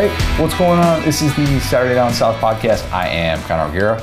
[0.00, 0.08] Hey,
[0.42, 1.02] what's going on?
[1.02, 2.90] This is the Saturday Down South podcast.
[2.90, 4.02] I am Connor O'Gara.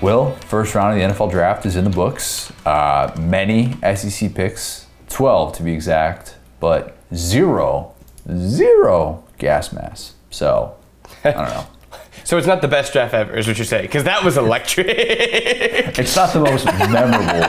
[0.00, 2.50] Will, first round of the NFL draft is in the books.
[2.64, 7.92] Uh, many SEC picks, 12 to be exact, but zero,
[8.34, 10.14] zero gas mask.
[10.30, 10.76] So,
[11.22, 11.66] I don't know.
[12.22, 13.82] So it's not the best draft ever, is what you're saying?
[13.84, 14.86] Because that was electric.
[14.88, 17.46] It's not the most memorable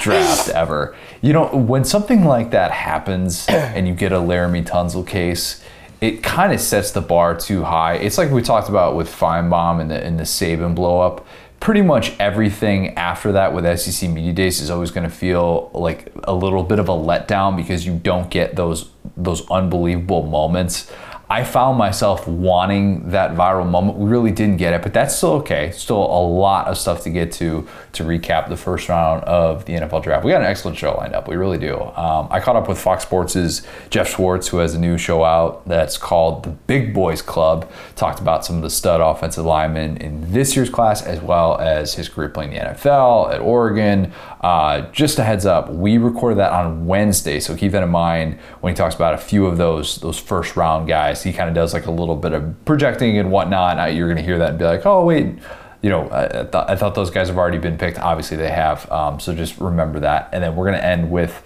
[0.00, 0.94] draft ever.
[1.22, 5.61] You know, when something like that happens and you get a Laremy Tunsil case,
[6.02, 7.94] it kind of sets the bar too high.
[7.94, 11.24] It's like we talked about with Finebaum and the, and the Saban blow up.
[11.60, 16.12] Pretty much everything after that with SEC Media Days is always going to feel like
[16.24, 20.90] a little bit of a letdown because you don't get those those unbelievable moments.
[21.32, 23.96] I found myself wanting that viral moment.
[23.96, 25.70] We really didn't get it, but that's still okay.
[25.70, 29.72] Still a lot of stuff to get to to recap the first round of the
[29.72, 30.26] NFL draft.
[30.26, 31.28] We got an excellent show lined up.
[31.28, 31.80] We really do.
[31.80, 35.66] Um, I caught up with Fox Sports' Geoff Schwartz, who has a new show out
[35.66, 37.70] that's called The Big Boys Club.
[37.96, 41.94] Talked about some of the stud offensive linemen in this year's class, as well as
[41.94, 44.12] his career playing the NFL at Oregon.
[44.42, 48.38] Uh, just a heads up, we recorded that on Wednesday, so keep that in mind
[48.60, 51.22] when he talks about a few of those those first round guys.
[51.22, 53.78] He kind of does like a little bit of projecting and whatnot.
[53.78, 55.38] Uh, you're going to hear that and be like, oh wait,
[55.82, 57.98] you know, I, thought, I thought those guys have already been picked.
[57.98, 58.90] Obviously, they have.
[58.90, 60.30] Um, so just remember that.
[60.32, 61.42] And then we're going to end with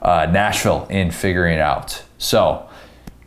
[0.00, 2.02] uh, Nashville in figuring it out.
[2.16, 2.68] So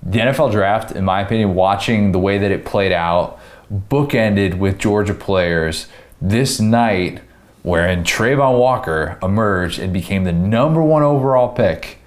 [0.02, 3.40] the NFL draft, in my opinion, watching the way that it played out,
[3.72, 5.88] bookended with Georgia players
[6.22, 7.22] this night
[7.64, 11.98] wherein Travon Walker emerged and became the number one overall pick.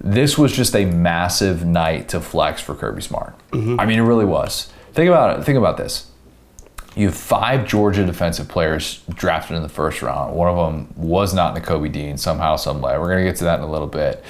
[0.00, 3.34] This was just a massive night to flex for Kirby Smart.
[3.50, 3.80] Mm-hmm.
[3.80, 4.70] I mean, it really was.
[4.92, 5.44] Think about it.
[5.44, 6.10] Think about this.
[6.94, 10.34] You have five Georgia defensive players drafted in the first round.
[10.34, 12.98] One of them was not Nakobe Dean somehow, some way.
[12.98, 14.24] We're going to get to that in a little bit.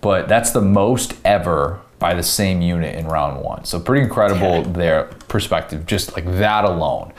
[0.00, 3.64] But that's the most ever by the same unit in round one.
[3.64, 7.12] So pretty incredible their perspective, just like that alone.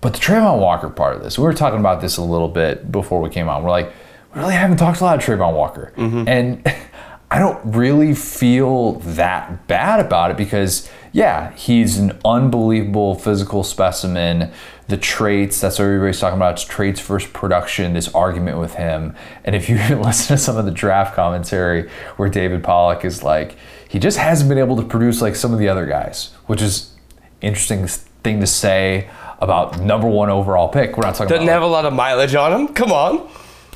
[0.00, 2.90] But the Travon Walker part of this, we were talking about this a little bit
[2.90, 3.62] before we came on.
[3.62, 3.92] We're like,
[4.34, 5.92] we really haven't talked a lot of Travon Walker.
[5.96, 6.28] Mm-hmm.
[6.28, 6.62] And
[7.32, 14.50] I don't really feel that bad about it because, yeah, he's an unbelievable physical specimen.
[14.88, 16.54] The traits, that's what everybody's talking about.
[16.54, 19.14] It's traits versus production, this argument with him.
[19.44, 23.56] And if you listen to some of the draft commentary where David Pollock is like,
[23.88, 26.92] he just hasn't been able to produce like some of the other guys, which is
[27.40, 29.08] interesting thing to say
[29.40, 30.96] about number one overall pick.
[30.96, 31.28] We're not talking.
[31.28, 32.68] Doesn't about have a lot of mileage on him.
[32.74, 33.28] Come on.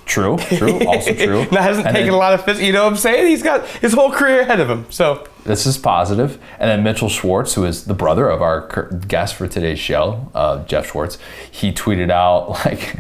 [0.07, 1.47] true, true, also true.
[1.51, 3.27] Now hasn't And taken then- a lot of phys- You know what I'm saying?
[3.29, 4.85] He's got his whole career ahead of him.
[4.91, 6.39] So This is positive.
[6.59, 10.31] And then Mitchell Schwartz, who is the brother of our cur- guest for today's show,
[10.35, 11.17] uh, Geoff Schwartz,
[11.51, 12.95] he tweeted out like,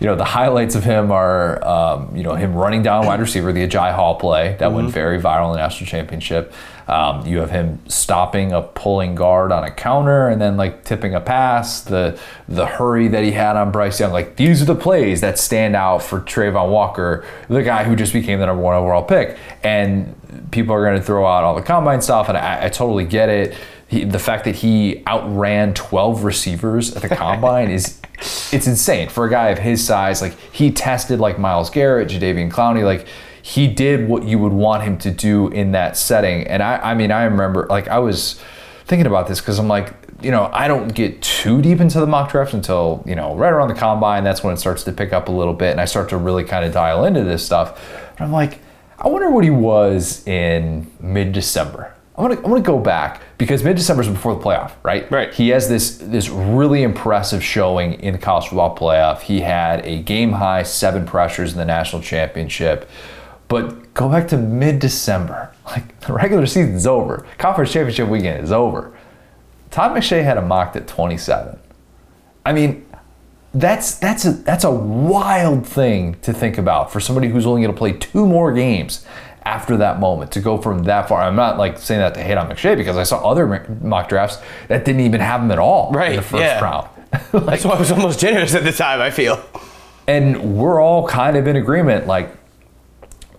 [0.00, 3.52] you know, the highlights of him are, um, you know, him running down wide receiver,
[3.52, 6.52] the Ajay Hall play that went very viral in the national championship.
[6.88, 11.14] Um, you have him stopping a pulling guard on a counter and then like tipping
[11.14, 11.82] a pass.
[11.82, 12.18] The
[12.48, 15.76] the hurry that he had on Bryce Young, like these are the plays that stand
[15.76, 19.36] out for Travon Walker, the guy who just became the number one overall pick.
[19.62, 20.14] And
[20.50, 23.28] people are going to throw out all the combine stuff, and I, I totally get
[23.28, 23.54] it.
[23.86, 28.00] He, the fact that he outran 12 receivers at the combine is
[28.52, 30.20] it's insane for a guy of his size.
[30.22, 33.06] Like he tested like Myles Garrett, Jadeveon Clowney, like
[33.48, 36.46] he did what you would want him to do in that setting.
[36.46, 38.38] And I, I mean, I remember like I was
[38.84, 42.06] thinking about this because I'm like, you know, I don't get too deep into the
[42.06, 44.22] mock drafts until, you know, right around the combine.
[44.22, 46.44] That's when it starts to pick up a little bit and I start to really
[46.44, 47.82] kind of dial into this stuff.
[48.18, 48.58] But I'm like,
[48.98, 51.94] I wonder what he was in mid December.
[52.18, 54.72] I want to I want to go back because mid December is before the playoff,
[54.82, 55.10] right?
[55.10, 55.32] Right.
[55.32, 59.22] He has this this really impressive showing in the college football playoff.
[59.22, 62.90] He had a game high seven pressures in the national championship.
[63.48, 65.52] But go back to mid December.
[65.68, 67.26] Like the regular season's over.
[67.36, 68.96] Conference championship weekend is over.
[69.70, 71.58] Todd McShay had a mocked at 27.
[72.46, 72.86] I mean,
[73.52, 77.74] that's that's a that's a wild thing to think about for somebody who's only going
[77.74, 79.04] to play two more games
[79.44, 81.22] after that moment to go from that far.
[81.22, 84.38] I'm not like saying that to hate on McShay because I saw other mock drafts
[84.68, 86.60] that didn't even have him at all in the first yeah.
[86.62, 86.88] round.
[87.32, 89.42] that's why I was almost generous at the time, I feel.
[90.06, 92.37] and we're all kind of in agreement like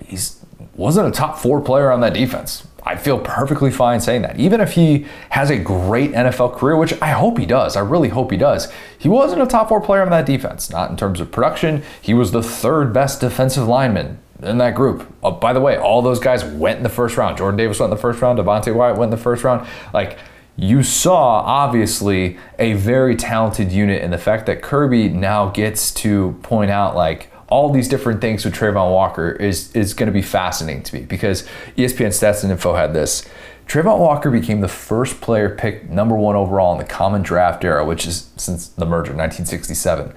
[0.09, 0.43] he's
[0.75, 4.61] wasn't a top four player on that defense i feel perfectly fine saying that even
[4.61, 8.31] if he has a great nfl career which i hope he does i really hope
[8.31, 11.31] he does he wasn't a top four player on that defense not in terms of
[11.31, 15.11] production he was the third best defensive lineman in that group.
[15.21, 17.37] Oh, by the way, all those guys went in the first round.
[17.37, 18.39] Jordan Davis went in the first round.
[18.39, 19.67] Devonte Wyatt went in the first round.
[19.93, 20.17] Like,
[20.55, 26.37] you saw obviously a very talented unit, and the fact that Kirby now gets to
[26.41, 30.21] point out, like, all these different things with Travon Walker is is going to be
[30.21, 31.43] fascinating to me because
[31.77, 33.27] ESPN Stats and Info had this.
[33.67, 37.85] Travon Walker became the first player picked number one overall in the common draft era,
[37.85, 40.11] which is since the merger, 1967,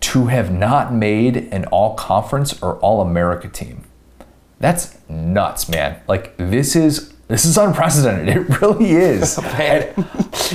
[0.00, 3.82] to have not made an all conference or all America team.
[4.60, 6.00] That's nuts, man.
[6.06, 8.28] Like this is this is unprecedented.
[8.36, 9.38] It really is.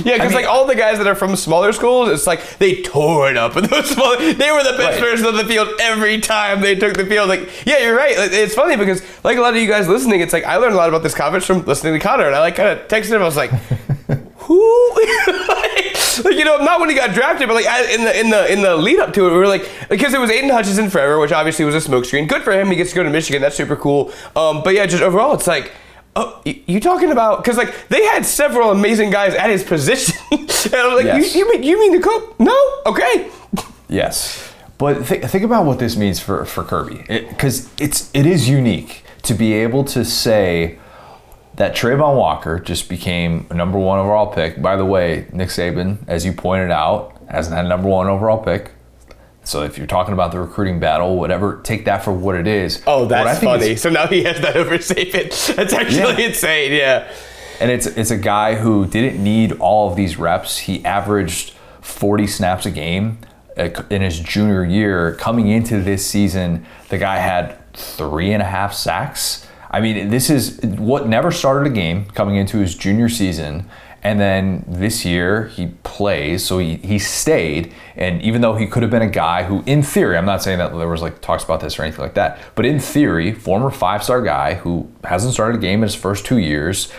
[0.04, 2.80] Yeah, because mean- like all the guys that are from smaller schools, it's like they
[2.80, 3.56] tore it up.
[3.56, 5.00] And those small, they were the best Right.
[5.00, 7.28] person on the field every time they took the field.
[7.28, 8.14] Like, yeah, you're right.
[8.16, 10.78] It's funny because like a lot of you guys listening, it's like I learned a
[10.78, 13.20] lot about this conference from listening to Connor, and I like kind of texted him.
[13.20, 13.50] I was like,
[14.36, 14.90] who?
[14.94, 15.04] like,
[16.24, 18.62] like, you know, not when he got drafted, but like in the in the in
[18.62, 21.32] the lead up to it, we were like because it was Aidan Hutchinson forever, which
[21.32, 22.28] obviously was a smokescreen.
[22.28, 22.68] Good for him.
[22.68, 23.42] He gets to go to Michigan.
[23.42, 24.10] That's super cool.
[24.34, 25.72] Um, but yeah, just overall, it's like.
[26.14, 27.38] Oh, you talking about?
[27.42, 31.34] Because like they had several amazing guys at his position, and I'm like, Yes.
[31.34, 32.34] you, you mean you mean the coach?
[32.38, 33.30] No, okay.
[33.88, 38.48] Yes, but th- think about what this means for for Kirby, because it's it is
[38.48, 40.78] unique to be able to say
[41.56, 44.60] that Travon Walker just became a number one overall pick.
[44.60, 48.38] By the way, Nick Saban, as you pointed out, hasn't had a number one overall
[48.42, 48.70] pick.
[49.44, 52.82] So if you're talking about the recruiting battle, whatever, take that for what it is.
[52.86, 53.74] Oh, that's funny.
[53.76, 55.54] So now he has that over Saban.
[55.56, 56.28] That's actually Yeah.
[56.28, 56.72] insane.
[56.72, 57.12] Yeah.
[57.60, 60.58] And it's it's a guy who didn't need all of these reps.
[60.58, 63.18] He averaged 40 snaps a game
[63.56, 65.14] uh, in his junior year.
[65.16, 69.46] Coming into this season, the guy had three and a half sacks.
[69.70, 73.68] I mean, this is what never started a game coming into his junior season.
[74.04, 77.72] And then this year he plays, so he, he stayed.
[77.94, 80.58] And even though he could have been a guy who, in theory, I'm not saying
[80.58, 83.70] that there was like talks about this or anything like that, but in theory, former
[83.70, 86.92] five star guy who hasn't started a game in his first two years,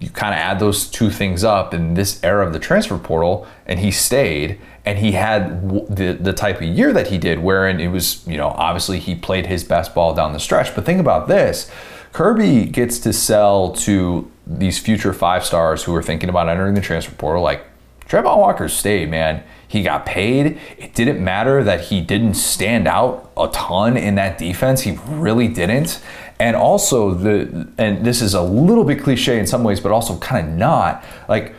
[0.00, 3.46] you kind of add those two things up in this era of the transfer portal,
[3.66, 7.80] and he stayed, and he had the the type of year that he did, wherein
[7.80, 10.74] it was, you know, obviously he played his best ball down the stretch.
[10.74, 11.70] But think about this:
[12.12, 16.80] Kirby gets to sell to these future five stars who are thinking about entering the
[16.80, 17.64] transfer portal, like
[18.08, 19.42] Travon Walker stayed, man.
[19.66, 20.58] He got paid.
[20.78, 24.82] It didn't matter that he didn't stand out a ton in that defense.
[24.82, 26.00] He really didn't.
[26.38, 30.18] And also the and this is a little bit cliche in some ways, but also
[30.18, 31.04] kind of not.
[31.28, 31.54] Like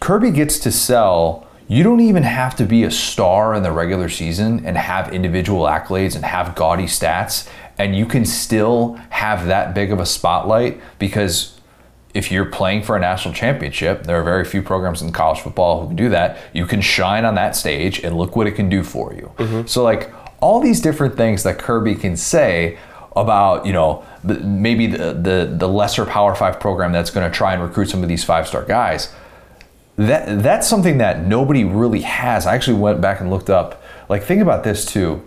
[0.00, 1.48] Kirby gets to sell.
[1.68, 5.64] You don't even have to be a star in the regular season and have individual
[5.64, 10.80] accolades and have gaudy stats, and you can still have that big of a spotlight
[11.00, 11.55] because
[12.16, 15.82] if you're playing for a national championship, there are very few programs in college football
[15.82, 16.38] who can do that.
[16.54, 19.30] You can shine on that stage and look what it can do for you.
[19.36, 19.66] Mm-hmm.
[19.66, 20.10] So, like,
[20.40, 22.78] all these different things that Kirby can say
[23.14, 27.52] about, you know, maybe the, the, the lesser Power Five program that's going to try
[27.52, 29.14] and recruit some of these five star guys
[29.96, 32.46] that that's something that nobody really has.
[32.46, 33.82] I actually went back and looked up.
[34.08, 35.26] Like, think about this too: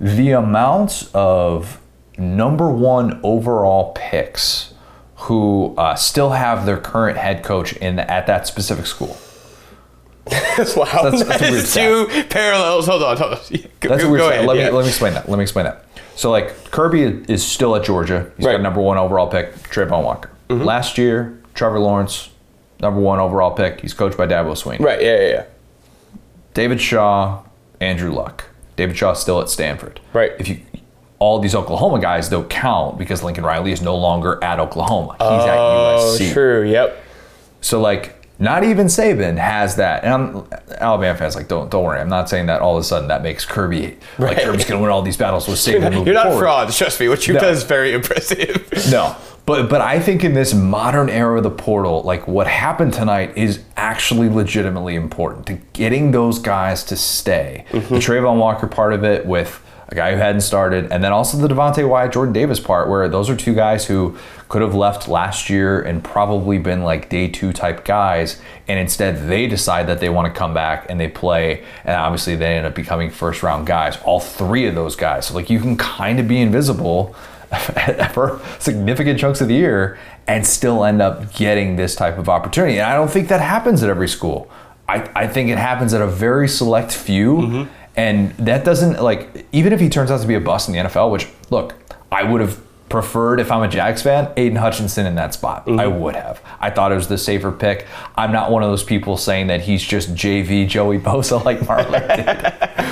[0.00, 1.80] the amount of
[2.16, 4.73] number one overall picks
[5.24, 9.16] who uh, still have their current head coach in at that specific school.
[10.26, 10.84] wow.
[11.02, 12.86] That's- that's a weird is two parallels.
[12.86, 13.16] Hold on.
[13.16, 13.38] Hold on.
[13.80, 14.22] Go, That's a weird.
[14.22, 14.46] ahead.
[14.46, 14.66] let yeah.
[14.66, 15.28] me let me explain that.
[15.28, 15.84] Let me explain that.
[16.16, 18.30] So like Kirby is still at Georgia.
[18.36, 18.52] He's Right.
[18.52, 20.30] got number one overall pick, Travon Walker.
[20.48, 22.30] Last year, Trevor Lawrence,
[22.80, 23.80] number one overall pick.
[23.80, 24.78] He's coached by Dabo Swinney.
[24.80, 25.02] Right.
[25.02, 25.20] Yeah.
[25.20, 25.28] Yeah.
[25.28, 25.44] yeah.
[26.54, 27.42] David Shaw,
[27.80, 28.44] Andrew Luck.
[28.76, 30.00] David Shaw's still at Stanford.
[30.12, 30.32] Right.
[30.38, 30.60] If you
[31.24, 35.12] all these Oklahoma guys don't count because Lincoln Riley is no longer at Oklahoma.
[35.18, 36.32] He's at Oh, USC.
[36.34, 36.62] true.
[36.68, 36.96] Yep.
[37.62, 40.04] So like not even Saban has that.
[40.04, 40.44] And I'm
[40.80, 42.00] Alabama fans like don't don't worry.
[42.00, 44.38] I'm not saying that all of a sudden that makes Kirby like Right.
[44.44, 45.82] Kirby's gonna win all these battles with Saban.
[45.92, 46.40] moving You're not forward.
[46.40, 46.72] fraud.
[46.72, 47.08] Trust me.
[47.08, 47.40] What you No.
[47.40, 48.68] does is very impressive.
[48.90, 49.16] No.
[49.46, 53.32] But but I think in this modern era of the portal, like what happened tonight
[53.36, 57.64] is actually legitimately important to getting those guys to stay.
[57.70, 57.94] Mm-hmm.
[57.94, 59.60] The Travon Walker part of it with
[59.94, 63.30] guy who hadn't started, and then also the Devonte Wyatt, Jordan Davis part, where those
[63.30, 64.16] are two guys who
[64.48, 69.28] could have left last year and probably been like day two type guys, and instead
[69.28, 72.66] they decide that they want to come back and they play, and obviously they end
[72.66, 73.96] up becoming first round guys.
[74.04, 75.26] All three of those guys.
[75.26, 77.14] So like you can kind of be invisible
[78.12, 82.78] for significant chunks of the year and still end up getting this type of opportunity.
[82.78, 84.50] And I don't think that happens at every school.
[84.88, 87.36] I, I think it happens at a very select few.
[87.36, 87.83] Mm-hmm.
[87.96, 90.80] And that doesn't, like, even if he turns out to be a bust in the
[90.80, 91.74] NFL, which, look,
[92.10, 95.68] I would have preferred if I'm a Jags fan, Aidan Hutchinson in that spot.
[95.68, 96.40] I would have.
[96.60, 97.86] I thought it was the safer pick.
[98.14, 102.16] I'm not one of those people saying that he's just JV Joey Bosa like Marlon
[102.16, 102.70] did.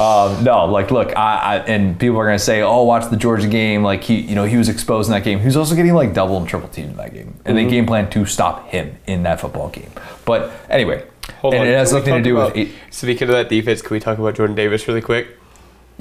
[0.00, 3.48] Um, no, like, look, I, I and people are gonna say, "Oh, watch the Georgia
[3.48, 5.40] game." Like he, you know, he was exposed in that game.
[5.40, 7.84] He was also getting like double and triple teamed in that game, and they game
[7.84, 9.90] plan to stop him in that football game.
[10.24, 11.04] But anyway,
[11.40, 11.68] Hold and on.
[11.68, 12.68] it has nothing to do about- with.
[12.68, 15.36] It, Speaking of that defense, can we talk about Jordan Davis really quick?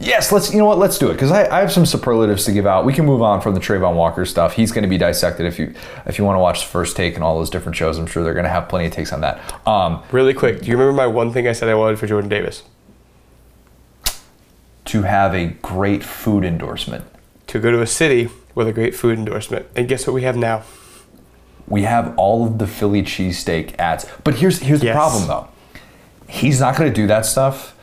[0.01, 0.51] Yes, let's.
[0.53, 0.77] You know what?
[0.77, 2.85] Let's do it because I, I have some superlatives to give out.
[2.85, 4.53] We can move on from the Travon Walker stuff.
[4.53, 5.73] He's going to be dissected if you
[6.05, 7.97] if you want to watch the first take and all those different shows.
[7.97, 9.41] I'm sure they're going to have plenty of takes on that.
[9.67, 12.29] Um, Really quick, do you remember my one thing I said I wanted for Jordan
[12.29, 12.63] Davis?
[14.85, 17.03] to have a great food endorsement,
[17.47, 19.67] To go to a city with a great food endorsement.
[19.75, 20.63] And guess what we have now?
[21.69, 24.05] We have all of the Philly cheesesteak ads.
[24.23, 24.95] But here's here's the Yes.
[24.95, 25.47] problem though.
[26.27, 27.75] He's not going to do that stuff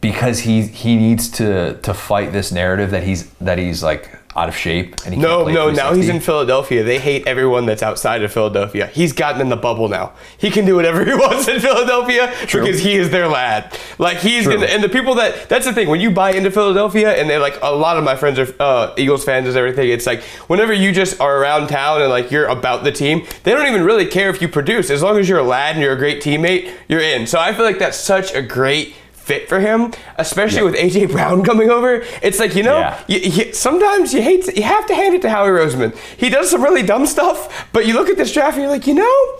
[0.00, 4.48] because he he needs to to fight this narrative that he's that he's like out
[4.48, 6.82] of shape and he No, no, now he's in Philadelphia.
[6.82, 8.86] They hate everyone that's outside of Philadelphia.
[8.86, 10.12] He's gotten in the bubble now.
[10.36, 12.62] He can do whatever he wants in Philadelphia True.
[12.62, 13.78] because he is their lad.
[13.98, 14.54] Like he's True.
[14.54, 17.40] gonna, and the people that that's the thing when you buy into Philadelphia and they're
[17.40, 19.88] like a lot of my friends are uh, Eagles fans and everything.
[19.90, 23.52] It's like whenever you just are around town and like you're about the team, they
[23.52, 25.94] don't even really care if you produce as long as you're a lad and you're
[25.94, 27.26] a great teammate, you're in.
[27.26, 28.94] So I feel like that's such a great
[29.26, 30.70] fit for him, especially Yeah.
[30.70, 32.04] with AJ Brown coming over.
[32.22, 32.98] It's like you know, Yeah.
[33.08, 35.96] you, you, sometimes you hate to, you have to hand it to Howie Roseman.
[36.16, 38.86] He does some really dumb stuff, but you look at this draft and you're like,
[38.86, 39.34] you know,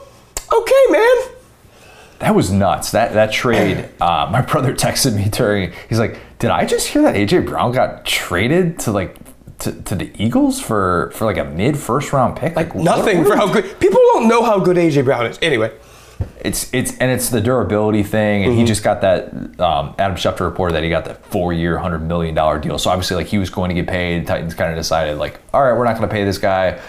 [0.53, 1.17] okay, man.
[2.19, 2.91] That was nuts.
[2.93, 3.89] That that trade.
[4.01, 5.73] Uh, my brother texted me during.
[5.89, 9.17] He's like, "Did I just hear that AJ Brown got traded to like
[9.61, 12.57] to, to the Eagles for for like a mid first round pick?
[12.57, 15.39] Like what- Nothing for how good people don't know how good AJ Brown is.
[15.43, 15.71] Anyway,
[16.41, 18.67] It's it's and it's the durability thing, and he Mm-hmm.
[18.67, 19.33] just got that.
[19.61, 22.79] Um, Adam Schefter reported that he got that four year, hundred million dollar deal.
[22.79, 24.27] So obviously, like he was going to get paid.
[24.27, 26.81] Titans kind of decided like, all right, we're not going to pay this guy.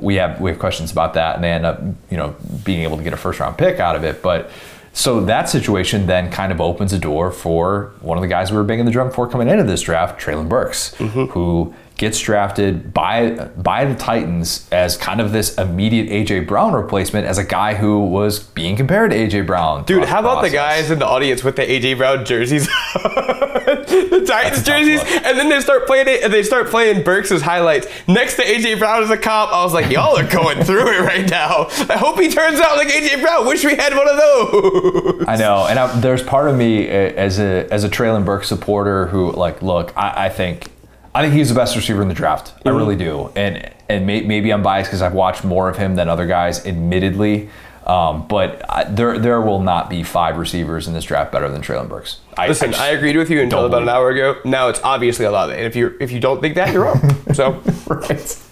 [0.00, 1.80] We have we have questions about that, and they end up
[2.10, 4.50] you know being able to get a first round pick out of it, but.
[4.98, 8.56] So that situation then kind of opens a door for one of the guys we
[8.56, 11.24] were banging the drum for coming into this draft, Treylon Burks, Mm-hmm.
[11.32, 17.26] who gets drafted by by the Titans as kind of this immediate AJ Brown replacement
[17.26, 19.84] as a guy who was being compared to AJ Brown.
[19.84, 24.62] dude, how about the guys in the audience with the AJ Brown jerseys, the Titans
[24.62, 28.42] jerseys, and then they start playing it, and they start playing Burks' highlights next to
[28.42, 29.52] AJ Brown as a cop.
[29.52, 31.66] I was like, y'all are going through it right now.
[31.88, 33.46] I hope he turns out like AJ Brown.
[33.46, 35.24] Wish we had one of those.
[35.26, 38.48] I know, and I, there's part of me uh, as a as a Treylon Burks
[38.48, 40.70] supporter who like, look, I, I think
[41.16, 42.52] I think he's the best receiver in the draft.
[42.56, 42.76] I Mm-hmm.
[42.76, 46.08] really do, and and may, maybe I'm biased because I've watched more of him than
[46.08, 47.48] other guys, admittedly.
[47.86, 51.62] Um, but I, there there will not be five receivers in this draft better than
[51.62, 52.18] Treylon Burks.
[52.36, 54.40] I, Listen, just I agreed with you until about an hour ago.
[54.44, 55.50] Now it's obviously a lot.
[55.50, 57.00] And if you if you don't think that, you're wrong.
[57.32, 58.42] So right.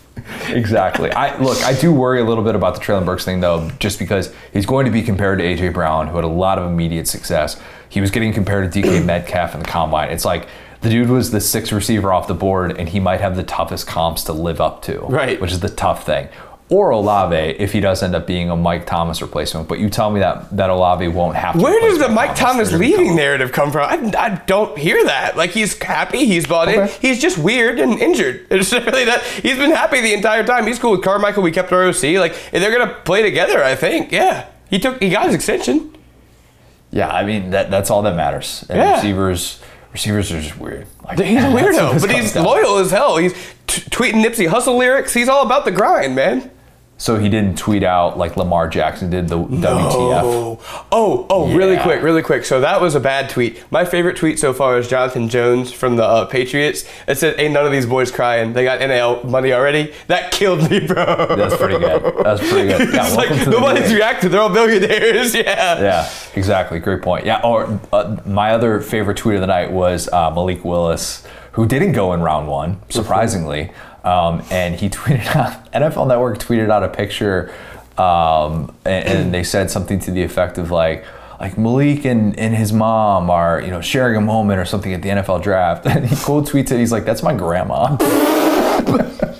[0.49, 1.11] Exactly.
[1.11, 1.59] I look.
[1.65, 4.67] I do worry a little bit about the Treylon Burks thing, though, just because he's
[4.67, 7.61] going to be compared to AJ Brown, who had a lot of immediate success.
[7.89, 10.11] He was getting compared to DK Metcalf in the combine.
[10.11, 10.47] It's like
[10.85, 13.87] the dude was the sixth receiver off the board, and he might have the toughest
[13.87, 15.01] comps to live up to.
[15.01, 15.41] Right.
[15.41, 16.29] Which is the tough thing.
[16.71, 19.69] Or Olave, if he does end up being a Mike Thomas replacement.
[19.69, 21.57] But you tell me that that Olave won't have.
[21.57, 23.83] to where does the Mike Thomas They're leaving come- narrative come from?
[23.83, 25.37] I, I don't hear that.
[25.37, 26.89] Like he's happy, he's bought in.
[27.03, 28.47] He's just weird and injured.
[28.51, 30.67] It's really that he's been happy the entire time.
[30.67, 31.43] He's cool with Carmichael.
[31.43, 32.03] We kept our OC.
[32.19, 33.63] Like they're gonna play together.
[33.63, 34.11] I think.
[34.11, 34.47] Yeah.
[34.71, 35.03] He took.
[35.03, 35.95] He got his extension.
[36.91, 38.65] Yeah, I mean that that's all that matters.
[38.71, 38.95] And Yeah.
[38.97, 39.61] receivers
[39.95, 40.87] receivers are just weird.
[41.05, 43.17] Like, He's a weirdo, but he's loyal as hell.
[43.17, 43.33] He's
[43.67, 45.15] t- tweeting Nipsey Hussle lyrics.
[45.15, 46.51] He's all about the grind, man.
[46.97, 50.21] So he didn't tweet out like Lamar Jackson did the WTF.
[50.23, 51.55] Oh, oh, oh!
[51.55, 52.45] Really quick, really quick.
[52.45, 53.63] So that was a bad tweet.
[53.73, 56.85] My favorite tweet so far is Jonathan Jones from the uh, Patriots.
[57.09, 58.53] It said, "Ain't none of these boys crying.
[58.53, 61.35] They got NIL money already." That killed me, bro.
[61.37, 62.25] That's pretty good.
[62.25, 62.75] That's pretty good.
[62.95, 64.31] Yeah, it's welcome like to the nobody's reacted.
[64.31, 65.35] They're all billionaires.
[65.45, 65.81] Yeah.
[65.81, 66.79] Yeah, exactly.
[66.79, 67.27] Great point.
[67.27, 67.41] Yeah.
[67.43, 71.93] Or uh, my other favorite tweet of the night was uh, Malik Willis, who didn't
[71.93, 73.73] go in round one, surprisingly,
[74.05, 75.73] um, and he tweeted out.
[75.73, 77.53] NFL Network tweeted out a picture,
[77.99, 81.05] um, and, and they said something to the effect of like.
[81.41, 85.03] Like Malik and, and his mom are, you know, sharing a moment or something at
[85.03, 85.85] the NFL draft.
[85.95, 86.79] And he quote tweets it.
[86.79, 87.97] He's like, "That's my grandma."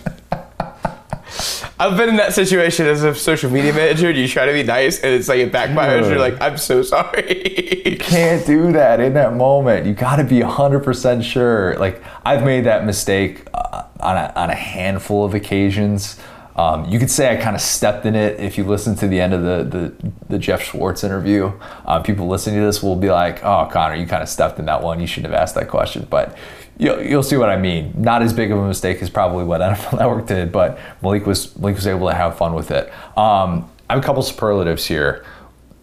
[1.79, 4.11] I've been in that situation as a social media manager.
[4.11, 6.09] You try to be nice, and it's like it backfires.
[6.09, 9.87] You're like, "I'm so sorry." You can't do that in that moment.
[9.87, 11.77] You got to be 100% sure.
[11.79, 16.19] Like, I've made that mistake uh, on, a, on a handful of occasions.
[16.57, 19.21] Um, you could say I kind of stepped in it if you listen to the
[19.21, 21.53] end of the, the, the Geoff Schwartz interview.
[21.85, 24.67] Uh, people listening to this will be like, oh, Connor, you kind of stepped in
[24.67, 25.01] that one.
[25.01, 26.07] You shouldn't have asked that question.
[26.09, 26.37] But
[26.79, 27.93] you'll, you'll see what I mean.
[27.97, 31.57] Not as big of a mistake as probably what NFL Network did, but Malik was,
[31.59, 32.89] Malik was able to have fun with it.
[33.17, 35.25] Um, I have a couple superlatives here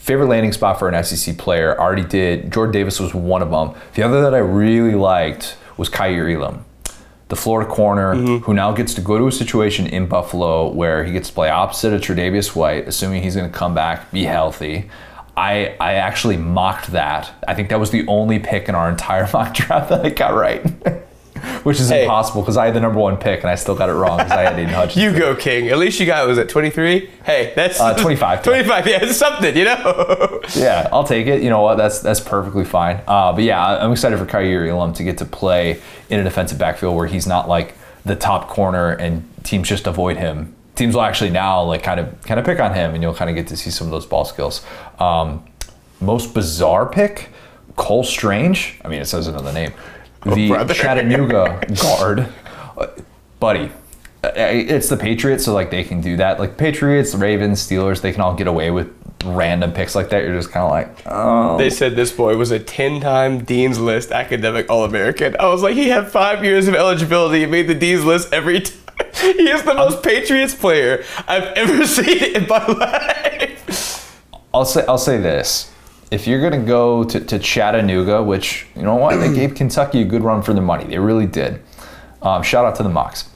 [0.02, 1.80] favorite landing spot for an SEC player.
[1.80, 2.52] Already did.
[2.52, 3.80] Jordan Davis was one of them.
[3.94, 6.66] The other that I really liked was Kaiir Elam,
[7.28, 11.14] the Florida corner, who now gets to go to a situation in Buffalo where he
[11.14, 14.90] gets to play opposite of Tre'Davious White, assuming he's going to come back, be healthy.
[15.38, 17.32] I I actually mocked that.
[17.48, 20.34] I think that was the only pick in our entire mock draft that I got
[20.34, 20.62] right.
[21.64, 22.04] Which is Hey.
[22.04, 24.32] impossible because I had the number one pick and I still got it wrong because
[24.32, 25.02] I had Aidan Hutchinson.
[25.14, 25.70] You go, King.
[25.70, 27.10] At least you got was it 23?
[27.24, 28.88] Hey, that's Uh, 25, 25.
[28.88, 30.42] Yeah, it's something, you know.
[30.56, 31.42] Yeah, I'll take it.
[31.42, 31.78] You know what?
[31.78, 33.02] That's that's perfectly fine.
[33.08, 36.58] Uh, but yeah, I'm excited for Kaiir Elam to get to play in a defensive
[36.60, 37.74] backfield where he's not like
[38.06, 40.54] the top corner and teams just avoid him.
[40.82, 43.30] Teams will actually now like kind of kind of pick on him, and you'll kind
[43.30, 44.66] of get to see some of those ball skills.
[44.98, 45.46] Um,
[46.00, 47.30] most bizarre pick,
[47.76, 48.80] Cole Strange.
[48.84, 49.74] I mean, it says another name.
[50.26, 50.74] the brother.
[50.74, 52.28] Chattanooga guard,
[53.40, 53.70] buddy.
[54.24, 56.40] It's the Patriots, so like they can do that.
[56.40, 58.92] Like Patriots, Ravens, Steelers, they can all get away with
[59.24, 60.24] random picks like that.
[60.24, 64.12] You're just kind of like, oh, They said this boy was a 10-time Dean's List
[64.12, 65.36] academic All-American.
[65.40, 67.42] I was like, he had five years of eligibility.
[67.42, 68.78] He made the Dean's List every time.
[69.16, 74.22] He is the most Patriots player I've ever seen in my life.
[74.54, 75.72] I'll say I'll say this:
[76.12, 80.06] if you're gonna go to, to Chattanooga, which you know what, they gave Kentucky a
[80.06, 81.62] good run for their money, they really did.
[82.22, 83.28] Um, shout out to the Mocs.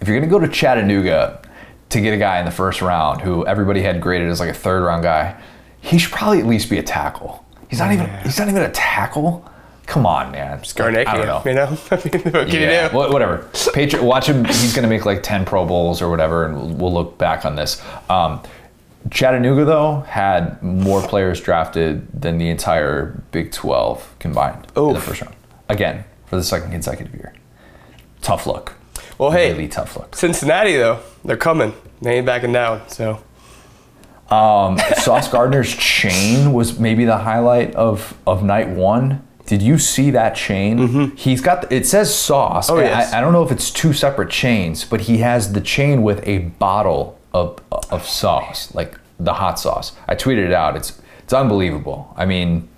[0.00, 1.40] If you're gonna go to Chattanooga
[1.90, 4.54] to get a guy in the first round who everybody had graded as like a
[4.54, 5.40] third round guy,
[5.80, 7.44] he should probably at least be a tackle.
[7.68, 9.48] He's not even he's not even a tackle.
[9.86, 10.58] Come on, man.
[10.60, 11.42] Garnecchia, I don't know.
[11.44, 11.64] you know?
[11.90, 12.96] I mean, what can Yeah, you do?
[12.96, 13.48] wha- whatever.
[13.74, 14.44] Patriot, watch him.
[14.44, 17.44] He's going to make like 10 Pro Bowls or whatever, and we'll, we'll look back
[17.44, 17.82] on this.
[18.08, 18.40] Um,
[19.10, 25.20] Chattanooga, though, had more players drafted than the entire Big 12 combined in the first
[25.20, 25.34] round.
[25.68, 27.34] Again, for the second consecutive year.
[28.22, 28.72] Tough look.
[29.18, 30.16] Well, hey, Really tough look.
[30.16, 31.74] Cincinnati, though, they're coming.
[32.00, 33.22] They ain't backing down, so.
[34.30, 39.23] Um, Sauce Gardner's chain was maybe the highlight of, of night one.
[39.46, 41.14] Did you see that chain?
[41.16, 42.70] He's got it says Sauce.
[42.70, 42.78] Mm-hmm.
[42.78, 43.12] Oh, yes.
[43.12, 46.26] I, I don't know if it's two separate chains, but he has the chain with
[46.26, 47.60] a bottle of
[47.90, 49.92] of sauce, like the hot sauce.
[50.08, 50.76] I tweeted it out.
[50.76, 52.12] It's it's unbelievable.
[52.16, 52.68] I mean,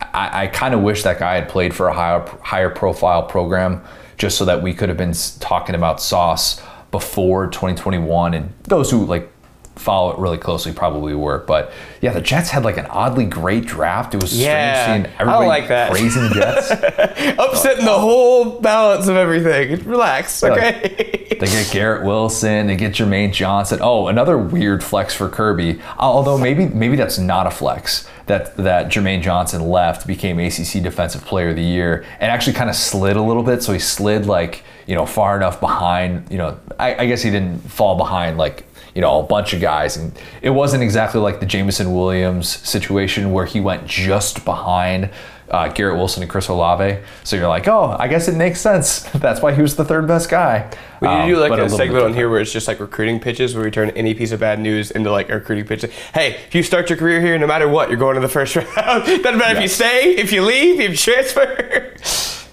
[0.00, 3.84] I, I kind of wish that guy had played for a higher higher profile program,
[4.16, 6.60] just so that we could have been talking about Sauce
[6.90, 8.34] before 2021.
[8.34, 9.30] And those who like
[9.78, 11.38] follow it really closely probably were.
[11.38, 14.14] But yeah, the Jets had like an oddly great draft.
[14.14, 15.90] It was Yeah, strange seeing I everybody like that.
[15.90, 16.70] praising the Jets.
[17.38, 19.82] Upsetting the whole balance of everything.
[19.88, 21.26] Relax, okay?
[21.30, 23.78] They get Garrett Wilson, they get Jermaine Johnson.
[23.82, 25.80] Oh, another weird flex for Kirby.
[25.80, 28.08] Uh, although maybe maybe that's not a flex.
[28.26, 32.68] That that Jermaine Johnson left, became ACC Defensive Player of the Year, and actually kind
[32.68, 33.62] of slid a little bit.
[33.62, 36.30] So he slid like you know far enough behind.
[36.30, 39.60] You know, I, I guess he didn't fall behind like you know a bunch of
[39.60, 45.10] guys, and it wasn't exactly like the Jameson Williams situation where he went just behind.
[45.50, 46.98] Uh, Garrett Wilson and Chris Olave.
[47.24, 49.00] So you're like, oh, I guess it makes sense.
[49.14, 50.70] That's why he was the third best guy.
[51.00, 52.78] We need Um, to do like a, bit segment on here where it's just like
[52.80, 55.86] recruiting pitches, where we turn any piece of bad news into like a recruiting pitch.
[56.12, 58.56] Hey, if you start your career here, no matter what, you're going to the first
[58.56, 58.66] round.
[58.76, 61.94] Doesn't matter if you stay, if you leave, if you transfer.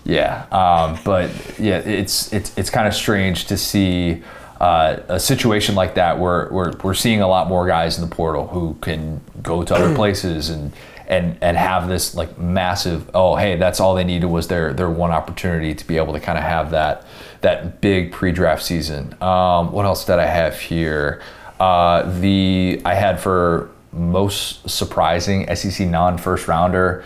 [0.05, 4.23] Yeah, um, but yeah, it's it's it's kind of strange to see
[4.59, 8.15] uh, a situation like that where we're we're seeing a lot more guys in the
[8.15, 10.71] portal who can go to other places and
[11.07, 14.89] and and have this like massive oh hey that's all they needed was their their
[14.89, 17.05] one opportunity to be able to kind of have that
[17.45, 19.15] that big pre-draft season.
[19.21, 21.21] Um, what else did I have here?
[21.59, 27.05] Uh, the I had for most surprising SEC non first rounder.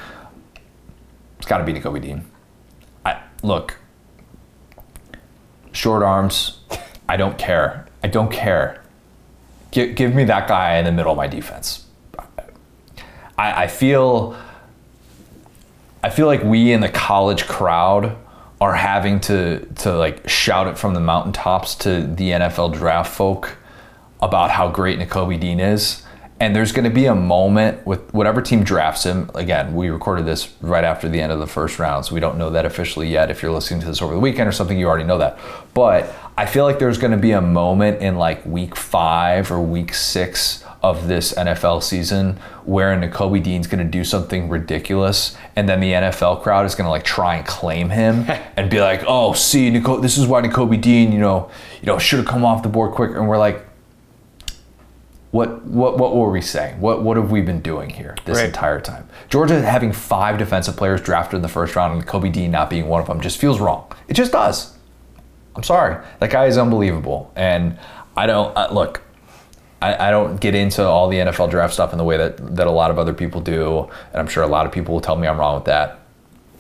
[1.38, 2.26] It's got to be Nakobe Dean.
[3.06, 3.78] I, look,
[5.74, 6.59] short arms,
[7.10, 7.88] I don't care.
[8.04, 8.84] I don't care.
[9.72, 11.86] Give, give me that guy in the middle of my defense.
[13.38, 14.38] I, I feel
[16.04, 18.16] I feel like we in the college crowd
[18.62, 23.58] are having to to like shout it from the mountaintops to the NFL draft folk
[24.22, 26.04] about how great Nakobe Dean is.
[26.42, 29.30] And there's going to be a moment with whatever team drafts him.
[29.36, 32.38] Again, we recorded this right after the end of the first round, so we don't
[32.38, 33.30] know that officially yet.
[33.30, 35.38] If you're listening to this over the weekend or something, you already know that.
[35.74, 39.62] But I feel like there's going to be a moment in like week five or
[39.62, 45.68] week six of this NFL season where Nakobe Dean's going to do something ridiculous, and
[45.68, 48.26] then the NFL crowd is going to like try and claim him
[48.56, 52.00] and be like, "Oh, see, Nico, this is why Nakobe Dean, you know, you know,
[52.00, 53.66] should have come off the board quicker." And we're like,
[55.32, 56.80] what what what were we saying?
[56.82, 58.48] What what have we been doing here this Right.
[58.48, 59.08] entire time?
[59.30, 62.88] Georgia having five defensive players drafted in the first round and Kobe Dean not being
[62.88, 63.86] one of them just feels wrong.
[64.08, 64.76] It just does.
[65.56, 65.98] I'm sorry.
[66.20, 67.78] That guy is unbelievable, and
[68.18, 69.02] I don't uh, look.
[69.82, 72.68] I, I don't get into all the NFL draft stuff in the way that that
[72.68, 75.16] a lot of other people do, and I'm sure a lot of people will tell
[75.16, 76.00] me I'm wrong with that.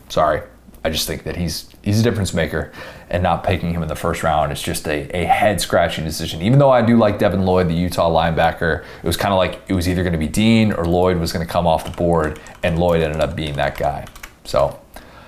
[0.10, 0.42] Sorry.
[0.84, 2.72] I just think that he's he's a difference maker,
[3.10, 4.52] and not picking him in the first round.
[4.52, 6.42] It's just a, a head scratching decision.
[6.42, 9.62] Even though I do like Devin Lloyd, the Utah linebacker, it was kind of like
[9.68, 11.92] it was either going to be Dean or Lloyd was going to come off the
[11.92, 14.06] board, and Lloyd ended up being that guy.
[14.44, 14.80] So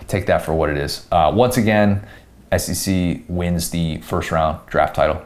[0.07, 1.07] take that for what it is.
[1.11, 2.07] Uh, once again,
[2.55, 5.23] SEC wins the first round draft title.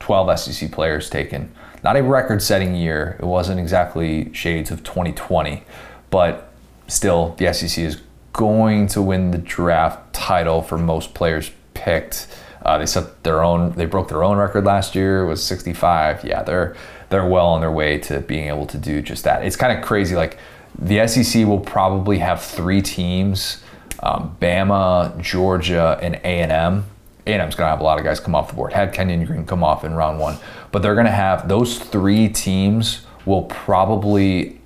[0.00, 1.52] 12 SEC players taken.
[1.82, 3.16] Not a record setting year.
[3.20, 5.64] It wasn't exactly shades of 2020,
[6.10, 6.52] but
[6.86, 8.00] still, the SEC is
[8.32, 12.26] going to win the draft title for most players picked.
[12.64, 13.72] Uh, they set their own.
[13.72, 15.22] They broke their own record last year.
[15.22, 16.24] It was 65.
[16.24, 16.76] Yeah, they're
[17.08, 19.44] they're well on their way to being able to do just that.
[19.44, 20.14] It's kind of crazy.
[20.14, 20.38] Like
[20.78, 23.62] the SEC will probably have three teams:
[24.02, 26.84] um, Bama, Georgia, and A and M.
[27.26, 28.72] A and M's going to have a lot of guys come off the board.
[28.72, 30.36] Had Kenyon Green come off in round one,
[30.72, 34.58] but they're going to have those three teams will probably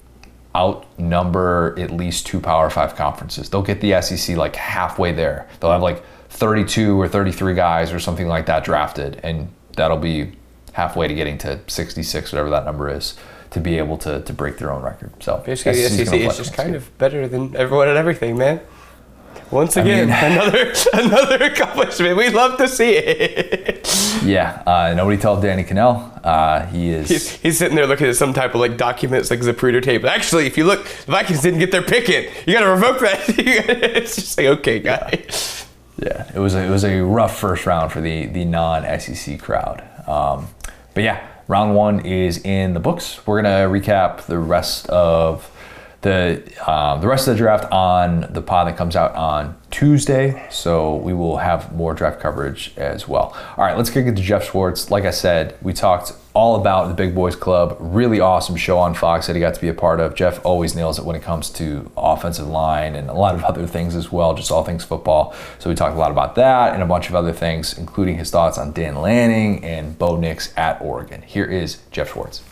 [0.54, 3.48] outnumber at least two Power Five conferences.
[3.48, 5.48] They'll get the SEC like halfway there.
[5.60, 10.32] They'll have like 32 or 33 guys or something like that drafted, and that'll be
[10.72, 13.16] halfway to getting to 66, whatever that number is,
[13.50, 15.12] to be able to, to break their own record.
[15.22, 18.60] So basically, the SEC is just kind of better than everyone at everything, man.
[19.50, 22.16] Once again, I mean, another another accomplishment.
[22.16, 23.86] We love to see it.
[24.24, 26.18] yeah, uh, nobody told Danny Kanell.
[26.24, 27.08] Uh, he is.
[27.08, 30.04] He's, he's, sitting there looking at some type of like documents, like Zapruder tape.
[30.04, 32.32] Actually, if you look, the Vikings didn't get their pick in.
[32.46, 33.28] You got to revoke that.
[33.28, 35.24] it's just like okay, guy.
[35.28, 35.34] Yeah,
[36.02, 39.82] it was a, it was a rough first round for the the non SEC crowd.
[40.06, 40.48] Um,
[40.94, 43.26] but yeah, round one is in the books.
[43.26, 45.50] We're gonna recap the rest of
[46.02, 50.46] the um, the rest of the draft on the pod that comes out on Tuesday.
[50.50, 53.34] So we will have more draft coverage as well.
[53.56, 54.90] All right, let's kick it to Geoff Schwartz.
[54.90, 57.76] Like I said, we talked all about the Big Boys Club.
[57.78, 60.14] Really awesome show on Fox that he got to be a part of.
[60.14, 63.66] Geoff always nails it when it comes to offensive line and a lot of other
[63.66, 65.34] things as well, just all things football.
[65.58, 68.30] So we talked a lot about that and a bunch of other things, including his
[68.30, 71.22] thoughts on Dan Lanning and Bo Nix at Oregon.
[71.22, 72.51] Here is Geoff Schwartz.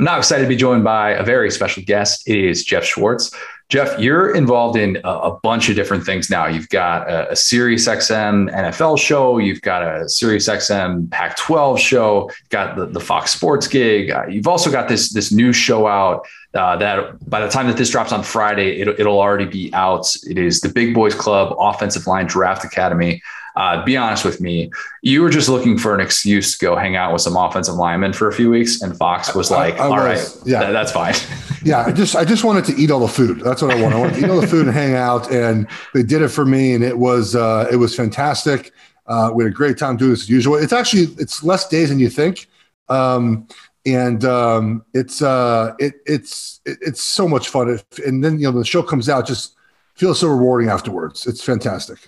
[0.00, 2.26] I'm now excited to be joined by a very special guest.
[2.26, 3.36] It is Geoff Schwartz.
[3.68, 6.46] Geoff, you're involved in a, bunch of different things now.
[6.46, 9.36] You've got a, a Sirius XM NFL show.
[9.36, 12.30] You've got a Sirius XM Pac-12 show.
[12.30, 14.10] You've got the, the Fox Sports gig.
[14.10, 17.76] Uh, you've also got this this new show out uh, that by the time that
[17.76, 20.10] this drops on Friday, it'll, it'll already be out.
[20.26, 23.20] It is the Big Boys Club Offensive Line Draft Academy
[23.60, 24.70] uh, be honest with me,
[25.02, 28.14] you were just looking for an excuse to go hang out with some offensive linemen
[28.14, 30.72] for a few weeks, and Fox was like, I, I "All was, right, yeah, th-
[30.72, 31.14] that's fine."
[31.62, 33.40] yeah, I just I just wanted to eat all the food.
[33.40, 33.96] That's what I wanted.
[33.96, 36.46] I wanted to eat all the food and hang out, and they did it for
[36.46, 38.72] me, and it was uh, it was fantastic.
[39.06, 40.56] Uh, we had a great time doing this as usual.
[40.56, 42.48] It's actually it's less days than you think.
[42.88, 43.46] Um,
[43.84, 47.78] and um, it's uh, it, it's it, it's so much fun.
[48.06, 49.54] And then you know the show comes out, just
[49.96, 51.26] feels so rewarding afterwards.
[51.26, 51.98] It's fantastic.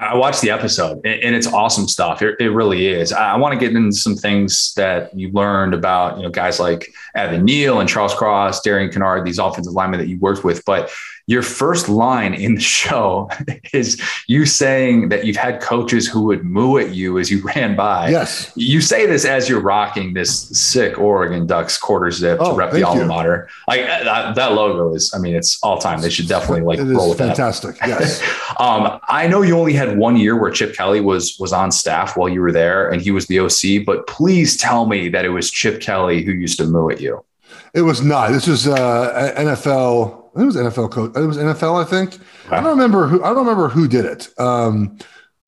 [0.00, 2.22] I watched the episode and it's awesome stuff.
[2.22, 3.12] It, really is.
[3.12, 6.90] I, want to get into some things that you learned about, you know, guys like
[7.14, 10.64] Evan Neal and Charles Cross, Darian Kinnard, these offensive linemen that you worked with.
[10.64, 10.90] But
[11.30, 13.30] your first line in the show
[13.72, 17.76] is you saying that you've had coaches who would moo at you as you ran
[17.76, 18.10] by.
[18.10, 18.52] Yes.
[18.56, 22.72] You say this as you're rocking this sick Oregon Ducks quarter zip oh, to rep
[22.72, 23.48] the alma mater.
[23.68, 26.00] Like uh, that, that, logo is, I mean, it's all time.
[26.00, 27.78] They should definitely like roll with fantastic.
[27.78, 27.88] that.
[27.88, 28.20] Yes.
[28.58, 32.16] um, I know you only had one year where Chip Kelly was was on staff
[32.16, 35.30] while you were there and he was the OC, but please tell me that it
[35.30, 37.24] was Chip Kelly who used to moo at you.
[37.74, 38.32] It was not.
[38.32, 41.16] This was uh, NFL it was NFL coach.
[41.16, 42.18] It was NFL, I think.
[42.50, 42.58] Wow.
[42.58, 43.22] I don't remember who.
[43.22, 44.28] I don't remember who did it.
[44.38, 44.98] Um,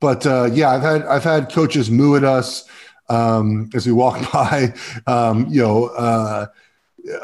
[0.01, 2.67] but uh, yeah, I've had I've had coaches moo at us
[3.09, 4.73] um, as we walk by.
[5.07, 6.47] Um, you know, uh,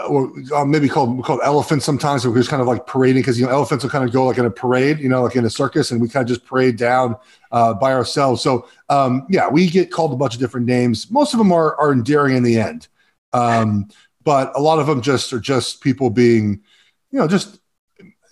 [0.07, 2.25] or uh, maybe called called elephants sometimes.
[2.25, 4.38] We're just kind of like parading because you know elephants will kind of go like
[4.38, 6.77] in a parade, you know, like in a circus, and we kind of just parade
[6.77, 7.17] down
[7.51, 8.41] uh, by ourselves.
[8.41, 11.12] So um, yeah, we get called a bunch of different names.
[11.12, 12.88] Most of them are are endearing in the end,
[13.33, 13.89] um,
[14.23, 16.62] but a lot of them just are just people being
[17.12, 17.60] you know, just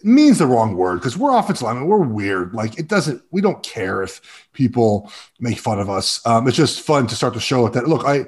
[0.04, 1.88] means the wrong word because we're offensive linemen.
[1.88, 2.54] We're weird.
[2.54, 3.22] Like it doesn't.
[3.32, 6.26] We don't care if people make fun of us.
[6.26, 7.88] Um, it's just fun to start the show with that.
[7.88, 8.26] Look, I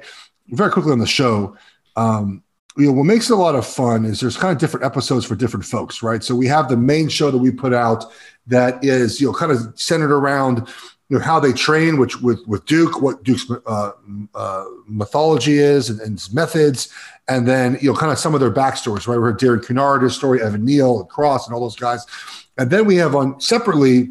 [0.48, 1.56] very quickly on the show.
[1.96, 2.42] Um,
[2.76, 5.24] you know, what makes it a lot of fun is there's kind of different episodes
[5.24, 6.22] for different folks, right?
[6.22, 8.04] So we have the main show that we put out
[8.46, 10.68] that is, you know, kind of centered around
[11.18, 13.90] know how they train, which with with Duke, what Duke's uh,
[14.34, 16.88] uh, mythology is and, and, his methods,
[17.28, 19.08] and then you know kind of some of their backstories.
[19.08, 22.06] Right, we heard Darian Kinnard, his story, Evan Neal, and Cross, and all those guys,
[22.58, 24.10] and then we have on separately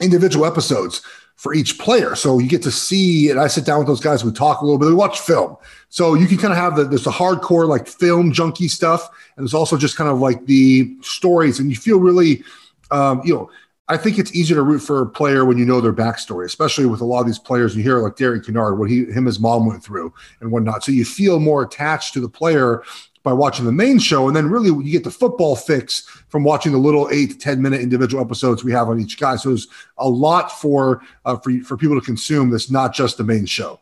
[0.00, 1.02] individual episodes
[1.36, 2.14] for each player.
[2.14, 4.24] So you get to see, and I sit down with those guys.
[4.24, 4.86] We talk a little bit.
[4.86, 5.58] We watch film,
[5.90, 9.44] so you can kind of have the there's the hardcore like film junkie stuff, and
[9.44, 12.42] there's also just kind of like the stories, and you feel really,
[12.90, 13.50] um, you know
[13.90, 16.86] I think it's easier to root for a player when you know their backstory, especially
[16.86, 19.40] with a lot of these players you hear like Darian Kinnard, what he him his
[19.40, 20.84] mom went through and whatnot.
[20.84, 22.84] So you feel more attached to the player
[23.24, 26.70] by watching the main show, and then really you get the football fix from watching
[26.70, 29.34] the little eight to ten minute individual episodes we have on each guy.
[29.34, 29.66] So there's
[29.98, 33.80] a lot for uh, for for people to consume that's not just the main show.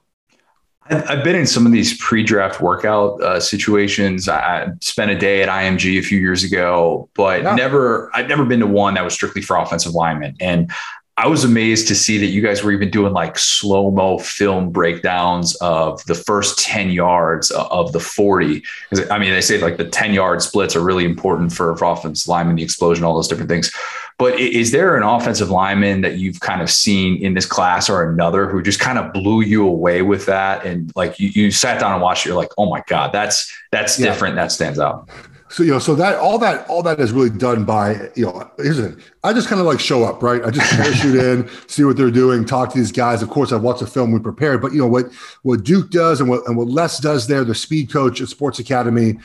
[0.91, 4.29] I've been in some of these pre-draft workout uh, situations.
[4.29, 7.55] I spent a day at IMG a few years ago, but yeah.
[7.55, 10.37] never I've never been to one that was strictly for offensive linemen.
[10.41, 10.71] And
[11.19, 14.71] I was amazed to see that you guys were even doing like slow mo film
[14.71, 18.63] breakdowns of the first 10 yards of the 40.
[19.11, 22.29] I mean, they say like the 10 yard splits are really important for, for offensive
[22.29, 23.73] linemen, the explosion, all those different things.
[24.17, 28.09] But is there an offensive lineman that you've kind of seen in this class or
[28.09, 30.65] another who just kind of blew you away with that?
[30.65, 33.53] And like you, you sat down and watched, it, you're like, oh my God, that's
[33.73, 34.07] that's yeah.
[34.07, 34.37] different.
[34.37, 35.09] That stands out.
[35.51, 38.51] So you know, so that all that all that is really done by you know.
[38.59, 38.99] Here's it.
[39.25, 40.45] I just kind of like show up, right?
[40.45, 43.23] I just parachute in, see what they're doing, talk to these guys.
[43.23, 45.07] Of course, I've watched the film we prepared, but you know what
[45.43, 48.59] what Duke does and what and what Les does there, the speed coach at Sports
[48.59, 49.19] Academy,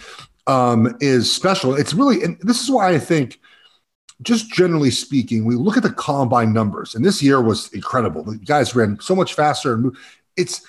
[0.47, 1.75] um, is special.
[1.75, 3.39] It's really, and this is why I think,
[4.21, 8.23] just generally speaking, we look at the combine numbers, and this year was incredible.
[8.23, 9.95] The guys ran so much faster, and
[10.37, 10.65] it's,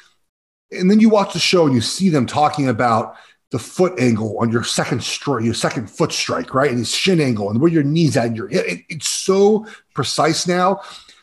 [0.71, 3.17] and then you watch the show and you see them talking about
[3.55, 6.71] the foot angle on your second strike, your second foot strike, right?
[6.71, 8.67] And his shin angle and where your knees at and your hip.
[8.67, 9.64] It, it's so
[9.95, 10.81] precise now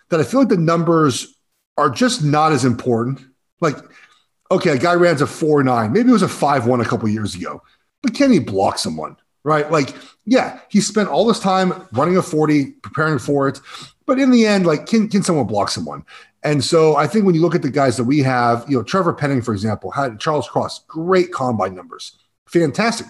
[0.07, 1.35] that I feel like the numbers
[1.77, 3.19] are just not as important.
[3.59, 3.75] Like,
[4.49, 7.09] okay, a guy ran a four nine, maybe it was a five one a couple
[7.09, 7.61] years ago,
[8.01, 9.17] but can he block someone?
[9.43, 9.69] Right?
[9.69, 9.93] Like,
[10.25, 13.59] yeah, he spent all this time running a 40, preparing for it.
[14.05, 16.05] But in the end, like, can can someone block someone?
[16.43, 18.83] And so I think when you look at the guys that we have, you know,
[18.83, 22.15] Trevor Penning, for example, had Charles Cross, great combine numbers
[22.51, 23.07] fantastic.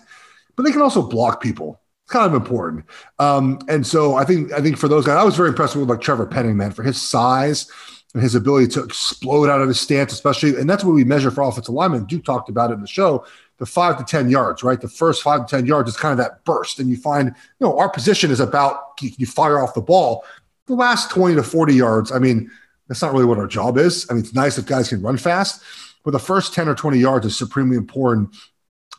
[0.55, 1.81] But they can also block people.
[2.05, 2.85] It's kind of important.
[3.19, 5.89] Um, and so I think I think for those guys, I was very impressed with
[5.89, 7.69] like Trevor Penning, man, for his size
[8.13, 10.55] and his ability to explode out of his stance, especially.
[10.57, 12.05] And that's what we measure for offensive linemen.
[12.05, 13.25] Duke talked about it in the show.
[13.57, 14.81] The five to 10 yards, right?
[14.81, 16.79] The first five to 10 yards is kind of that burst.
[16.79, 20.25] And you find, you know, our position is about you fire off the ball.
[20.65, 22.51] The last 20 to 40 yards, I mean,
[22.87, 24.07] that's not really what our job is.
[24.09, 25.63] I mean, it's nice if guys can run fast,
[26.03, 28.35] but the first 10 or 20 yards is supremely important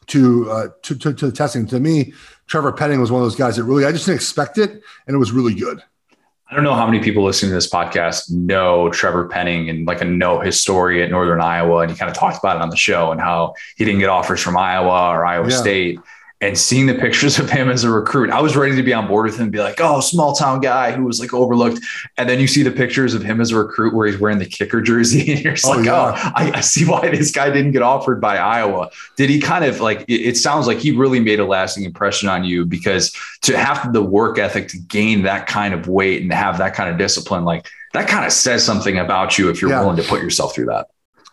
[0.08, 1.66] to, uh, to, to, to the testing.
[1.68, 2.12] To me,
[2.46, 4.70] Trevor Penning was one of those guys that really I just didn't expect it,
[5.06, 5.82] and it was really good.
[6.50, 10.02] I don't know how many people listening to this podcast know Trevor Penning and like
[10.02, 12.68] a know his story at Northern Iowa, and he kind of talked about it on
[12.68, 15.56] the show and how he didn't get offers from Iowa or Iowa yeah.
[15.56, 15.98] State
[16.42, 19.06] and seeing the pictures of him as a recruit, I was ready to be on
[19.06, 21.80] board with him and be like, oh, small town guy who was like overlooked.
[22.18, 24.46] And then you see the pictures of him as a recruit where he's wearing the
[24.46, 25.22] kicker jersey.
[25.32, 25.94] And you're just oh, like, yeah.
[25.94, 28.90] oh, I, I, see why this guy didn't get offered by Iowa.
[29.16, 32.28] Did he kind of like, it, it, sounds like he really made a lasting impression
[32.28, 36.30] on you because to have the work ethic to gain that kind of weight and
[36.32, 39.62] to have that kind of discipline, like that kind of says something about you if
[39.62, 39.80] you're yeah.
[39.80, 40.88] willing to put yourself through that.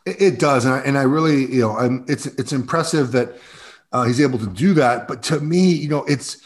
[0.06, 0.66] It, it does.
[0.66, 3.36] And I, and I really, you know, I'm, it's, it's impressive that,
[3.92, 5.08] uh, he's able to do that.
[5.08, 6.38] But to me, you know, it's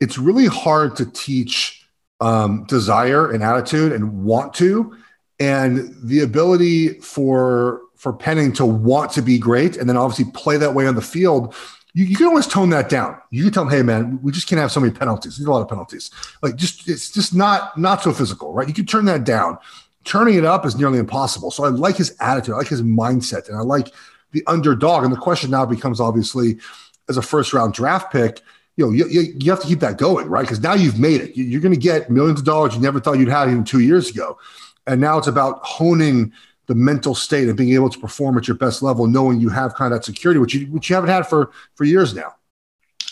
[0.00, 1.86] it's really hard to teach
[2.20, 4.96] um, desire and attitude and want to,
[5.38, 10.58] and the ability for for Penning to want to be great and then obviously play
[10.58, 11.54] that way on the field.
[11.94, 13.16] You, you can always tone that down.
[13.30, 15.36] You can tell him, "Hey, man, we just can't have so many penalties.
[15.36, 16.10] There's a lot of penalties.
[16.42, 18.68] Like, just it's just not not so physical, right?
[18.68, 19.58] You can turn that down.
[20.04, 21.50] Turning it up is nearly impossible.
[21.50, 22.54] So I like his attitude.
[22.54, 23.88] I like his mindset, and I like
[24.32, 25.04] the underdog.
[25.04, 26.58] And the question now becomes obviously
[27.08, 28.40] as a first round draft pick,
[28.76, 30.42] you know, you, you, you have to keep that going, right?
[30.42, 31.36] Because now you've made it.
[31.36, 34.10] You're going to get millions of dollars you never thought you'd have even two years
[34.10, 34.38] ago.
[34.86, 36.32] And now it's about honing
[36.66, 39.74] the mental state and being able to perform at your best level, knowing you have
[39.74, 42.34] kind of that security, which you, which you haven't had for, for years now.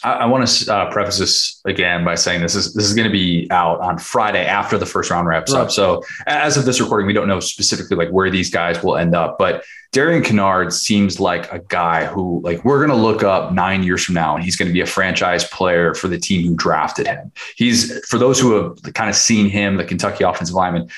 [0.05, 3.09] I, I want to uh, preface this again by saying this is this is going
[3.09, 5.63] to be out on Friday after the first round wraps right.
[5.63, 5.71] up.
[5.71, 9.15] So as of this recording, we don't know specifically like where these guys will end
[9.15, 13.53] up, but Darian Kinnard seems like a guy who, like, we're going to look up
[13.53, 16.45] nine years from now and he's going to be a franchise player for the team
[16.45, 17.31] who drafted him.
[17.55, 20.89] He's, for those who have kind of seen him, the Kentucky offensive lineman,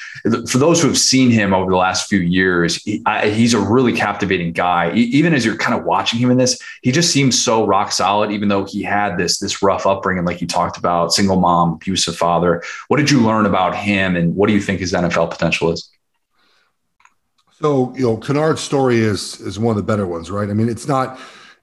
[0.48, 3.60] for those who have seen him over the last few years, he, I, he's a
[3.60, 4.90] really captivating guy.
[4.94, 8.30] Even as you're kind of watching him in this, he just seems so rock solid,
[8.32, 12.16] even though he had this, this rough upbringing, like you talked about, single mom, abusive
[12.16, 12.62] father.
[12.88, 15.90] What did you learn about him and what do you think his NFL potential is?
[17.60, 20.50] So you know, Kinnard's story is is one of the better ones, right?
[20.50, 21.18] I mean, it's not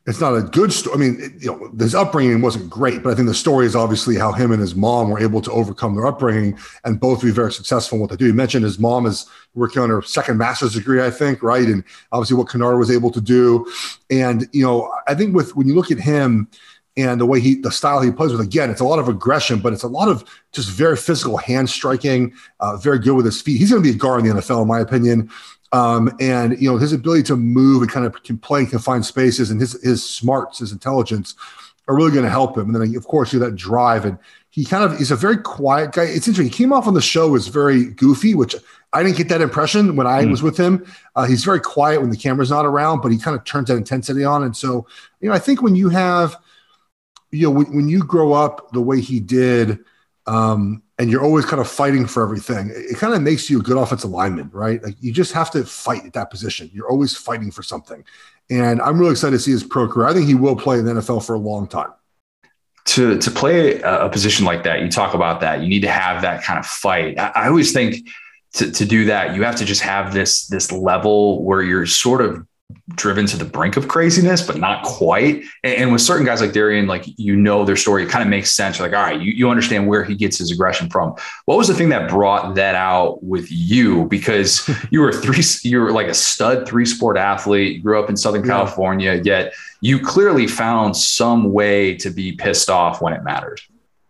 [0.07, 0.95] it's not a good story.
[0.95, 3.75] I mean, it, you know, his upbringing wasn't great, but I think the story is
[3.75, 7.29] obviously how him and his mom were able to overcome their upbringing and both be
[7.29, 8.25] very successful in what they do.
[8.25, 11.67] You mentioned his mom is working on her second master's degree, I think, right?
[11.67, 13.71] And obviously what Kinnard was able to do.
[14.09, 16.49] And, you know, I think with when you look at him,
[16.95, 18.41] and the way he, the style he plays with.
[18.41, 21.69] Again, it's a lot of aggression, but it's a lot of just very physical hand
[21.69, 22.33] striking.
[22.59, 23.57] Uh, very good with his feet.
[23.57, 25.29] He's going to be a guard in the NFL, in my opinion.
[25.73, 29.05] Um, and you know his ability to move and kind of can play in confined
[29.05, 31.35] spaces, and his his smarts, his intelligence,
[31.87, 32.73] are really going to help him.
[32.73, 34.17] And then of course you have that drive, and
[34.51, 36.03] he kind of he's a very quiet guy.
[36.03, 36.45] It's interesting.
[36.45, 38.55] He came off on the show as very goofy, which
[38.93, 40.31] I didn't get that impression when I mm.
[40.31, 40.85] was with him.
[41.15, 43.77] Uh, he's very quiet when the camera's not around, but he kind of turns that
[43.77, 44.43] intensity on.
[44.43, 44.85] And so,
[45.19, 46.37] you know, I think when you have,
[47.31, 49.79] you know, when, when you grow up the way he did,
[50.27, 53.59] um, and you're always kind of fighting for everything, it, it kind of makes you
[53.59, 54.81] a good offensive lineman, right?
[54.81, 56.71] Like you just have to fight at that position.
[56.73, 58.05] You're always fighting for something.
[58.49, 60.07] And I'm really excited to see his pro career.
[60.07, 61.91] I think he will play in the NFL for a long time
[62.85, 65.61] to to play a, position like that, you talk about that.
[65.61, 67.19] You need to have that kind of fight.
[67.19, 68.07] I, I always think
[68.53, 72.21] to, to do that, you have to just have this this level where you're sort
[72.21, 72.45] of
[72.95, 75.43] driven to the brink of craziness, but not quite.
[75.63, 78.29] And, and, with certain guys like Darian, like you know their story, it kind of
[78.29, 78.77] makes sense.
[78.77, 81.15] You're like, all right, you, you understand where he gets his aggression from.
[81.45, 84.05] What was the thing that brought that out with you?
[84.05, 88.09] Because you were three, you were like a stud three sport athlete, you grew up
[88.09, 88.53] in Southern yeah.
[88.53, 93.61] California, yet you clearly found some way to be pissed off when it mattered.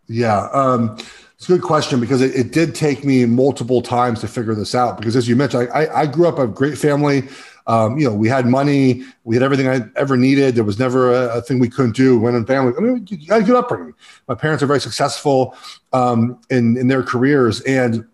[0.07, 0.49] Yeah.
[0.53, 0.97] Um,
[1.35, 4.73] it's a good question because it, it, did take me multiple times to figure this
[4.73, 4.97] out.
[4.97, 7.27] Because as you mentioned, I, I, I grew up a great family.
[7.67, 10.55] Um, you know, we had money, we had everything I ever needed.
[10.55, 12.19] There was never a, a thing we couldn't do.
[12.19, 12.73] Went in family.
[12.77, 13.93] I mean, I had a good upbringing.
[14.27, 15.55] My parents are very successful
[15.93, 18.05] um, in in their careers, and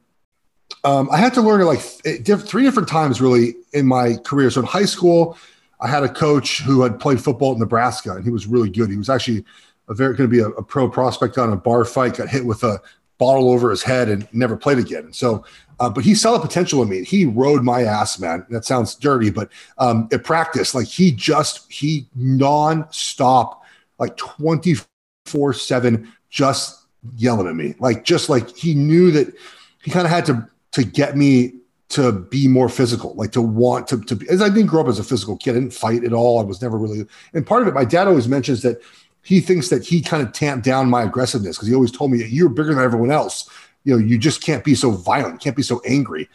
[0.83, 4.49] um, I had to learn it like three different times really in my career.
[4.49, 5.37] So in high school,
[5.81, 8.89] I had a coach who had played football at Nebraska, and he was really good.
[8.89, 9.45] He was actually
[9.87, 12.17] a very going to be a, a, pro prospect on a bar fight.
[12.17, 12.79] Got hit with a
[13.17, 15.05] bottle over his head and never played again.
[15.05, 15.43] And so,
[15.79, 17.03] uh, but he saw the potential in me.
[17.03, 18.45] He rode my ass, man.
[18.49, 23.63] That sounds dirty, but um, at practice, like he just he non-stop,
[23.97, 29.33] like 24 seven, just yelling at me, like just like he knew that
[29.83, 31.53] he kind of had to to get me
[31.89, 34.29] to be more physical, like to want to to be.
[34.29, 36.39] As I didn't grow up as a physical kid, I didn't fight at all.
[36.39, 38.81] I was never really, and part of it, my dad always mentions that
[39.21, 42.23] he thinks that he kind of tamped down my aggressiveness because he always told me
[42.25, 43.49] you're bigger than everyone else.
[43.83, 46.29] You know, you just can't be so violent, can't be so angry.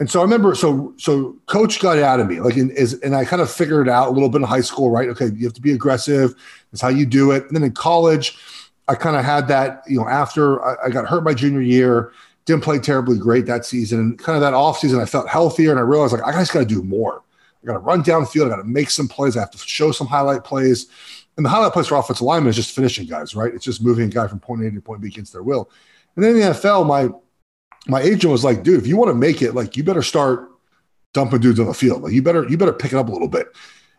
[0.00, 3.14] And so I remember, so so coach got out of me, like, in, is, and
[3.14, 5.08] I kind of figured out a little bit in high school, right?
[5.08, 6.34] Okay, you have to be aggressive.
[6.72, 7.44] That's how you do it.
[7.46, 8.36] And then in college,
[8.88, 12.12] I kind of had that, you know, after I, I, got hurt my junior year,
[12.44, 14.00] didn't play terribly great that season.
[14.00, 16.52] And kind of that off season, I felt healthier and I realized like, I just
[16.52, 17.22] got to do more.
[17.62, 18.48] I got to run down the field.
[18.48, 19.36] I got to make some plays.
[19.36, 20.88] I have to show some highlight plays.
[21.36, 23.54] And the highlight plays for offensive linemen is just finishing guys, right?
[23.54, 25.70] It's just moving a guy from point A to point B against their will.
[26.16, 27.08] And then in the NFL, my
[27.86, 30.50] my agent was like, dude, if you want to make it, like you better start
[31.12, 32.02] dumping dudes on the field.
[32.02, 33.48] Like you better you better pick it up a little bit.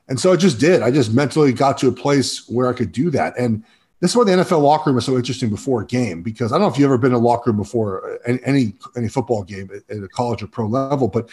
[0.07, 0.81] And so I just did.
[0.81, 3.37] I just mentally got to a place where I could do that.
[3.37, 3.63] And
[4.01, 6.55] this is why the NFL locker room is so interesting before a game because I
[6.55, 9.43] don't know if you've ever been in a locker room before uh, any any football
[9.43, 11.29] game at, at a college or pro level, but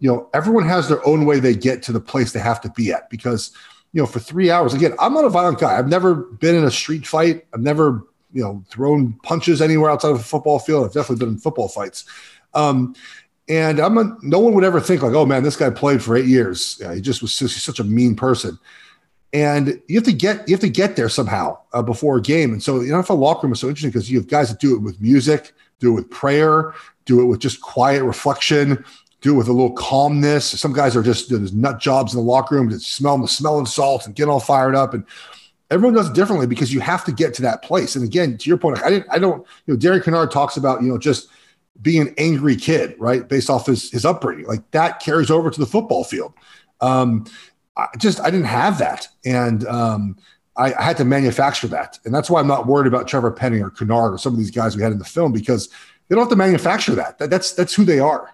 [0.00, 2.70] you know everyone has their own way they get to the place they have to
[2.70, 3.52] be at because
[3.94, 4.74] you know, for three hours.
[4.74, 5.78] Again, I'm not a violent guy.
[5.78, 7.46] I've never been in a street fight.
[7.54, 8.02] I've never,
[8.34, 10.84] you know, thrown punches anywhere outside of a football field.
[10.84, 12.04] I've definitely been in football fights.
[12.52, 12.94] Um,
[13.48, 16.16] and I'm a, no one would ever think like, oh man, this guy played for
[16.16, 16.78] eight years.
[16.80, 18.58] Yeah, he just was such a mean person.
[19.32, 22.52] And you have to get you have to get there somehow uh, before a game.
[22.52, 24.74] And so the NFL locker room is so interesting because you have guys that do
[24.74, 26.72] it with music, do it with prayer,
[27.04, 28.84] do it with just quiet reflection,
[29.20, 30.48] do it with a little calmness.
[30.58, 33.66] Some guys are just there's nut jobs in the locker room that smell the smelling
[33.66, 34.94] salt and get all fired up.
[34.94, 35.04] And
[35.70, 37.96] everyone does it differently because you have to get to that place.
[37.96, 40.82] And again, to your point, I didn't, I don't, you know, Darian Kinnard talks about,
[40.82, 41.28] you know, just
[41.82, 43.26] being an angry kid, right?
[43.28, 46.34] Based off his, his upbringing, like that carries over to the football field.
[46.80, 47.26] Um,
[47.76, 49.08] I just, I didn't have that.
[49.24, 50.16] And, um,
[50.56, 51.98] I, I, had to manufacture that.
[52.04, 54.52] And that's why I'm not worried about Trevor Penning or Kinnard or some of these
[54.52, 55.68] guys we had in the film because
[56.08, 57.18] they don't have to manufacture that.
[57.18, 58.32] that that's, that's who they are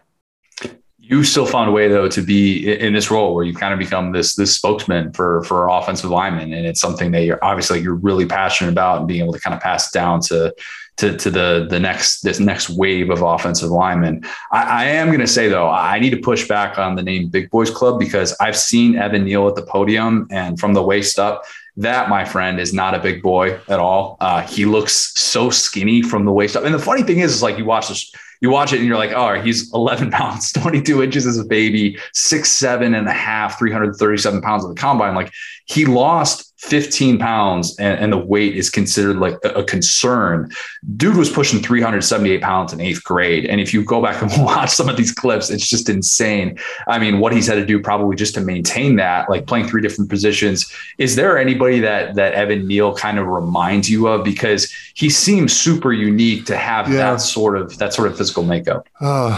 [1.11, 3.79] you still found a way though to be in this role where you kind of
[3.79, 7.97] become this this spokesman for for offensive linemen and it's something that you're obviously you're
[7.97, 10.55] really passionate about and being able to kind of pass down to
[11.01, 14.23] to, to the the next this next wave of offensive linemen.
[14.53, 17.29] I, I am going to say though, I need to push back on the name
[17.29, 21.19] Big Boys Club because I've seen Evan Neal at the podium and from the waist
[21.19, 21.45] up.
[21.77, 24.19] That, my friend, is not a big boy at all.
[24.21, 26.65] Uh, he looks so skinny from the waist up.
[26.65, 28.97] And the funny thing is, is like you watch this you watch it and you're
[28.97, 33.59] like, oh, he's 11 pounds, 22 inches as a baby, six, seven and a half,
[33.59, 35.15] 337 pounds of the combine.
[35.15, 35.33] Like
[35.67, 40.51] he lost 15 pounds and, and the weight is considered like a, a, concern.
[40.95, 43.47] Dude was pushing 378 pounds in eighth grade.
[43.47, 46.59] And if you go back and watch some of these clips, it's just insane.
[46.87, 49.81] I mean, what he's had to do probably just to maintain that, like playing three
[49.81, 50.71] different positions.
[50.99, 54.23] Is there anybody that that Evan Neal kind of reminds you of?
[54.23, 56.97] Because he seems super unique to have yeah.
[56.97, 58.87] that sort of that sort of physical makeup.
[59.01, 59.31] Uh,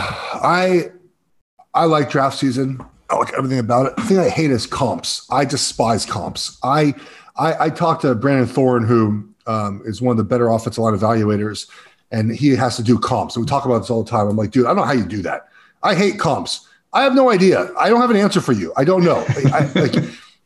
[0.43, 0.91] I
[1.73, 2.85] I like draft season.
[3.13, 3.97] I like everything about it.
[3.97, 5.27] The thing I hate is comps.
[5.31, 6.59] I despise comps.
[6.63, 6.95] I
[7.37, 10.95] I, I talked to Brandon Thorn, who um, is one of the better offensive line
[10.95, 11.69] evaluators,
[12.11, 13.37] and he has to do comps.
[13.37, 14.29] And we talk about this all the time.
[14.29, 15.49] I'm like, dude, I don't know how you do that.
[15.83, 16.69] I hate comps.
[16.93, 17.71] I have no idea.
[17.79, 18.73] I don't have an answer for you.
[18.77, 19.25] I don't know.
[19.53, 19.95] I, like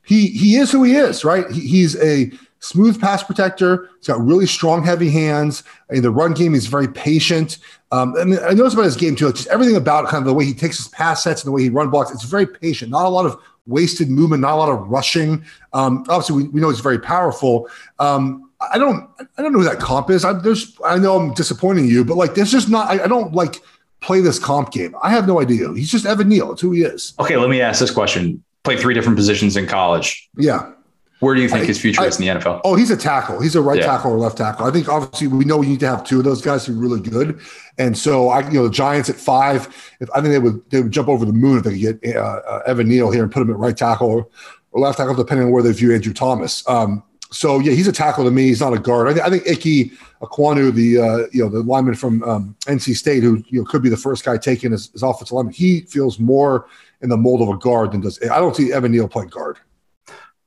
[0.05, 1.49] he he is who he is, right?
[1.51, 3.91] He, he's a smooth pass protector.
[3.99, 5.63] He's got really strong, heavy hands.
[5.91, 7.59] In the run game, he's very patient.
[7.93, 10.27] Um, I mean, I noticed about his game too, like just everything about kind of
[10.27, 12.11] the way he takes his pass sets and the way he run blocks.
[12.11, 12.91] It's very patient.
[12.91, 15.45] Not a lot of wasted movement, not a lot of rushing.
[15.73, 17.69] Um, obviously, we, we know he's very powerful.
[17.99, 20.25] Um, I don't, I don't know who that comp is.
[20.25, 22.91] I, there's, I know I'm disappointing you, but like, there's just not.
[22.91, 23.61] I, I don't like
[24.01, 24.95] play this comp game.
[25.03, 25.73] I have no idea.
[25.75, 26.53] He's just Evan Neal.
[26.53, 27.13] It's who he is.
[27.19, 28.43] Okay, let me ask this question.
[28.65, 30.29] Play three different positions in college.
[30.37, 30.73] Yeah.
[31.21, 32.61] Where do you think I, his future I, is in the NFL?
[32.65, 33.41] Oh, he's a tackle.
[33.41, 33.87] He's a right yeah.
[33.87, 34.67] tackle or left tackle.
[34.67, 36.77] I think obviously we know we need to have two of those guys who are
[36.77, 37.41] really good.
[37.79, 39.67] And so I, you know, the Giants at five,
[40.01, 42.17] if I think they would they would jump over the moon if they could get
[42.17, 44.29] uh, uh, Evan Neal here and put him at right tackle or,
[44.73, 46.69] or, left tackle, depending on where they view Andrew Thomas.
[46.69, 48.45] Um, so yeah, he's a tackle to me.
[48.45, 49.09] He's not a guard.
[49.09, 52.95] I, th- I think Ike Ekwonu, the uh, you know the lineman from um, NC
[52.95, 55.81] State, who you know could be the first guy taken as, as offensive lineman, he
[55.81, 56.69] feels more
[57.01, 58.23] in the mold of a guard than does.
[58.23, 59.59] I don't see Evan Neal playing guard.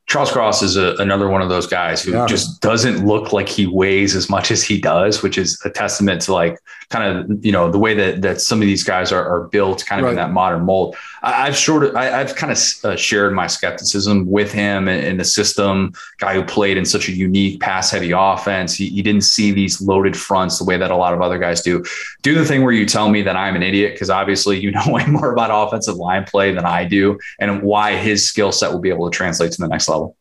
[0.09, 2.25] Charles Cross is a, another one of those guys who yeah.
[2.25, 6.23] just doesn't look like he weighs as much as he does, which is a testament
[6.23, 9.23] to like kind of you know the way that that some of these guys are,
[9.23, 10.11] are built kind of right.
[10.11, 10.95] in that modern mold.
[11.21, 15.17] I, have sort of I, have kind of uh, shared my skepticism with him in,
[15.17, 15.93] the system.
[16.17, 19.81] Guy who played in such a unique pass heavy offense, he, he, didn't see these
[19.81, 21.83] loaded fronts the way that a lot of other guys do.
[22.23, 24.83] Do the thing where you tell me that I'm an idiot because obviously you know
[24.87, 28.79] way more about offensive line play than I do, and why his skill set will
[28.79, 30.15] be able to translate to the next level.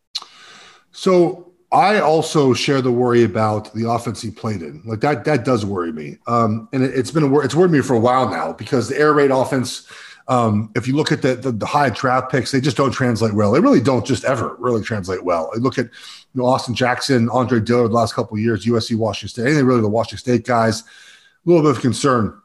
[0.93, 4.83] So I also share the worry about the offense he played in.
[4.87, 6.17] Like that, that does worry me.
[6.27, 8.99] Um, and it, has been a, it's worried me for a while now because the
[8.99, 9.87] air raid offense.
[10.29, 13.33] Um, if you look at the, the, the high draft picks, they just don't translate
[13.33, 13.51] well.
[13.51, 15.51] They really don't just ever really translate well.
[15.55, 18.95] I look at you know, Austin Jackson, Andre Dillard the last couple of years, USC,
[18.95, 20.83] Washington State, anything really the Washington State guys.
[20.83, 20.85] A
[21.47, 22.39] little bit of concern.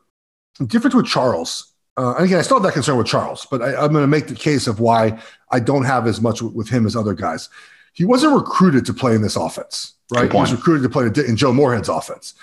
[0.59, 1.73] The difference with Charles.
[1.97, 4.07] Uh, and again, I still have that concern with Charles, but I, am going to
[4.07, 5.19] make the case of why
[5.51, 7.49] I don't have as much with him as other guys
[7.93, 10.31] he wasn't recruited to play in this offense, right?
[10.31, 12.33] He was recruited to play in Joe Moorhead's offense.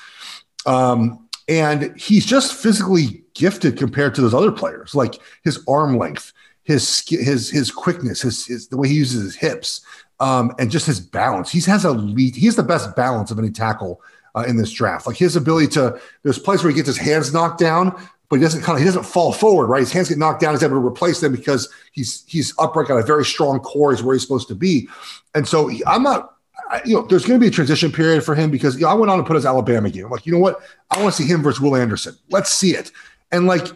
[0.66, 6.32] Um, and he's just physically gifted compared to those other players, like his arm length,
[6.62, 9.84] his his his quickness, his, his the way he uses his hips,
[10.20, 11.50] um, and just his balance.
[11.50, 12.36] He has a lead.
[12.36, 14.00] He has the best balance of any tackle
[14.34, 15.06] uh, in this draft.
[15.06, 18.42] Like his ability to, there's places where he gets his hands knocked down, but he
[18.42, 19.80] doesn't kind of he doesn't fall forward, right?
[19.80, 20.54] His hands get knocked down.
[20.54, 24.02] He's able to replace them because he's he's upright, got a very strong core, is
[24.02, 24.88] where he's supposed to be.
[25.34, 26.36] And so he, I'm not,
[26.70, 28.88] I, you know, there's going to be a transition period for him because you know,
[28.88, 30.04] I went on to put his Alabama game.
[30.04, 30.60] I'm like, you know what?
[30.90, 32.16] I want to see him versus Will Anderson.
[32.30, 32.92] Let's see it.
[33.32, 33.66] And like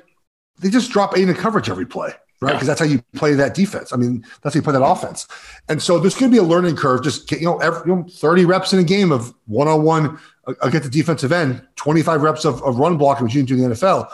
[0.60, 2.52] they just drop eight in coverage every play right?
[2.52, 2.74] Because yeah.
[2.74, 3.92] that's how you play that defense.
[3.92, 5.26] I mean, that's how you play that offense.
[5.68, 7.02] And so there's going to be a learning curve.
[7.02, 10.18] Just you know, every, you know 30 reps in a game of one on one
[10.62, 13.70] against the defensive end, 25 reps of, of run blocking, which you can do in
[13.70, 14.08] the NFL.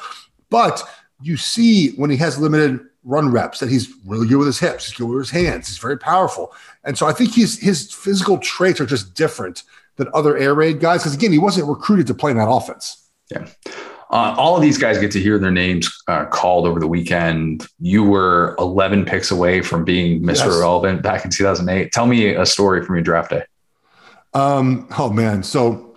[0.50, 0.82] But
[1.22, 4.86] you see when he has limited run reps that he's really good with his hips,
[4.86, 6.52] he's good with his hands, he's very powerful.
[6.84, 9.62] And so I think he's his physical traits are just different
[9.96, 11.02] than other air raid guys.
[11.02, 13.08] Because again, he wasn't recruited to play in that offense.
[13.30, 13.46] Yeah.
[14.10, 17.66] Uh, all of these guys get to hear their names uh, called over the weekend.
[17.78, 20.46] You were 11 picks away from being Mr.
[20.46, 20.56] Yes.
[20.56, 21.92] Irrelevant back in 2008.
[21.92, 23.44] Tell me a story from your draft day.
[24.34, 25.44] Um, oh man.
[25.44, 25.96] So,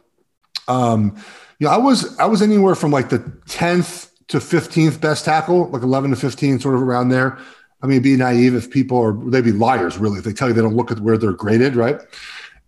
[0.68, 1.16] um,
[1.58, 5.70] you know, I was, I was anywhere from like the 10th to 15th best tackle,
[5.70, 7.38] like 11 to 15, sort of around there.
[7.82, 10.54] I mean, be naive if people are, they'd be liars really if they tell you
[10.54, 12.00] they don't look at where they're graded, right?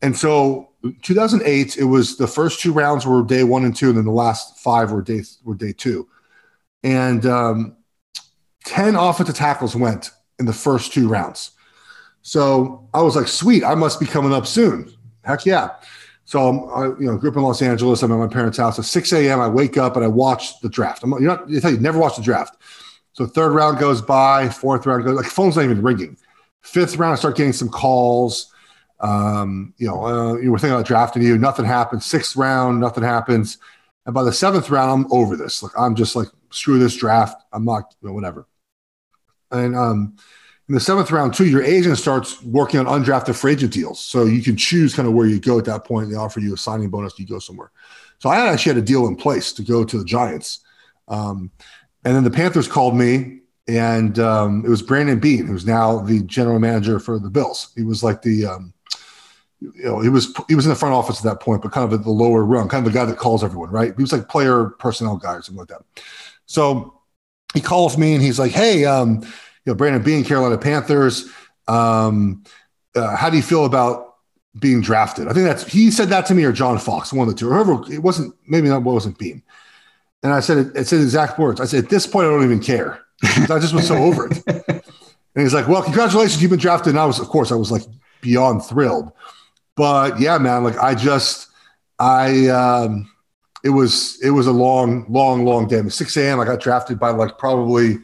[0.01, 0.69] And so
[1.01, 4.11] 2008, it was the first two rounds were day one and two, and then the
[4.11, 6.07] last five were day were day two.
[6.83, 7.77] And um,
[8.65, 11.51] 10 offensive tackles went in the first two rounds.
[12.21, 14.91] So I was like, sweet, I must be coming up soon.
[15.23, 15.69] Heck yeah.
[16.25, 18.01] So I'm, I, you know, grew up in Los Angeles.
[18.01, 19.39] I'm at my parents' house at 6 a.m.
[19.39, 21.03] I wake up and I watch the draft.
[21.03, 22.57] I'm, you're not, you tell you never watch the draft.
[23.13, 26.17] So third round goes by, fourth round goes, like phone's not even ringing.
[26.63, 28.51] Fifth round, I start getting some calls.
[28.99, 32.05] Um, you know, uh, you were thinking about drafting you, nothing happens.
[32.05, 33.59] Sixth round, nothing happens.
[34.05, 35.61] And by the seventh round, I'm over this.
[35.61, 37.41] Like I'm just like, screw this draft.
[37.53, 38.47] I'm not, you know, whatever.
[39.51, 40.17] And um,
[40.67, 43.99] In the seventh round, too, your agent starts working on undrafted free agent deals.
[43.99, 46.09] So you can choose kind of where you go at that point.
[46.09, 47.71] They offer you a signing bonus, you go somewhere.
[48.19, 50.61] So I actually had a deal in place to go to the Giants.
[51.07, 51.51] Um,
[52.03, 56.21] and then the Panthers called me, and um, it was Brandon Beane, who's now the
[56.23, 57.71] general manager for the Bills.
[57.75, 58.73] He was like the, um,
[59.59, 61.91] you know, he was he was in the front office at that point, but kind
[61.91, 63.93] of at the lower rung, kind of the guy that calls everyone, right?
[63.95, 65.81] He was like player personnel guy or something like that.
[66.45, 67.01] So
[67.53, 69.25] he calls me and he's like, "Hey, um,
[69.65, 71.29] you know, Brandon Beane Carolina Panthers.
[71.67, 72.43] Um,
[72.95, 74.15] uh, how do you feel about
[74.59, 77.33] being drafted?" I think that's he said that to me or John Fox, one of
[77.33, 77.49] the two.
[77.49, 79.43] Whoever it wasn't, maybe not wasn't Beane.
[80.25, 81.61] And I said, it, it said exact words.
[81.61, 82.99] I said, at this point, I don't even care.
[83.23, 84.41] I just was so over it.
[85.35, 86.91] And he's like, well, congratulations, you've been drafted.
[86.91, 87.83] And I was, of course, I was like
[88.21, 89.11] beyond thrilled.
[89.75, 91.49] But yeah, man, like I just,
[91.99, 93.11] I, um,
[93.63, 95.77] it was, it was a long, long, long day.
[95.77, 96.39] It was 6 a.m.
[96.39, 97.99] I got drafted by like probably,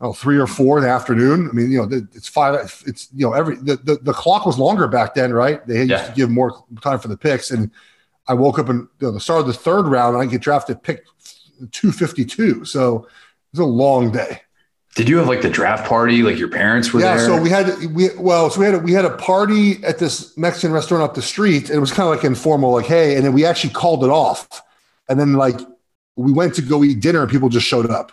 [0.00, 1.48] oh, three or four in the afternoon.
[1.48, 2.54] I mean, you know, it's five,
[2.86, 5.66] it's, you know, every, the, the, the clock was longer back then, right?
[5.66, 6.06] They used Yeah.
[6.06, 7.50] to give more time for the picks.
[7.50, 7.70] And
[8.28, 10.40] I woke up in you know, the start of the third round and I get
[10.40, 11.04] drafted pick
[11.72, 12.64] 252.
[12.64, 13.04] So it
[13.52, 14.42] was a long day.
[14.94, 16.22] Did you have like the draft party?
[16.22, 17.16] Like your parents were yeah.
[17.16, 17.26] there?
[17.26, 20.36] So we had, we, well, so we had, a, we had a party at this
[20.36, 23.24] Mexican restaurant up the street and it was kind of like informal, like, Hey, and
[23.24, 24.62] then we actually called it off.
[25.08, 25.58] And then like,
[26.16, 28.12] we went to go eat dinner and people just showed up.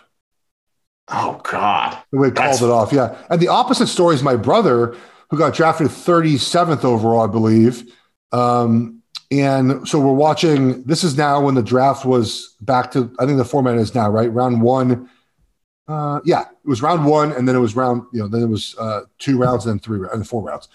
[1.08, 1.98] Oh God.
[2.12, 2.92] We That's- called it off.
[2.92, 3.16] Yeah.
[3.30, 4.96] And the opposite story is my brother,
[5.30, 7.92] who got drafted 37th overall, I believe.
[8.32, 10.84] Um, and so we're watching.
[10.84, 14.08] This is now when the draft was back to, I think the format is now,
[14.08, 14.32] right?
[14.32, 15.10] Round one.
[15.88, 18.48] Uh, yeah, it was round one, and then it was round, you know, then it
[18.48, 20.68] was uh, two rounds, and then three, and four rounds.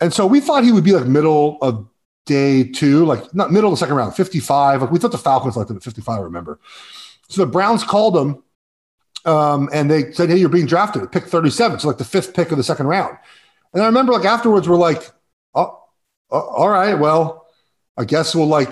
[0.00, 1.86] And so we thought he would be like middle of
[2.24, 4.82] day two, like not middle of the second round, 55.
[4.82, 6.58] Like we thought the Falcons liked him at 55, I remember.
[7.28, 8.42] So the Browns called him
[9.28, 12.50] um, and they said, "Hey, you're being drafted pick 37." So like the fifth pick
[12.50, 13.16] of the second round.
[13.74, 15.10] And I remember like afterwards, we're like,
[15.54, 15.78] "Oh,
[16.30, 17.46] oh, all right, well,
[17.96, 18.70] I guess we'll like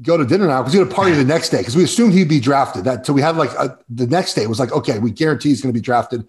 [0.00, 2.12] go to dinner now because we had a party the next day because we assumed
[2.12, 2.84] he'd be drafted.
[2.84, 5.60] That so we had like a, the next day was like, okay, we guarantee he's
[5.60, 6.26] going to be drafted,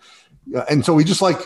[0.56, 1.40] Uh, and so we just like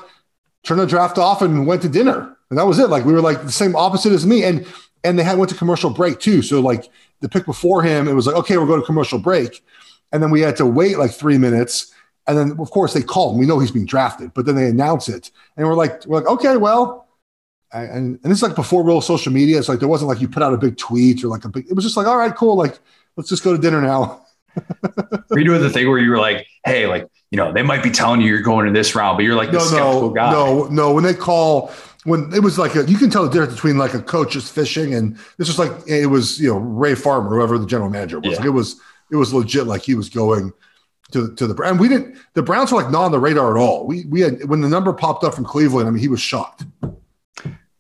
[0.64, 2.90] turned the draft off and went to dinner, and that was it.
[2.90, 4.66] Like we were like the same opposite as me, and
[5.04, 6.42] and they had went to commercial break too.
[6.42, 6.90] So like
[7.22, 9.64] the pick before him, it was like, okay, we're going to commercial break,
[10.12, 11.94] and then we had to wait like three minutes.
[12.28, 13.38] And then, of course, they call him.
[13.40, 16.28] We know he's being drafted, but then they announce it, and we're like, we're like,
[16.28, 17.08] okay, well,
[17.72, 19.58] and and this is like before real social media.
[19.58, 21.68] It's like there wasn't like you put out a big tweet or like a big.
[21.70, 22.80] It was just like, all right, cool, like
[23.16, 24.26] let's just go to dinner now.
[25.30, 27.84] Were you doing the thing where you were like, hey, like, you know, they might
[27.84, 30.14] be telling you you're going to this round, but you're like the No, skeptical no,
[30.14, 30.32] guy.
[30.32, 30.94] no, no.
[30.94, 31.72] When they call,
[32.06, 34.50] when it was like a, you can tell the difference between like a coach is
[34.50, 38.20] fishing and this was like it was you know Ray Farmer, whoever the general manager
[38.20, 38.32] was.
[38.32, 38.38] Yeah.
[38.38, 39.68] Like it was it was legit.
[39.68, 40.52] Like he was going
[41.12, 42.18] to to the and we didn't.
[42.34, 43.86] The Browns were like not on the radar at all.
[43.88, 45.88] We we had when the number popped up from Cleveland.
[45.88, 46.66] I mean, he was shocked.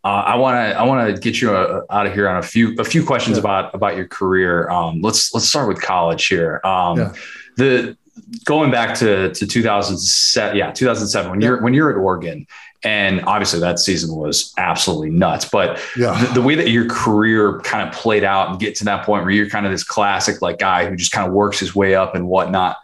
[0.03, 2.41] Uh, I want to I want to get you uh, out of here on a
[2.41, 3.41] few a few questions Yeah.
[3.41, 4.69] about about your career.
[4.69, 6.61] Um, let's let's start with college here.
[6.63, 7.13] Um, Yeah.
[7.57, 7.97] The
[8.45, 12.47] going back to to 2007, yeah, 2007 when you're when you're at Oregon,
[12.83, 15.45] and obviously that season was absolutely nuts.
[15.45, 16.23] But Yeah.
[16.25, 19.23] the, the way that your career kind of played out and get to that point
[19.23, 21.95] where you're kind of this classic like guy who just kind of works his way
[21.95, 22.77] up and whatnot.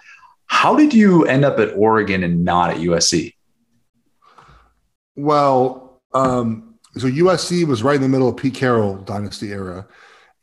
[0.53, 3.33] How did you end up at Oregon and not at USC?
[5.15, 9.87] Well, um, so USC was right in the middle of Pete Carroll dynasty era,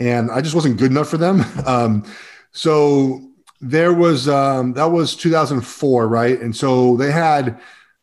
[0.00, 1.44] and I just wasn't good enough for them.
[1.66, 2.04] Um,
[2.52, 3.22] so
[3.60, 6.40] there was um, that was 2004, right?
[6.40, 7.60] And so they had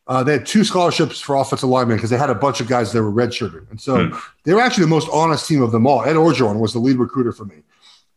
[0.08, 2.93] uh, they had two scholarships for offensive linemen because they had a bunch of guys
[2.93, 4.10] that were redshirted, and so
[4.45, 6.03] they were actually the most honest team of them all.
[6.03, 7.58] Ed Orgeron was the lead recruiter for me,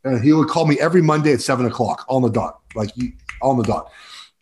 [0.05, 3.15] and he would call me every Monday at seven o'clock on the dot, like he-
[3.43, 3.91] on the dot.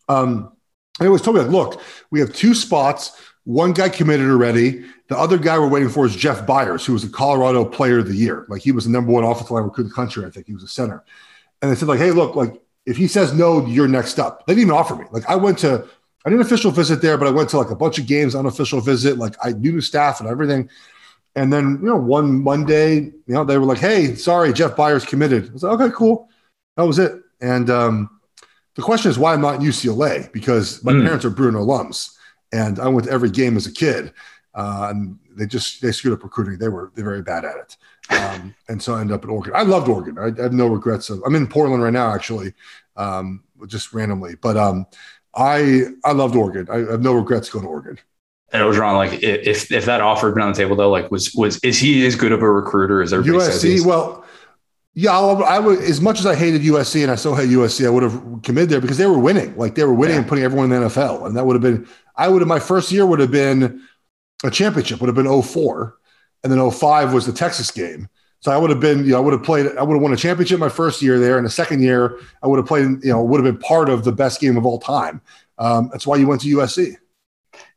[0.09, 0.53] Um,
[0.99, 1.81] he always told me, like, look,
[2.11, 3.21] we have two spots.
[3.45, 4.85] One guy committed already.
[5.09, 8.09] The other guy we're waiting for is Jeff Byers, who was the Colorado Player of
[8.09, 8.45] the Year.
[8.49, 10.27] Like he was the number one offensive line recruit in the country.
[10.27, 11.03] I think he was a center.
[11.63, 14.47] And they said, like, hey, look, like if he says no, you're next up.
[14.47, 15.07] They didn't even offer me.
[15.11, 15.87] Like I went to,
[16.27, 18.35] I did an official visit there, but I went to like a bunch of games,
[18.35, 19.17] unofficial visit.
[19.17, 20.69] Like I knew the staff and everything.
[21.35, 25.05] And then, you know, one Monday, you know, they were like, hey, sorry, Jeff Byers
[25.05, 25.49] committed.
[25.49, 26.29] I was like, okay, cool.
[26.77, 27.13] That was it.
[27.41, 28.18] And um,
[28.79, 31.03] the question is why I'm not in UCLA because my Mm.
[31.03, 32.13] parents are Bruin alums
[32.53, 34.13] and I went to every game as a kid.
[34.55, 36.59] Uh, and they just they screwed up recruiting.
[36.59, 37.77] They were they're very bad at it,
[38.11, 39.53] um, and so I ended up at Oregon.
[39.55, 40.17] I loved Oregon.
[40.19, 41.11] I, I have no regrets.
[41.11, 42.55] Of, I'm in Portland right now, actually,
[42.97, 44.35] um, just randomly.
[44.37, 44.87] But um,
[45.35, 46.67] I I loved Oregon.
[46.73, 47.99] I have no regrets going to Oregon.
[48.53, 51.33] And Orgeron, like if if that offer had been on the table though, like was
[51.35, 53.63] was is he as good of a recruiter as everybody says?
[53.63, 53.87] he USC, is?
[53.87, 54.25] well,
[55.01, 55.79] Yeah, I, would.
[55.79, 58.69] As much as I hated USC and I still hate USC, I would have committed
[58.69, 59.57] there because they were winning.
[59.57, 60.21] Like they were winning Yeah.
[60.23, 61.87] and putting everyone in the NFL, and that would have been.
[62.17, 62.49] I would have.
[62.49, 63.81] My first year would have been
[64.43, 65.01] a championship.
[65.01, 65.95] Would have been 04.
[66.43, 68.09] and then 05 was the Texas game.
[68.41, 69.67] So I would have been, you know, I would have played.
[69.77, 72.49] I would have won a championship my first year there, and the second year I
[72.49, 72.87] would have played.
[73.05, 75.21] You know, would have been part of the best game of all time.
[75.59, 76.97] Um, that's why you went to USC.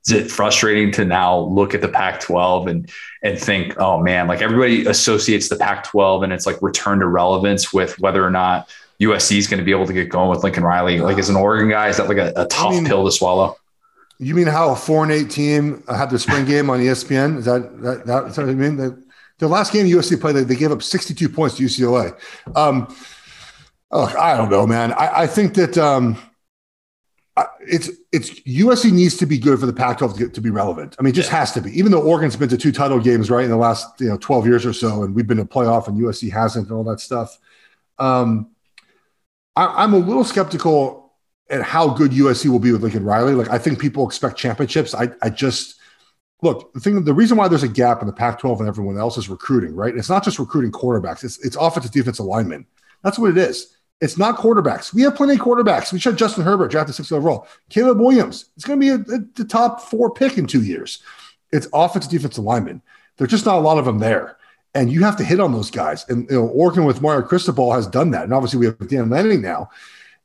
[0.06, 2.92] Is it frustrating to now look at the Pac-12 and
[3.24, 7.72] and think, oh man, like everybody associates the Pac-12 and it's like return to relevance
[7.72, 10.64] with whether or not USC is going to be able to get going with Lincoln
[10.64, 11.00] Riley.
[11.00, 13.58] Like as an Oregon guy, is that like a, a tough mean- pill to swallow?
[14.18, 17.40] You mean how a four and eight team had their spring game on ESPN?
[17.40, 18.78] Is that that, that is that what I mean?
[18.78, 19.04] The,
[19.40, 22.16] the last game USC played, they, they gave up 62 points to UCLA.
[22.56, 22.96] Um,
[23.90, 24.94] oh, I don't know, man.
[24.94, 26.31] I, I think that um, I-
[27.62, 30.96] it's it's USC needs to be good for the Pac-12 to, get, to be relevant.
[31.00, 31.78] I mean, it just has to be.
[31.78, 34.46] Even though Oregon's been to two title games right in the last you know 12
[34.48, 37.38] years or so, and we've been to playoff, and USC hasn't, and all that stuff.
[38.00, 38.52] Um,
[39.56, 41.14] I, I'm a little skeptical
[41.50, 43.34] at how good USC will be with Lincoln Riley.
[43.34, 44.94] Like I think people expect championships.
[44.94, 45.80] I I just
[46.42, 47.04] look the thing.
[47.04, 49.96] The reason why there's a gap in the Pac-12 and everyone else is recruiting, right?
[49.96, 51.24] It's not just recruiting quarterbacks.
[51.24, 52.66] It's it's offensive defensive linemen.
[53.04, 53.78] That's what it is.
[54.02, 54.94] It's not quarterbacks.
[54.94, 55.94] We have plenty of quarterbacks.
[55.94, 57.48] We should Justin Herbert drafted sixth overall.
[57.70, 58.46] Caleb Williams.
[58.56, 61.04] It's going to be a, a, the top four pick in two years.
[61.52, 62.82] It's offensive defensive linemen.
[63.18, 64.38] There's just not a lot of them there.
[64.74, 66.06] And you have to hit on those guys.
[66.10, 68.24] And you know, Oregon with Mario Cristobal has done that.
[68.24, 69.70] And obviously we have Dan Lanning now.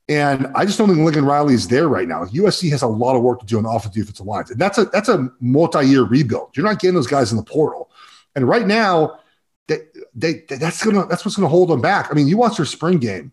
[0.08, 2.24] And I just don't think Lincoln Riley is there right now.
[2.26, 4.50] USC has a lot of work to do on the offensive defensive lines.
[4.50, 6.56] And that's a that's a multi-year rebuild.
[6.56, 7.90] You're not getting those guys in the portal.
[8.36, 9.18] And right now,
[9.66, 9.80] they,
[10.14, 12.08] they, that's gonna that's what's gonna hold them back.
[12.10, 13.32] I mean, you watch their spring game.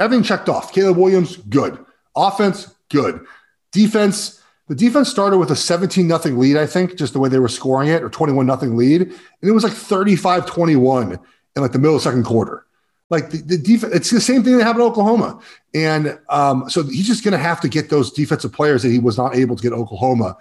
[0.00, 0.72] Everything checked off.
[0.72, 1.84] Caleb Williams, good.
[2.16, 3.24] Offense, good.
[3.72, 7.38] Defense, the defense started with a 17 nothing lead, I think, just the way they
[7.38, 9.02] were scoring it, or 21 nothing lead.
[9.02, 12.66] And it was like 35 21 in like the middle of the second quarter.
[13.10, 15.40] Like the, the defense, it's the same thing that happened in Oklahoma.
[15.74, 18.98] And um, so he's just going to have to get those defensive players that he
[18.98, 20.36] was not able to get Oklahoma.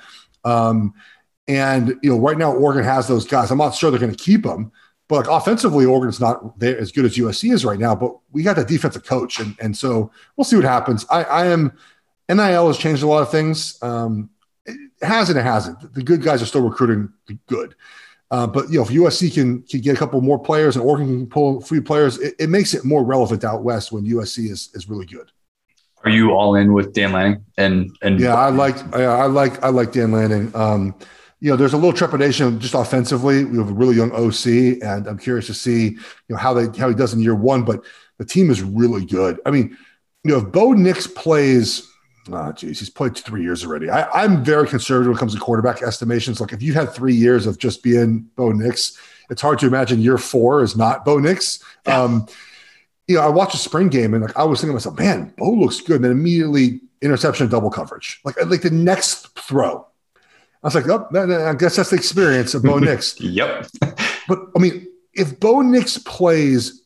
[0.46, 0.94] Um,
[1.48, 3.52] and, you know, right now, Oregon has those guys.
[3.52, 4.72] I'm not sure they're going to keep them.
[5.10, 7.96] But like offensively, Oregon's not there as good as USC is right now.
[7.96, 11.06] But we got that defensive coach, and and so we'll see what happens.
[11.10, 11.74] I, I am
[12.30, 13.82] NIL has changed a lot of things.
[13.82, 14.30] Um,
[14.66, 15.94] it has and it hasn't.
[15.94, 17.76] The good guys are still recruiting the good,
[18.32, 21.08] uh, but you know if USC can can get a couple more players and Oregon
[21.08, 24.50] can pull a few players, it, it makes it more relevant out west when USC
[24.50, 25.32] is is really good.
[26.06, 27.46] Are you all in with Dan Lanning?
[27.58, 30.52] And and Yeah, I like I, I like I like Dan Lanning.
[30.56, 30.96] Um,
[31.44, 33.44] you know, there's a little trepidation just offensively.
[33.44, 36.68] We have a really young OC, and I'm curious to see you know how they
[36.80, 37.64] how he does in year one.
[37.64, 37.84] But
[38.18, 39.42] the team is really good.
[39.46, 39.78] I mean,
[40.24, 41.86] you know, if Bo Nix plays,
[42.32, 43.90] oh geez, he's played three years already.
[43.90, 46.40] I, I'm very conservative when it comes to quarterback estimations.
[46.40, 48.98] Like if you had three years of just being Bo Nix,
[49.30, 51.62] it's hard to imagine year four is not Bo Nix.
[51.88, 52.26] Um,
[53.10, 55.34] you know, I watched a spring game and like I was thinking to myself, man,
[55.38, 55.98] Bo looks good.
[55.98, 58.22] And then immediately interception, double coverage.
[58.24, 59.88] Like like the next throw.
[60.64, 61.08] I was like, oh,
[61.50, 63.20] I guess that's the experience of Bo Nix.
[63.20, 63.68] Yep.
[64.28, 66.82] But I mean, if Bo Nix plays,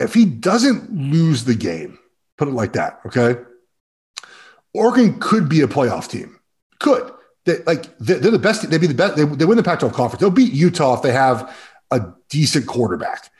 [0.00, 1.98] if he doesn't lose the game,
[2.38, 3.40] put it like that, okay?
[4.72, 6.40] Oregon could be a playoff team.
[6.80, 7.12] Could.
[7.44, 8.68] They, like they're, they're the best.
[8.68, 9.16] They'd be the best.
[9.16, 10.20] They, they win the Pac-12 conference.
[10.20, 11.54] They'll beat Utah if they have
[11.90, 13.30] a decent quarterback,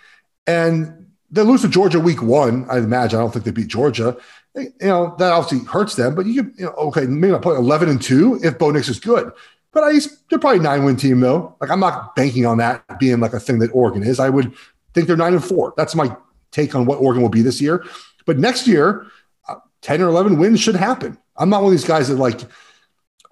[0.47, 1.04] and
[1.35, 2.65] they lose to Georgia week one.
[2.71, 3.19] I imagine.
[3.19, 4.17] I don't think they beat Georgia.
[4.55, 6.15] You know that obviously hurts them.
[6.15, 8.89] But you could, you know, okay, maybe not play eleven and two if Bo Nix
[8.89, 9.33] is good.
[9.73, 9.99] But I,
[10.31, 11.57] they're probably nine win team though.
[11.61, 14.21] Like I'm not banking on that being like a thing that Oregon is.
[14.21, 14.55] I would
[14.95, 15.75] think they're nine and four.
[15.77, 16.17] That's my
[16.53, 17.85] take on what Oregon will be this year.
[18.27, 19.07] But next year,
[19.49, 21.19] uh, ten or eleven wins should happen.
[21.37, 22.41] I'm not one of these guys that like.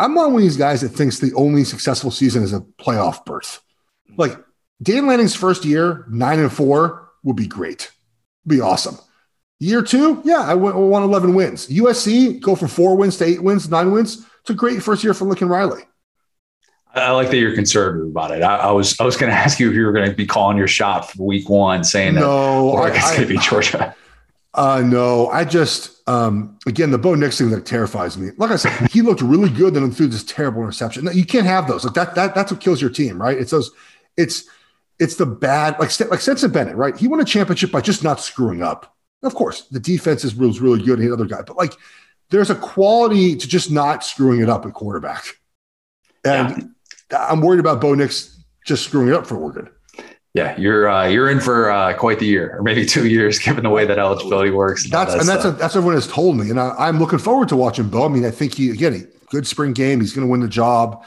[0.01, 3.25] I'm not one of these guys that thinks the only successful season is a playoff
[3.25, 3.61] berth.
[4.17, 4.37] Like
[4.83, 7.92] Dan Lanning's first year, nine and four, would be great.
[8.47, 8.99] Be awesome.
[9.59, 11.69] Year two, yeah, I won won 11 wins.
[11.69, 14.27] USC go from four wins to eight wins, nine wins.
[14.41, 15.83] It's a great first year for Lincoln Riley.
[16.95, 18.43] I like that you're conservative about it.
[18.43, 20.27] I, I was I was going to ask you if you were going to be
[20.27, 23.95] calling your shot for week one, saying that No, I, Oregon's going to be Georgia.
[24.55, 28.31] uh, no, I just, um, again, the Bo Nix thing that terrifies me.
[28.37, 31.05] Like I said, he looked really good, then threw this terrible interception.
[31.05, 31.85] No, You can't have those.
[31.85, 33.39] Like that, that, that's what kills your team, right?
[33.39, 33.71] It's those,
[34.17, 34.45] it's,
[35.03, 36.97] it's the bad, like, like Stetson Bennett, right?
[36.97, 38.95] He won a championship by just not screwing up.
[39.23, 40.99] Of course, the defense is was really good.
[40.99, 41.75] He had other guy, but like,
[42.31, 45.25] there's a quality to just not screwing it up at quarterback.
[46.25, 46.75] And
[47.11, 49.69] I'm worried about Bo Nix just screwing it up for Oregon.
[50.35, 53.65] Yeah, you're uh, you're in for uh, quite the year, or maybe two years, given
[53.65, 54.87] the way that eligibility works.
[54.87, 55.59] all That's that and that's stuff.
[55.59, 58.07] that's what everyone has told me, and I, I'm looking forward to watching Bo.
[58.07, 60.01] I mean, I think he again, he, good spring game.
[60.01, 61.05] He's going to win the job.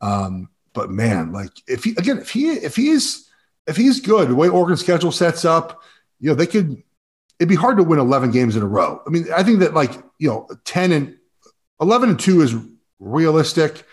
[0.00, 3.23] Um, but man, like if he again, if he if he is
[3.66, 5.82] if he's good, the way Oregon's schedule sets up,
[6.20, 6.82] you know, they could.
[7.40, 9.02] It'd be hard to win 11 games in a row.
[9.06, 11.16] I mean, I think that like you know, 10 and
[11.80, 12.54] 11 and two is
[13.00, 13.84] realistic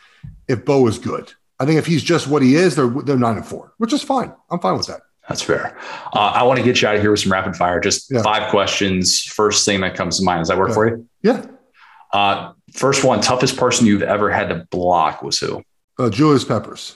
[0.47, 1.33] if Bo is good.
[1.59, 4.01] I think if he's just what he is, they're they're nine and four, which is
[4.03, 4.33] fine.
[4.49, 5.01] I'm fine with that.
[5.29, 5.77] That's fair.
[6.13, 7.79] Uh, I want to get you out of here with some rapid fire.
[7.79, 8.21] Just Yeah.
[8.23, 9.21] five questions.
[9.23, 10.41] First thing that comes to mind.
[10.41, 10.73] Does that work Yeah.
[10.73, 11.07] for you?
[11.21, 11.45] Yeah.
[12.11, 15.63] Uh, first one, toughest person you've ever had to block was who?
[15.99, 16.95] Uh, Julius Peppers.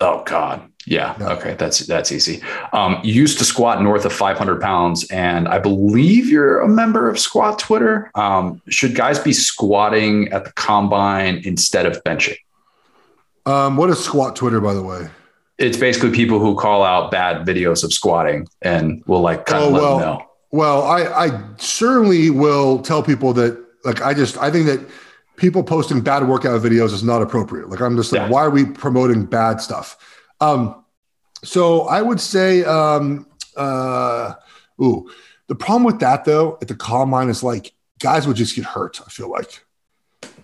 [0.00, 0.68] Oh God.
[0.84, 1.14] Yeah.
[1.20, 1.54] Okay.
[1.54, 2.42] That's that's easy.
[2.72, 7.08] Um, you used to squat north of 500 pounds, and I believe you're a member
[7.08, 8.10] of Squat Twitter.
[8.16, 12.36] Um, should guys be squatting at the combine instead of benching?
[13.46, 15.08] Um, what is squat Twitter, by the way?
[15.58, 19.66] It's basically people who call out bad videos of squatting and will like kind Oh,
[19.68, 20.26] of let well, them know.
[20.50, 24.80] Well, I, I certainly will tell people that, like, I just, I think that
[25.42, 27.68] people posting bad workout videos is not appropriate.
[27.68, 28.28] Like, I'm just like, Yeah.
[28.28, 29.98] why are we promoting bad stuff?
[30.40, 30.76] Um,
[31.42, 33.26] so I would say, um,
[33.56, 34.34] uh,
[34.80, 35.10] ooh,
[35.48, 39.00] the problem with that though at the combine is like guys would just get hurt.
[39.04, 39.64] I feel like,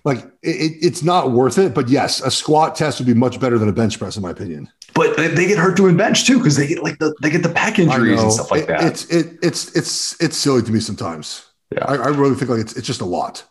[0.04, 1.74] like it, it- it's not worth it.
[1.74, 4.30] But yes, a squat test would be much better than a bench press, in my
[4.32, 4.68] opinion.
[4.94, 7.50] But they, get hurt doing bench too because they get like the they get the
[7.50, 8.82] pec injuries and stuff like It- that.
[8.82, 11.44] It's it, it's it's it's silly to me sometimes.
[11.70, 11.84] Yeah.
[11.84, 13.44] I, I really think like it's it's just a lot.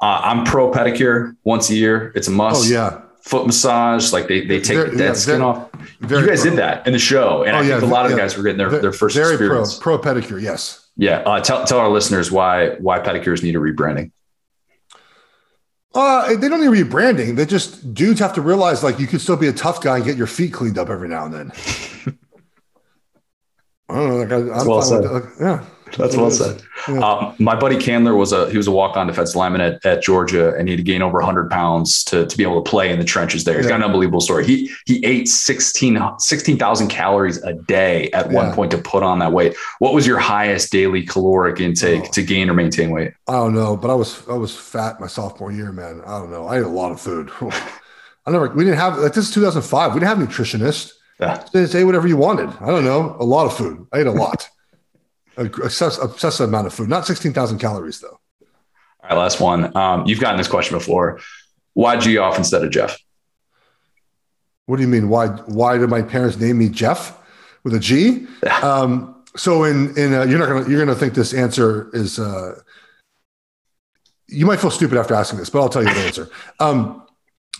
[0.00, 2.12] Uh, I'm pro pedicure once a year.
[2.14, 2.66] It's a must.
[2.66, 5.68] Oh yeah, Foot massage, like they, they take Very- the dead yeah, skin off.
[6.00, 6.50] you guys pro.
[6.50, 8.16] did that in the show, and Oh, I yeah, think a lot of yeah.
[8.18, 9.78] guys were getting their, their first very experience.
[9.78, 10.40] pro pro pedicure.
[10.40, 10.88] Yes.
[10.96, 14.10] Yeah, uh, tell tell our listeners why why pedicures need a rebranding.
[15.94, 17.36] Uh, they don't need rebranding.
[17.36, 20.04] They just dudes have to realize like you could still be a tough guy and
[20.04, 21.52] get your feet cleaned up every now and then.
[23.88, 24.16] I don't know.
[24.18, 25.00] Like I, I'm well fine said.
[25.02, 25.12] with that.
[25.12, 25.64] Like, yeah,
[25.96, 26.38] That's It well is.
[26.38, 26.62] said.
[26.88, 26.98] Yeah.
[27.00, 30.02] Um, my buddy Candler was a he was a walk on defensive lineman at, at
[30.02, 32.90] Georgia, and he had to gain over 100 pounds to, to be able to play
[32.92, 33.56] in the trenches there.
[33.58, 34.46] He's got an unbelievable story.
[34.46, 39.32] He he ate 16 16,000 calories a day at one point to put on that
[39.32, 39.54] weight.
[39.80, 42.10] What was your highest daily caloric intake Oh.
[42.12, 43.12] to gain or maintain weight?
[43.28, 46.02] I don't know, but I was I was fat my sophomore year, man.
[46.06, 46.46] I don't know.
[46.46, 47.30] I ate a lot of food.
[48.26, 48.48] I never.
[48.50, 49.94] We didn't have like this is 2005.
[49.94, 50.92] We didn't have nutritionists.
[51.18, 51.44] Yeah.
[51.52, 52.48] They say whatever you wanted.
[52.60, 53.16] I don't know.
[53.18, 53.86] A lot of food.
[53.92, 54.48] I ate a lot.
[55.40, 56.88] A obsessive, obsessive amount of food.
[56.88, 58.20] Not 16,000 calories though.
[59.02, 59.74] All right, last one.
[59.76, 61.20] Um, you've gotten this question before.
[61.72, 62.98] Why G off instead of Jeff?
[64.66, 65.08] What do you mean?
[65.08, 65.28] Why?
[65.28, 67.16] Why did my parents name me Jeff
[67.64, 68.26] with a G?
[68.62, 72.18] Um, so in in uh, you're not gonna you're gonna think this answer is.
[72.18, 72.60] Uh,
[74.26, 76.30] you might feel stupid after asking this, but I'll tell you the answer.
[76.60, 77.02] Um,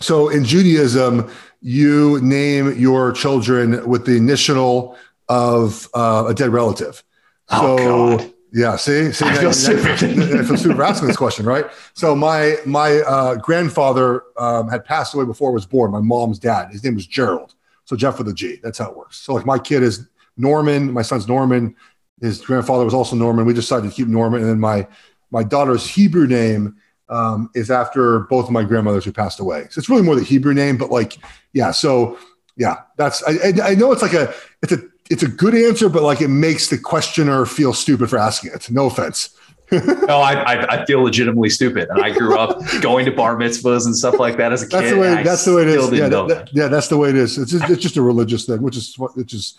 [0.00, 4.96] so in Judaism, you name your children with the initial
[5.28, 7.02] of uh, a dead relative.
[7.50, 8.32] Oh, So God.
[8.52, 9.86] yeah, see, see, I now- feel stupid.
[9.86, 11.66] I feel for asking this question, right?
[11.94, 15.90] So my my uh, grandfather um, had passed away before I was born.
[15.90, 16.70] My mom's dad.
[16.70, 17.54] His name was Gerald.
[17.84, 18.58] So Jeff with a G.
[18.62, 19.16] That's how it works.
[19.18, 20.92] So like my kid is Norman.
[20.92, 21.74] My son's Norman.
[22.20, 23.46] His grandfather was also Norman.
[23.46, 24.86] We decided to keep Norman, and then my
[25.30, 26.76] my daughter's Hebrew name
[27.08, 29.66] um, is after both of my grandmothers who passed away.
[29.70, 31.16] So it's really more the Hebrew name, but like
[31.52, 31.70] yeah.
[31.72, 32.18] So
[32.56, 34.32] yeah, that's I, I, I know it's like a
[34.62, 34.78] it's a
[35.10, 38.70] it's a good answer, but like it makes the questioner feel stupid for asking it.
[38.70, 39.30] No offense.
[39.72, 43.86] No, I, I I feel legitimately stupid, and I grew up going to bar mitzvahs
[43.86, 44.72] and stuff like that as a kid.
[44.80, 45.22] That's the way.
[45.22, 45.92] That's the way it is.
[45.92, 47.38] Yeah, that, that- yeah, that's the way it is.
[47.38, 49.56] It's just, it's just a religious thing, which is which is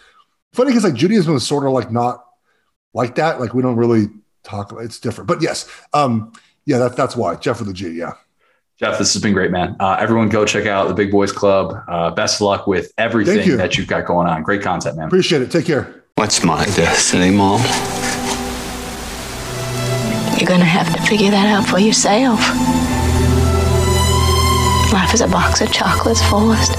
[0.52, 2.26] funny because like Judaism is sort of like not
[2.94, 3.40] like that.
[3.40, 4.08] Like we don't really
[4.44, 4.74] talk.
[4.74, 6.34] about It's different, but yes, um,
[6.66, 7.92] yeah, that, that's why Jeff with the G.
[7.92, 8.12] Yeah,
[8.82, 9.76] Geoff, this has been great, man.
[9.80, 11.84] Uh, everyone, go check out the Big Boys Club.
[11.88, 13.56] Uh, best of luck with everything you.
[13.58, 14.42] that you've got going on.
[14.42, 15.06] Great content, man.
[15.06, 15.52] appreciate it.
[15.52, 16.02] Take care.
[16.16, 17.62] What's my destiny, Mom?
[20.40, 22.40] You're gonna have to figure that out for yourself.
[24.92, 26.72] Life is a box of chocolates, Forrest.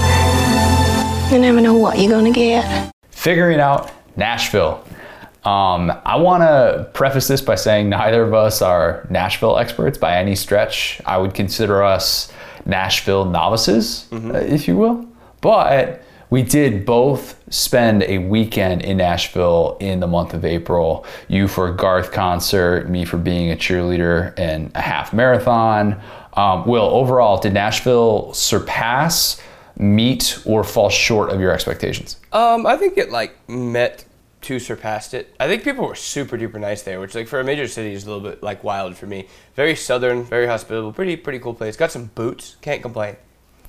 [1.31, 2.91] You never know what you're gonna get.
[3.11, 4.83] figuring out Nashville.
[5.45, 10.17] Um, I want to preface this by saying neither of us are Nashville experts by
[10.17, 11.01] any stretch.
[11.05, 12.31] I would consider us
[12.65, 15.05] Nashville novices, uh, if you will.
[15.41, 21.05] But we did both spend a weekend in Nashville in the month of April.
[21.27, 26.01] You for a Garth concert, me for being a cheerleader and a half marathon.
[26.33, 29.39] Um, Will, overall, did Nashville surpass,
[29.77, 32.17] meet, or fall short of your expectations?
[32.31, 34.05] Um, I think it like met
[34.43, 35.33] to surpassed it.
[35.39, 38.05] I think people were super duper nice there, which like for a major city is
[38.05, 39.27] a little bit like wild for me.
[39.55, 41.75] Very southern, very hospitable, pretty pretty cool place.
[41.75, 43.15] Got some boots, can't complain.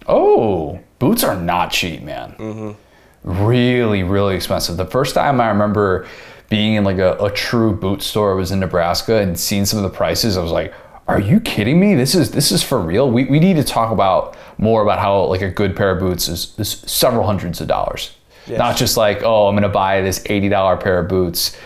[0.07, 2.35] Oh, boots are not cheap, man.
[2.39, 3.45] Mm-hmm.
[3.47, 4.77] Really, really expensive.
[4.77, 6.07] The first time I remember
[6.51, 9.91] being in like a, a true boot store was in Nebraska and seeing some of
[9.91, 10.75] the prices, I was like,
[11.07, 11.95] are you kidding me?
[11.95, 13.11] This is this is for real.
[13.11, 16.29] We, we need to talk about more about how like a good pair of boots
[16.29, 18.17] is, is several hundreds of dollars.
[18.49, 21.57] Not just like, oh, I'm gonna buy this $80 pair of boots.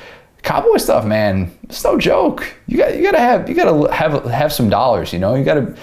[0.43, 2.55] cowboy stuff, man, it's no joke.
[2.66, 5.12] You got you gotta have you gotta have have some dollars.
[5.12, 5.74] You know, you gotta.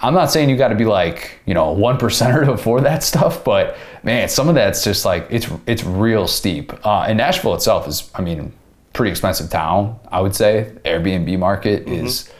[0.00, 3.02] I'm not saying you got to be like you know one percenter to afford that
[3.02, 6.72] stuff, but man, some of that's just like it's it's real steep.
[6.86, 8.52] Uh, and Nashville itself is, I mean,
[8.92, 9.98] pretty expensive town.
[10.12, 12.30] I would say Airbnb market is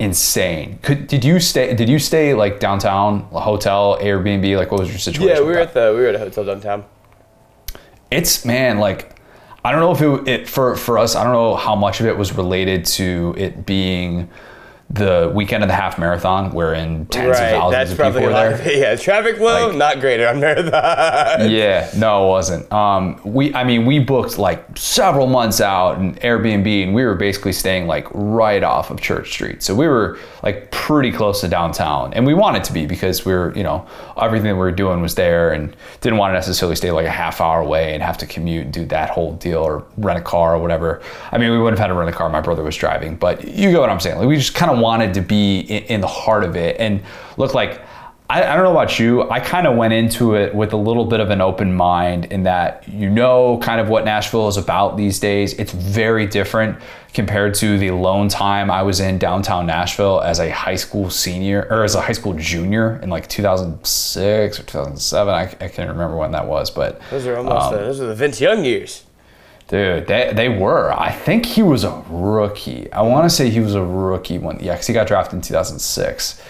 [0.00, 0.78] insane.
[0.82, 1.74] Could did you stay?
[1.74, 4.56] Did you stay like downtown, a hotel, Airbnb?
[4.56, 5.28] Like, what was your situation?
[5.28, 6.84] Yeah, we were at the we were at a hotel downtown.
[8.10, 9.16] It's man like
[9.64, 12.06] i don't know if it, it for for us i don't know how much of
[12.06, 14.28] it was related to it being
[14.94, 18.56] the weekend of the half marathon wherein tens of thousands that's of people probably were
[18.56, 18.78] there.
[18.78, 20.70] Yeah, traffic flow Like- not great on marathon.
[21.50, 22.72] yeah no it wasn't.
[22.72, 27.14] Um we i mean we booked like several months out in airbnb and we were
[27.16, 29.62] basically staying like right off of church street.
[29.62, 33.32] So we were like pretty close to downtown and we wanted to be because we
[33.32, 33.86] were you know
[34.20, 37.10] everything that we were doing was there and didn't want to necessarily stay like a
[37.10, 40.22] half hour away and have to commute and do that whole deal or rent a
[40.22, 41.02] car or whatever.
[41.32, 42.28] I mean we wouldn't have had to rent a car.
[42.30, 44.18] My brother was driving but you get what i'm saying.
[44.18, 47.02] Like we just kind of wanted to be in, in the heart of it and
[47.36, 47.72] look like
[48.30, 49.30] I, I don't know about you.
[49.30, 52.44] I kind of went into it with a little bit of an open mind in
[52.44, 55.52] that you know kind of what Nashville is about these days.
[55.54, 56.78] It's very different
[57.12, 61.66] compared to the lone time I was in downtown Nashville as a high school senior
[61.70, 65.34] or as a high school junior in like 2006 or 2007.
[65.34, 68.06] I, I can't remember when that was, but Those are almost Um, uh, those are
[68.06, 69.04] the Vince Young years.
[69.68, 70.92] Dude, they, they were.
[70.92, 72.92] I think he was a rookie.
[72.92, 75.40] I want to say he was a rookie when, yeah, because he got drafted in
[75.40, 76.42] 2006.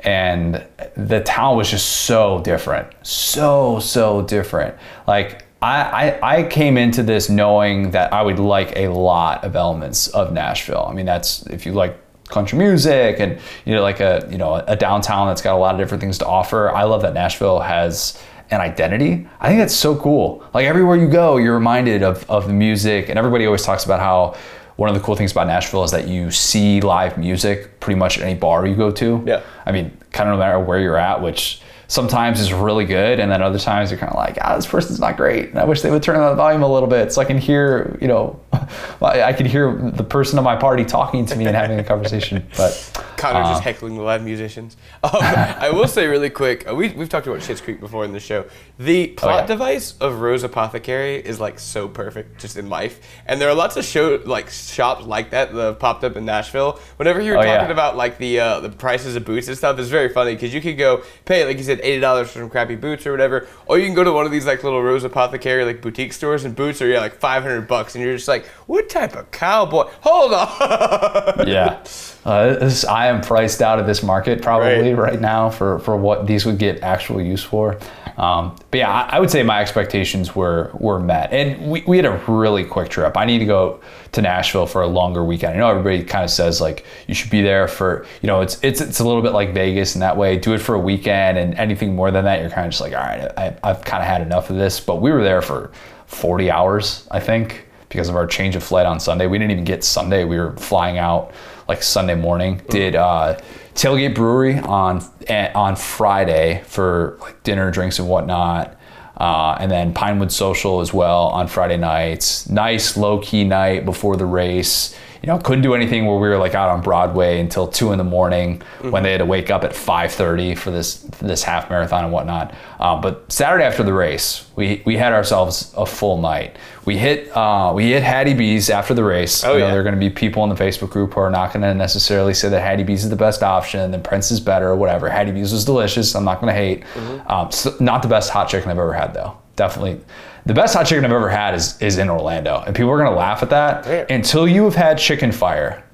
[0.00, 0.64] And
[0.96, 2.88] the town was just so different.
[3.02, 4.76] So, so different.
[5.06, 9.56] Like, I, I, I came into this knowing that I would like a lot of
[9.56, 10.86] elements of Nashville.
[10.88, 11.98] I mean, that's if you like
[12.28, 15.74] country music and you know like a you know a downtown that's got a lot
[15.74, 16.70] of different things to offer.
[16.70, 19.28] I love that Nashville has an identity.
[19.40, 20.44] I think that's so cool.
[20.54, 24.00] Like everywhere you go, you're reminded of, of the music, and everybody always talks about
[24.00, 24.36] how
[24.76, 28.18] one of the cool things about Nashville is that you see live music pretty much
[28.18, 29.22] at any bar you go to.
[29.26, 29.42] Yeah.
[29.66, 33.30] I mean, kind of no matter where you're at, which sometimes is really good, and
[33.32, 35.80] then other times you're kind of like, ah, this person's not great, and I wish
[35.82, 38.38] they would turn on the volume a little bit so I can hear, you know,
[39.02, 42.46] I could hear the person of my party talking to me and having a conversation.
[42.56, 44.76] But Connor uh, just heckling the live musicians.
[45.02, 48.12] Um, I will say really quick, uh, we, we've talked about Schitt's Creek before in
[48.12, 48.44] the show.
[48.78, 49.46] The plot Oh, yeah.
[49.46, 53.00] device of Rose Apothecary is like so perfect just in life.
[53.26, 56.24] And there are lots of show like shops like that that have popped up in
[56.24, 56.78] Nashville.
[56.96, 57.70] Whenever you were Oh, talking yeah.
[57.72, 60.60] about like the uh, the prices of boots and stuff, it's very funny because you
[60.60, 63.78] could go pay like you said eighty dollars for some crappy boots or whatever, or
[63.78, 66.54] you can go to one of these like little Rose Apothecary like boutique stores and
[66.54, 69.84] boots are yeah like five hundred bucks, and you're just like, what type of cowboy?
[70.00, 70.48] Hold on.
[71.48, 71.82] yeah.
[72.24, 75.12] Uh, this, I am priced out of this market probably Right.
[75.12, 77.78] right, now for, for what these would get actual use for.
[78.18, 81.96] Um, but yeah, I, I would say my expectations were were met, and we, we
[81.96, 83.16] had a really quick trip.
[83.16, 83.80] I need to go
[84.12, 85.54] to Nashville for a longer weekend.
[85.54, 88.58] I know everybody kind of says like you should be there for you know it's
[88.62, 90.36] it's it's a little bit like Vegas in that way.
[90.36, 92.92] Do it for a weekend, and anything more than that, you're kind of just like
[92.92, 94.80] all right, I, I've kind of had enough of this.
[94.80, 95.70] But we were there for
[96.06, 99.26] 40 hours, I think because of our change of flight on Sunday.
[99.26, 100.24] We didn't even get Sunday.
[100.24, 101.32] We were flying out
[101.68, 102.62] like Sunday morning.
[102.70, 103.38] Did uh,
[103.74, 108.74] Tailgate Brewery on eh, on Friday for like dinner, drinks, and whatnot.
[109.16, 112.48] Uh, and then Pinewood Social as well on Friday nights.
[112.48, 114.96] Nice low key night before the race.
[115.22, 117.98] You know, couldn't do anything where we were like out on Broadway until two in
[117.98, 122.04] the morning when they had to wake up at 5:30 for this this half marathon
[122.04, 122.54] and whatnot.
[122.78, 126.56] Um, but Saturday after the race, we we had ourselves a full night.
[126.84, 129.44] We hit uh, we hit Hattie B's after the race.
[129.44, 129.70] Oh, I know yeah.
[129.72, 131.74] there are going to be people in the Facebook group who are not going to
[131.74, 135.08] necessarily say that Hattie B's is the best option, then Prince is better, or whatever.
[135.08, 136.14] Hattie B's was delicious.
[136.14, 136.84] I'm not going to hate.
[136.94, 137.30] Mm-hmm.
[137.30, 139.36] Um, so not the best hot chicken I've ever had though.
[139.58, 140.00] Definitely.
[140.46, 142.62] The best hot chicken I've ever had is, is in Orlando.
[142.64, 144.06] And people are going to laugh at that Where?
[144.08, 145.84] until you have had chicken fire.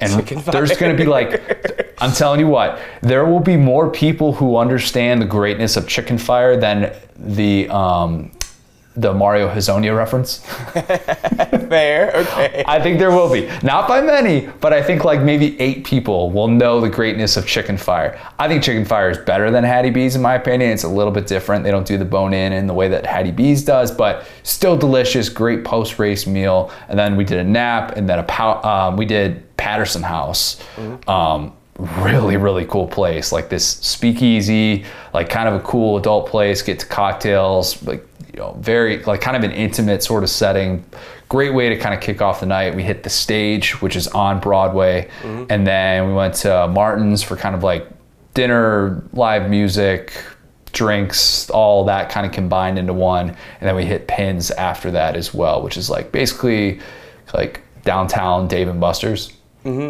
[0.00, 3.90] And Chicken there's going to be like, I'm telling you what, there will be more
[3.90, 8.30] people who understand the greatness of chicken fire than the um,
[8.98, 10.38] the Mario Hezonja reference.
[11.68, 12.64] Fair, okay.
[12.66, 13.48] I think there will be.
[13.62, 17.46] Not by many, but I think like maybe eight people will know the greatness of
[17.46, 18.20] chicken fire.
[18.40, 20.70] I think chicken fire is better than Hattie B's in my opinion.
[20.72, 21.62] It's a little bit different.
[21.62, 24.76] They don't do the bone in in the way that Hattie B's does, but still
[24.76, 26.72] delicious, great post race meal.
[26.88, 30.60] And then we did a nap and then a pow- um, we did Patterson House.
[31.06, 34.84] Um, really really cool place like this speakeasy
[35.14, 38.04] like kind of a cool adult place get to cocktails like
[38.38, 40.84] you know very like kind of an intimate sort of setting.
[41.28, 42.72] Great way to kind of kick off the night.
[42.76, 45.08] We hit the stage which is on broadway.
[45.50, 47.88] And then we went to martin's for kind of like
[48.34, 50.12] dinner live music
[50.72, 53.30] drinks all that kind of combined into one.
[53.30, 56.78] And then we hit pins after that as well which is like basically
[57.34, 59.32] like downtown Dave and Buster's,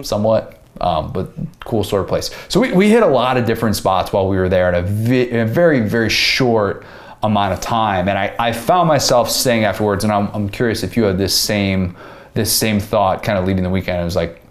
[0.02, 0.54] somewhat.
[0.80, 1.32] Um, but
[1.64, 2.30] cool sort of place.
[2.48, 4.82] So we, we hit a lot of different spots while we were there in a,
[4.82, 6.84] vi- in a very, very short
[7.22, 8.08] amount of time.
[8.08, 11.38] And I, I found myself saying afterwards, and I'm, I'm curious if you had this
[11.38, 11.96] same,
[12.34, 14.00] this same thought kind of leading the weekend.
[14.00, 14.42] It was like,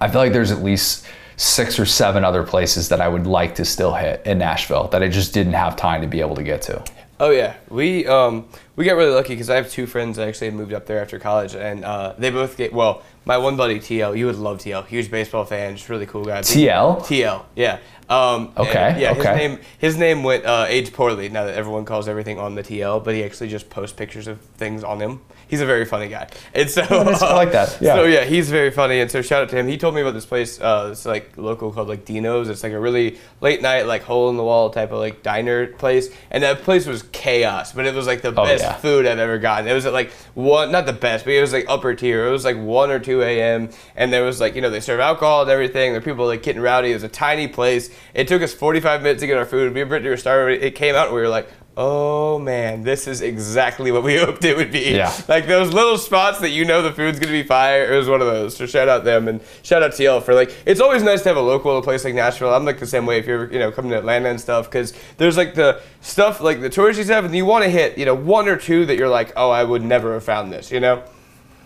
[0.00, 3.54] I feel like there's at least six or seven other places that I would like
[3.56, 6.42] to still hit in Nashville that I just didn't have time to be able to
[6.42, 6.82] get to.
[7.20, 10.50] Oh yeah, we um we got really lucky because I have two friends that actually
[10.50, 13.02] moved up there after college, and uh, they both get well.
[13.24, 16.40] My one buddy TL, you would love TL, huge baseball fan, just really cool guy.
[16.40, 17.00] TL?
[17.02, 17.78] TL, yeah.
[18.12, 22.08] Um, Okay, yeah, his name his name went uh, aged poorly now that everyone calls
[22.08, 25.20] everything on the TL, but he actually just posts pictures of things on him.
[25.52, 26.80] He's a very funny guy, and so.
[26.80, 27.96] I like that, yeah.
[27.96, 29.68] So yeah, he's very funny, and so shout out to him.
[29.68, 30.58] He told me about this place.
[30.58, 32.48] Uh, it's like local called like Dino's.
[32.48, 35.66] It's like a really late night, like hole in the wall type of like diner
[35.66, 38.72] place, and that place was chaos, but it was like the Oh, best yeah.
[38.76, 39.68] food I've ever gotten.
[39.68, 42.26] It was at like one, not the best, but it was like upper tier.
[42.26, 43.68] It was like one or two a.m.
[43.94, 45.92] and there was like you know they serve alcohol and everything.
[45.92, 46.92] There were people like getting rowdy.
[46.92, 47.94] It was a tiny place.
[48.14, 49.74] It took us forty-five minutes to get our food.
[49.74, 50.62] Brittany were starving.
[50.62, 51.50] It came out and we were like.
[51.74, 54.90] Oh man, this is exactly what we hoped it would be.
[54.90, 55.12] Yeah.
[55.26, 57.90] Like those little spots that you know the food's gonna be fire.
[57.90, 58.56] It was one of those.
[58.56, 60.54] So shout out them and shout out TL for like.
[60.66, 62.52] It's always nice to have a local a place like Nashville.
[62.52, 64.92] I'm like the same way if you're you know coming to Atlanta and stuff because
[65.16, 68.14] there's like the stuff like the touristy stuff and you want to hit you know
[68.14, 71.02] one or two that you're like oh I would never have found this you know.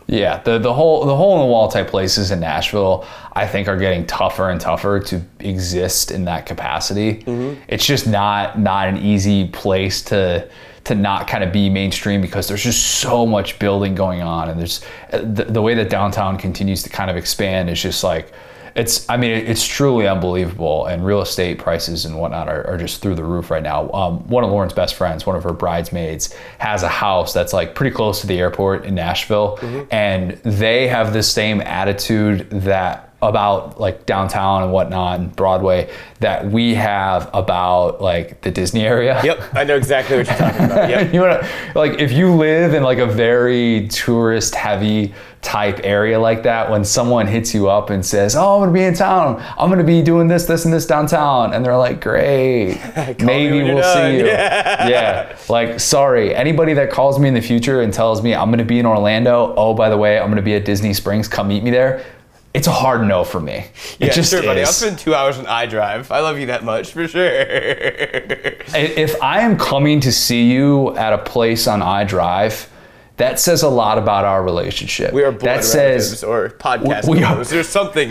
[0.08, 3.66] Yeah, the the whole the hole in the wall type places in Nashville, I think,
[3.66, 7.24] are getting tougher and tougher to exist in that capacity.
[7.24, 7.60] Mm-hmm.
[7.66, 10.48] It's just not not an easy place to
[10.84, 14.60] to not kind of be mainstream because there's just so much building going on, and
[14.60, 14.80] there's
[15.10, 18.32] the, the way that downtown continues to kind of expand is just like
[18.76, 23.00] it's I mean it's truly unbelievable and real estate prices and whatnot are, are just
[23.00, 23.90] through the roof right now.
[23.92, 27.74] Um, one of Lauren's best friends, one of her bridesmaids, has a house that's like
[27.74, 29.58] pretty close to the airport in Nashville,
[29.90, 36.46] and they have the same attitude that about like downtown and whatnot and Broadway that
[36.46, 39.20] we have about like the Disney area.
[39.24, 40.90] Yep, I know exactly what you're talking about.
[40.90, 41.14] Yep.
[41.14, 41.40] you know,
[41.74, 45.14] like if you live in like a very tourist heavy
[45.46, 48.82] type area like that, when someone hits you up and says, "Oh, I'm gonna be
[48.82, 49.40] in town.
[49.56, 52.80] I'm gonna be doing this, this, and this downtown," and they're like, "Great,
[53.20, 54.88] maybe we'll done." see you." Yeah.
[54.88, 58.64] yeah, like sorry, anybody that calls me in the future and tells me I'm gonna
[58.64, 59.54] be in Orlando.
[59.56, 61.28] Oh, by the way, I'm gonna be at Disney Springs.
[61.28, 62.04] Come meet me there.
[62.52, 63.52] It's a hard no for me.
[63.52, 64.62] It Yeah, just sure, buddy.
[64.62, 66.10] I'll spend two hours on I-Drive.
[66.10, 67.22] I love you that much for sure.
[67.22, 72.70] if I am coming to see you at a place on I-Drive,
[73.16, 75.12] that says a lot about our relationship.
[75.14, 77.50] we are blood that relatives says or podcast we are- relatives.
[77.50, 78.10] There's something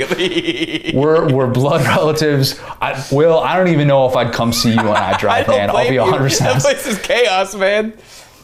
[0.96, 2.60] we're we're blood relatives.
[2.82, 5.58] I, Will, I don't even know if I'd come see you on I I-Drive, don't
[5.58, 5.70] man.
[5.70, 6.02] I'll be you.
[6.02, 6.32] 100.
[6.32, 7.94] That place is chaos, man.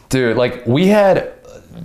[0.09, 1.33] Dude, like we had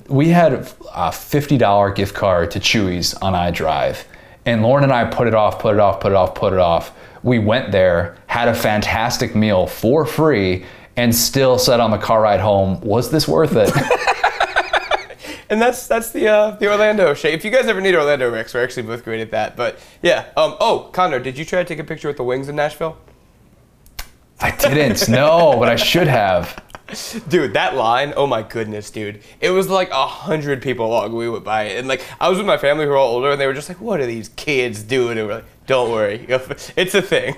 [0.09, 4.05] we had a fifty dollar gift card to Chuy's on I-Drive,
[4.45, 6.59] and Lauren and I put it off, put it off, put it off, put it
[6.59, 6.93] off.
[7.23, 10.65] We went there, had a fantastic meal for free,
[10.97, 13.71] and still said on the car ride home, "Was this worth it?"
[15.49, 17.35] And that's that's the uh, the Orlando shape.
[17.35, 19.57] If you guys ever need Orlando Rex, we're actually both great at that.
[19.57, 20.27] But yeah.
[20.37, 20.57] Um.
[20.61, 22.97] Oh, Connor, did you try to take a picture with the wings in Nashville?
[24.41, 25.09] I didn't.
[25.09, 26.63] No, but I should have.
[27.29, 29.23] Dude, that line, oh my goodness, dude.
[29.41, 31.79] It was like a hundred people long we went by it.
[31.79, 33.69] And like I was with my family who are all older and they were just
[33.69, 35.19] like, What are these kids doing?
[35.19, 36.27] And we're like, Don't worry.
[36.77, 37.37] It's a thing.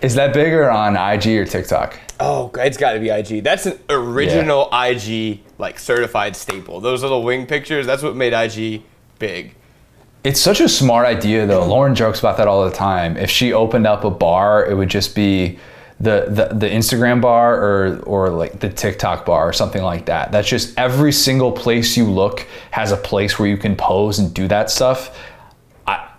[0.00, 1.98] Is that bigger on IG or TikTok?
[2.20, 3.44] Oh, it's got to be IG.
[3.44, 6.80] That's an original IG like certified staple.
[6.80, 7.86] Those little wing pictures.
[7.86, 8.82] That's what made IG
[9.18, 9.54] big.
[10.24, 11.64] It's such a smart idea, though.
[11.64, 13.16] Lauren jokes about that all the time.
[13.16, 15.58] If she opened up a bar, it would just be
[16.00, 20.32] the, the, the Instagram bar or, or like the TikTok bar or something like that.
[20.32, 24.34] That's just every single place you look has a place where you can pose and
[24.34, 25.16] do that stuff.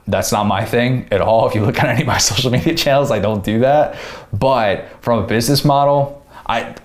[0.10, 1.48] That's not my thing at all.
[1.48, 3.98] If you look at any of my social media channels, I don't do that.
[4.34, 6.76] But from a business model, I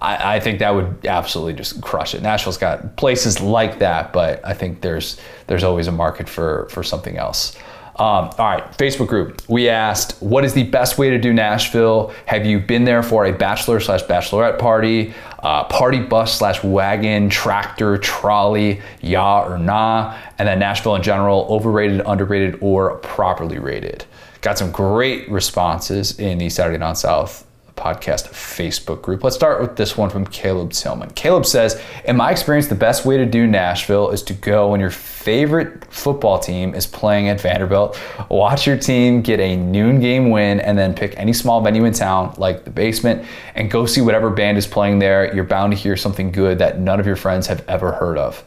[0.00, 2.22] I, I think that would absolutely just crush it.
[2.22, 6.82] Nashville's got places like that, but I think there's there's always a market for for
[6.82, 7.56] something else.
[8.00, 9.42] Um, all right, Facebook group.
[9.46, 12.14] We asked, what is the best way to do Nashville?
[12.24, 17.28] Have you been there for a bachelor slash bachelorette party, uh, party bus slash wagon,
[17.28, 20.16] tractor, trolley, yeah or nah?
[20.38, 24.06] And then Nashville in general, overrated, underrated, or properly rated.
[24.40, 27.46] Got some great responses in the Saturday Down South
[27.80, 29.24] podcast Facebook group.
[29.24, 31.10] Let's start with this one from Caleb Tillman.
[31.14, 34.80] Caleb says, In my experience, the best way to do Nashville is to go when
[34.80, 37.98] your favorite football team is playing at Vanderbilt.
[38.28, 41.92] Watch your team get a noon game win and then pick any small venue in
[41.92, 45.34] town, like the basement, and go see whatever band is playing there.
[45.34, 48.44] You're bound to hear something good that none of your friends have ever heard of.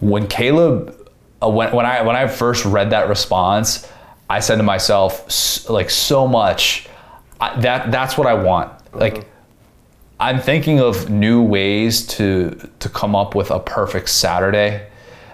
[0.00, 0.96] when Caleb,
[1.42, 3.88] uh, when, when I when I first read that response,
[4.28, 6.86] I said to myself, like so much,
[7.40, 8.72] I, that that's what I want.
[8.94, 9.24] Like, uh-huh.
[10.20, 14.86] I'm thinking of new ways to to come up with a perfect Saturday.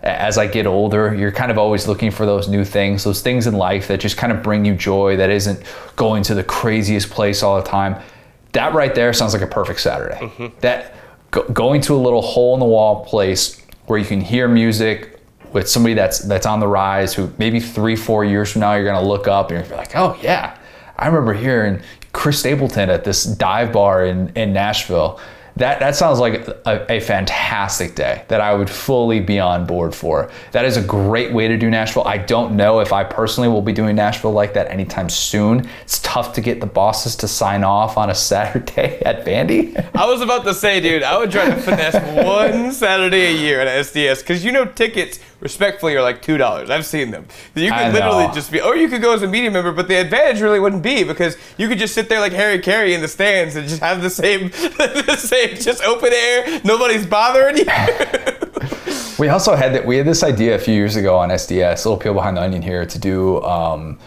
[0.03, 3.49] As I get older, you're kind of always looking for those new things, those things
[3.49, 5.17] in life that just kind of bring you joy.
[5.17, 5.61] That isn't
[5.97, 8.01] going to the craziest place all the time.
[8.53, 10.19] That right there sounds like a perfect Saturday.
[10.19, 10.61] Mm-hmm.
[10.61, 10.95] That
[11.33, 15.21] go, going to a little hole in the wall place where you can hear music
[15.53, 17.15] with somebody that's that's on the rise.
[17.15, 20.17] Who maybe three, four years from now you're gonna look up and you're like, oh
[20.23, 20.57] yeah,
[20.99, 21.81] I remember hearing
[22.13, 25.21] Chris Stapleton at this dive bar in, in Nashville.
[25.57, 29.95] That, that sounds like a, a fantastic day that I would fully be on board
[29.95, 30.31] for.
[30.53, 32.05] That is a great way to do Nashville.
[32.05, 35.67] I don't know if I personally will be doing Nashville like that anytime soon.
[35.83, 39.75] It's tough to get the bosses to sign off on a Saturday at Vandy.
[39.95, 41.95] I was about to say, dude, I would try to finesse
[42.27, 46.71] one Saturday a year at SDS because you know tickets, respectfully, are like two dollars.
[46.71, 47.27] I've seen them.
[47.55, 49.97] You could literally just be, or you could go as a media member, but the
[49.97, 53.09] advantage really wouldn't be because you could just sit there like Harry Caray in the
[53.09, 56.61] stands and just have the same, the same, just open air.
[56.65, 57.67] Nobody's bothering you.
[59.19, 59.87] We also had that.
[59.87, 62.43] We had this idea a few years ago on SDS, a little peel behind the
[62.43, 63.99] onion here, to do um,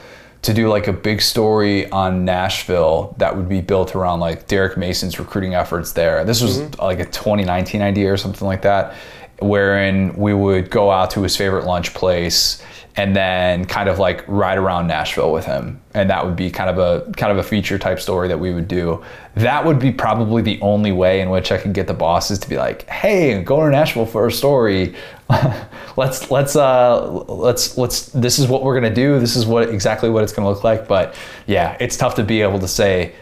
[0.43, 4.77] to do like a big story on Nashville that would be built around like Derek
[4.77, 6.23] Mason's recruiting efforts there.
[6.23, 8.95] This was like a 2019 idea or something like that,
[9.41, 12.61] wherein we would go out to his favorite lunch place
[12.99, 15.79] and then kind of like ride around Nashville with him.
[15.93, 18.53] And that would be kind of a kind of a feature type story that we
[18.53, 19.01] would do.
[19.35, 22.49] That would be probably the only way in which I could get the bosses to
[22.49, 24.95] be like, "Hey, go to Nashville for a story.
[25.95, 29.17] let's let's uh let's let's this is what we're going to do.
[29.17, 31.15] This is what exactly what it's going to look like." But
[31.47, 33.13] yeah, it's tough to be able to say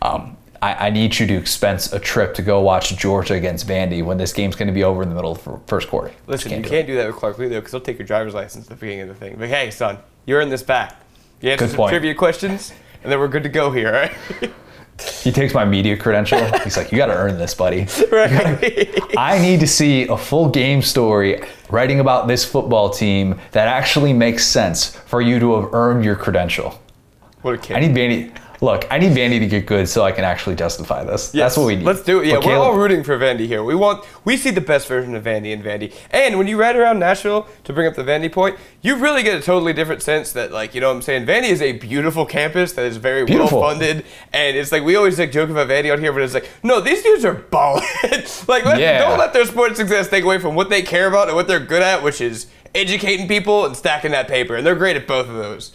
[0.00, 4.04] um, I, I need you to expense a trip to go watch Georgia against Vandy
[4.04, 6.12] when this game's going to be over in the middle of the first quarter.
[6.26, 8.06] Listen, Can't you do can't do that with Clark Lea though, because he'll take your
[8.06, 9.36] driver's license at the beginning of the thing.
[9.38, 11.00] But hey, son, you're in this back.
[11.40, 11.90] You answer Good some point.
[11.90, 13.88] trivia questions, and then we're good to go here.
[13.88, 13.92] All
[14.40, 14.52] right.
[15.22, 16.40] He takes my media credential.
[16.64, 19.00] He's like, "You got to earn this, buddy." right.
[19.16, 21.40] I need to see a full game story
[21.70, 26.16] writing about this football team that actually makes sense for you to have earned your
[26.16, 26.80] credential.
[27.42, 27.76] what a kid.
[27.76, 28.36] I need Vandy.
[28.60, 31.30] Look, I need Vandy to get good so I can actually justify this.
[31.30, 31.84] That's what we need.
[31.84, 32.26] Let's do it.
[32.26, 33.62] Yeah, But we're Caleb- all rooting for Vandy here.
[33.62, 35.94] We want, we see the best version of Vandy in Vandy.
[36.10, 39.38] And when you ride around Nashville, to bring up the Vandy point, you really get
[39.38, 41.24] a totally different sense that, like, you know what I'm saying?
[41.26, 43.60] Vandy is a beautiful campus that is very Beautiful.
[43.60, 46.34] well funded, and it's like we always like joke about Vandy out here, but it's
[46.34, 47.84] like, no, these dudes are balling.
[48.48, 48.98] like, let, Yeah.
[48.98, 51.60] don't let their sports success take away from what they care about and what they're
[51.60, 54.56] good at, which is educating people and stacking that paper.
[54.56, 55.72] And they're great at both of those.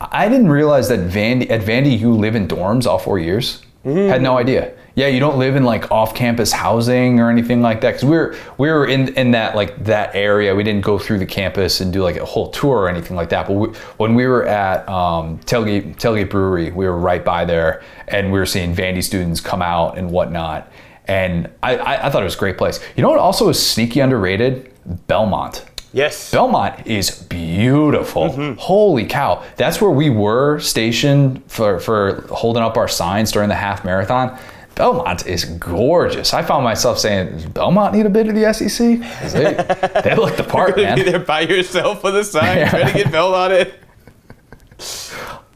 [0.00, 3.62] I didn't realize that Vandy at Vandy you live in dorms all four years.
[3.84, 4.08] Mm-hmm.
[4.08, 4.74] Had no idea.
[4.96, 7.92] Yeah, you don't live in like off-campus housing or anything like that.
[7.92, 10.54] Because we were we were in in that like that area.
[10.54, 13.28] We didn't go through the campus and do like a whole tour or anything like
[13.28, 13.46] that.
[13.46, 13.68] But we,
[13.98, 18.38] when we were at um, Tailgate Tailgate Brewery, we were right by there, and we
[18.38, 20.72] were seeing Vandy students come out and whatnot.
[21.06, 22.80] And I, I, I thought it was a great place.
[22.96, 23.18] You know what?
[23.18, 24.72] Also is sneaky underrated.
[25.06, 25.64] Belmont.
[25.92, 26.30] Yes.
[26.30, 28.24] Belmont is beautiful.
[28.30, 28.58] Mm-hmm.
[28.58, 29.42] Holy cow.
[29.56, 34.38] That's where we were stationed for, for holding up our signs during the half marathon.
[34.74, 36.34] Belmont is gorgeous.
[36.34, 39.00] I found myself saying, Does Belmont need a bid of the SEC?
[39.32, 39.54] They,
[40.02, 40.98] they look the part, Be man.
[40.98, 43.74] there by yourself with a sign, trying to get Bell on it.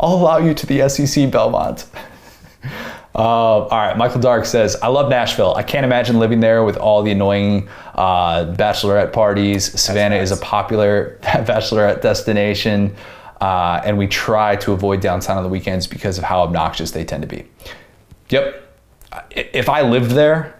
[0.01, 1.85] I'll allow you to the SEC, Belmont.
[3.14, 5.54] Uh, all right, Michael Dark says, I love Nashville.
[5.54, 9.80] I can't imagine living there with all the annoying uh, bachelorette parties.
[9.80, 12.94] Savannah is a popular bachelorette destination,
[13.40, 17.04] uh, and we try to avoid downtown on the weekends because of how obnoxious they
[17.04, 17.46] tend to be.
[18.28, 18.78] Yep.
[19.32, 20.56] If I lived there,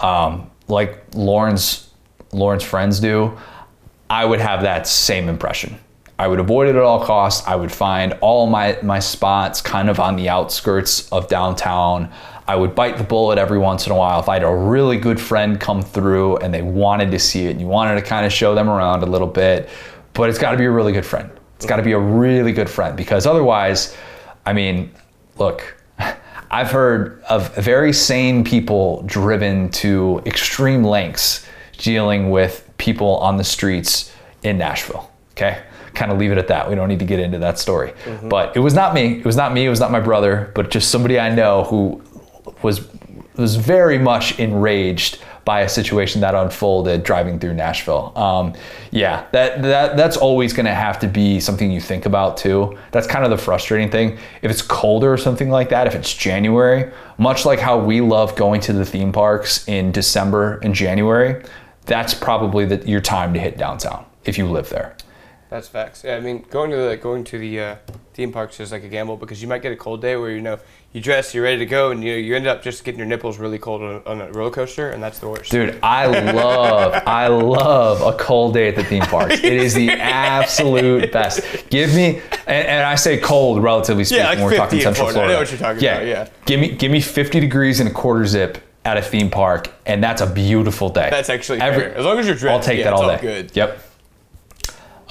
[0.00, 1.90] um, like Lauren's
[2.32, 3.38] Lauren's friends do,
[4.10, 5.78] I would have that same impression.
[6.18, 7.46] I would avoid it at all costs.
[7.46, 12.10] I would find all my my spots kind of on the outskirts of downtown.
[12.46, 14.98] I would bite the bullet every once in a while if I had a really
[14.98, 18.26] good friend come through and they wanted to see it and you wanted to kind
[18.26, 19.68] of show them around a little bit.
[20.12, 21.30] But it's got to be a really good friend.
[21.56, 23.96] It's got to be a really good friend because otherwise,
[24.46, 24.92] I mean,
[25.38, 25.74] look,
[26.50, 31.46] I've heard of very sane people driven to extreme lengths
[31.78, 35.10] dealing with people on the streets in Nashville.
[35.32, 35.62] Okay.
[35.94, 36.68] Kind of leave it at that.
[36.68, 37.92] We don't need to get into that story.
[38.28, 39.18] But it was not me.
[39.18, 39.64] It was not me.
[39.66, 42.02] It was not my brother, but just somebody I know who
[42.62, 42.86] was
[43.36, 48.16] was very much enraged by a situation that unfolded driving through Nashville.
[48.16, 48.54] Um,
[48.90, 52.78] yeah, that that that's always going to have to be something you think about too.
[52.92, 54.18] That's kind of the frustrating thing.
[54.42, 58.36] If it's colder or something like that, if it's January, much like how we love
[58.36, 61.44] going to the theme parks in December and January,
[61.86, 64.96] that's probably the, your time to hit downtown if you live there.
[65.54, 66.02] That's facts.
[66.02, 67.76] Yeah, I mean, going to the going to the uh,
[68.12, 70.40] theme parks is like a gamble because you might get a cold day where you
[70.40, 70.58] know
[70.92, 73.38] you dress, you're ready to go, and you you end up just getting your nipples
[73.38, 75.52] really cold on a, on a roller coaster, and that's the worst.
[75.52, 79.34] Dude, I love, I love a cold day at the theme parks.
[79.34, 81.40] It is the absolute best.
[81.70, 84.88] Give me, and, and I say cold, relatively speaking, Yeah, like when we're talking 50
[84.88, 85.34] in Central Florida.
[85.34, 86.28] I know what you're talking about, yeah.
[86.46, 90.02] Give me, give me 50 degrees and a quarter zip at a theme park, and
[90.02, 91.10] that's a beautiful day.
[91.10, 91.94] That's actually fair.
[91.94, 93.20] As long as you're dressed, I'll take yeah, that all day.
[93.20, 93.54] good.
[93.54, 93.92] Yep.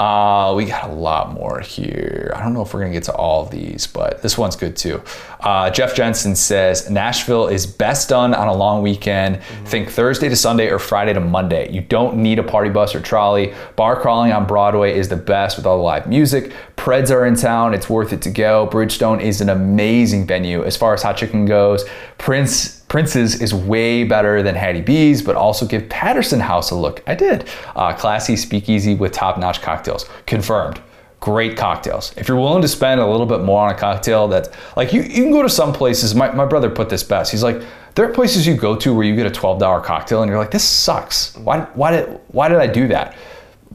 [0.04, 2.34] Uh, we got a lot more here.
[2.36, 4.76] I don't know if we're gonna get to all of these, but this one's good
[4.76, 5.02] too.
[5.40, 9.38] Uh, Jeff Jensen says Nashville is best done on a long weekend.
[9.38, 9.66] Mm-hmm.
[9.66, 11.72] Think Thursday to Sunday or Friday to Monday.
[11.72, 13.54] You don't need a party bus or trolley.
[13.78, 16.52] Bar crawling on Broadway is the best with all the live music.
[16.76, 17.74] Preds are in town.
[17.74, 18.68] It's worth it to go.
[18.68, 21.86] Bridgestone is an amazing venue as far as hot chicken goes.
[22.18, 27.02] Prince Prince's is way better than Hattie B's, but also give Patterson House a look.
[27.08, 27.50] I did.
[27.76, 30.08] Uh, classy speakeasy with top notch cocktails.
[30.28, 30.80] Confirmed.
[31.20, 32.14] Great cocktails.
[32.18, 35.02] If you're willing to spend a little bit more on a cocktail, that's like you,
[35.02, 36.14] you can go to some places.
[36.14, 37.32] My, my brother put this best.
[37.32, 37.64] He's like,
[37.96, 40.52] there are places you go to where you get a $12 cocktail and you're like,
[40.52, 41.36] this sucks.
[41.38, 43.18] Why, why, did, why did I do that?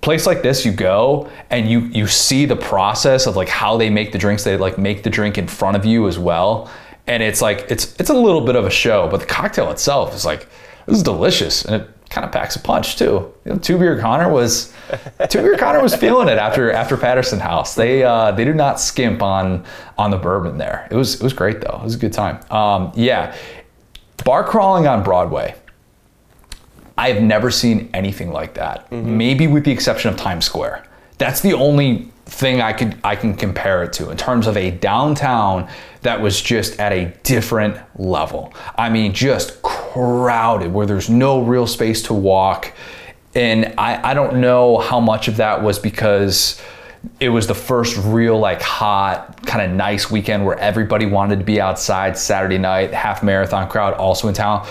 [0.00, 3.90] place like this you go and you you see the process of like how they
[3.90, 6.70] make the drinks they like make the drink in front of you as well
[7.08, 10.14] and it's like it's it's a little bit of a show but the cocktail itself
[10.14, 10.48] is like
[10.86, 13.32] this is delicious and it kind of packs a punch too.
[13.44, 14.72] You know, two beer connor was
[15.28, 17.74] two beer connor was feeling it after after patterson house.
[17.74, 19.64] They uh they do not skimp on
[19.96, 20.88] on the bourbon there.
[20.90, 21.78] It was it was great though.
[21.80, 22.40] It was a good time.
[22.50, 23.36] Um yeah.
[24.24, 25.54] Bar crawling on broadway.
[26.96, 28.90] I have never seen anything like that.
[28.90, 30.84] Maybe with the exception of Times Square.
[31.18, 34.70] That's the only thing I could I can compare it to in terms of a
[34.70, 35.68] downtown
[36.02, 38.52] that was just at a different level.
[38.76, 42.72] I mean, just crowded where there's no real space to walk.
[43.34, 46.60] And I, I don't know how much of that was because
[47.20, 51.44] it was the first real like hot kind of nice weekend where everybody wanted to
[51.44, 54.66] be outside Saturday night, half marathon crowd also in town.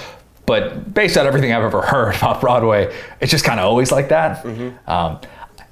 [0.46, 4.10] But based on everything I've ever heard about Broadway, it's just kind of always like
[4.10, 4.46] that.
[4.88, 5.20] Um,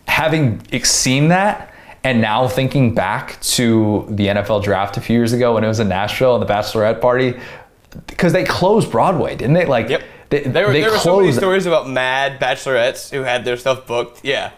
[0.07, 1.73] having seen that
[2.05, 5.79] and now thinking back to the NFL draft a few years ago when it was
[5.79, 7.33] in Nashville and the bachelorette party,
[8.05, 9.65] because they closed Broadway, didn't they?
[9.65, 10.03] Like, Yep.
[10.29, 13.57] they, There were, they there were so many stories about mad bachelorettes who had their
[13.57, 14.23] stuff booked.
[14.23, 14.51] Yeah.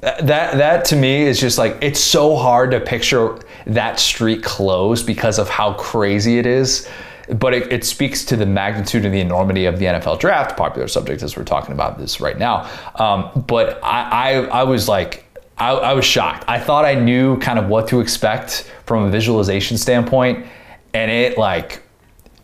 [0.00, 5.06] that that to me is just like it's so hard to picture that street closed
[5.06, 6.88] because of how crazy it is
[7.30, 10.88] but it, it speaks to the magnitude and the enormity of the NFL draft, popular
[10.88, 12.70] subject as we're talking about this right now.
[12.94, 15.24] Um, but I, I, I was like,
[15.58, 16.44] I, I was shocked.
[16.48, 20.46] I thought I knew kind of what to expect from a visualization standpoint,
[20.94, 21.82] and it like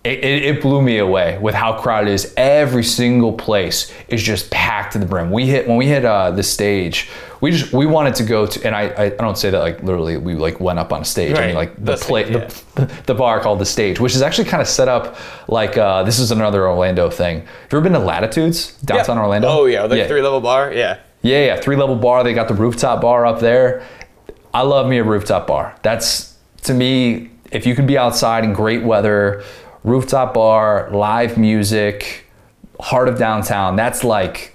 [0.05, 2.35] it, it, blew me away with how crowded it is.
[2.36, 5.31] Every single place is just packed to the brim.
[5.31, 7.09] We hit when we hit uh, the stage.
[7.41, 10.19] We just we wanted to go to, and I, I don't say that like literally.
[10.19, 11.39] We like went up on a stage.
[11.39, 14.20] I mean like the The play stage, the, the bar called the stage, which is
[14.20, 15.16] actually kind of set up
[15.49, 17.41] like uh, this is another Orlando thing.
[17.41, 19.23] Have you ever been to Latitudes downtown Yeah.
[19.23, 19.49] Orlando?
[19.49, 20.07] Oh yeah, the yeah.
[20.07, 20.73] three level bar.
[20.73, 20.99] Yeah.
[21.24, 22.22] Yeah, yeah, three level bar.
[22.22, 23.82] They got the rooftop bar up there.
[24.52, 25.74] I love me a rooftop bar.
[25.82, 29.42] That's to me, if you can be outside in great weather,
[29.84, 32.26] rooftop bar, live music,
[32.78, 33.74] heart of downtown.
[33.74, 34.52] That's like,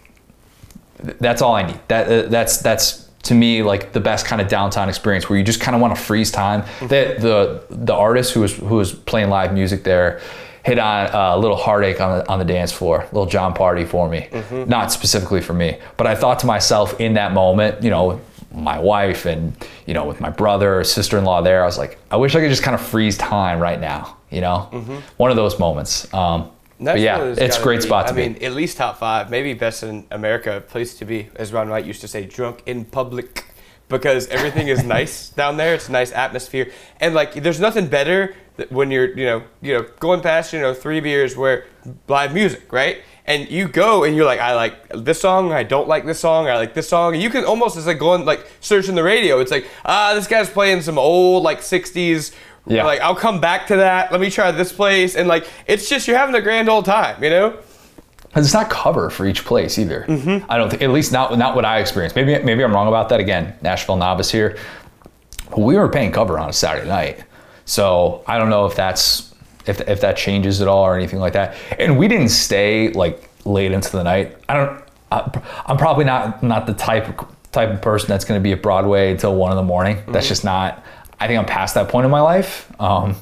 [1.00, 1.80] that's all I need.
[1.88, 5.44] That uh, that's that's to me like the best kind of downtown experience where you
[5.44, 6.66] just kind of want to freeze time.
[6.82, 10.22] The the the artist who was who was playing live music there
[10.70, 13.88] hit on uh, a little heartache on the on the dance floor, little Jon Pardi
[13.88, 14.30] for me.
[14.66, 18.22] Not specifically for me, but I thought to myself in that moment, you know,
[18.52, 19.54] my wife and
[19.86, 22.64] you know with my brother, sister-in-law there, I was like, I wish I could just
[22.64, 24.18] kind of freeze time right now.
[24.30, 24.70] You know,
[25.18, 26.12] one of those moments.
[26.14, 28.30] Um, yeah, it's a great be, spot to I be.
[28.30, 31.86] mean, at least top five, maybe best in America place to be, as Ron White
[31.86, 33.44] used to say, drunk in public,
[33.90, 35.76] because everything is nice down there.
[35.76, 38.36] It's a nice atmosphere, and like, there's nothing better
[38.70, 41.66] when you're, you know, you know, going past, you know, three beers where
[42.08, 42.98] live music, right?
[43.26, 46.48] And you go and you're like, I like this song, I don't like this song,
[46.50, 47.14] I like this song.
[47.14, 49.40] And you can almost, it's like going, like, searching the radio.
[49.40, 52.34] It's like, ah, this guy's playing some old, like, 60s
[52.68, 52.84] Yeah.
[52.84, 54.12] like I'll come back to that.
[54.12, 57.24] Let me try this place, and like it's just you're having a grand old time,
[57.24, 57.58] you know.
[58.30, 60.06] Because it's not cover for each place either.
[60.48, 62.16] I don't think, at least not not what I experienced.
[62.16, 63.20] Maybe maybe I'm wrong about that.
[63.20, 64.58] Again, Nashville novice here.
[65.50, 67.24] But we were paying cover on a Saturday night,
[67.66, 69.34] so I don't know if that's
[69.66, 71.56] if if that changes at all or anything like that.
[71.80, 74.38] And we didn't stay like late into the night.
[74.48, 74.84] I don't.
[75.12, 77.08] I, I'm probably not not the type
[77.52, 80.04] type of person that's going to be at Broadway until one in the morning.
[80.08, 80.84] That's just not.
[81.20, 82.72] I think I'm past that point in my life.
[82.80, 83.16] Um,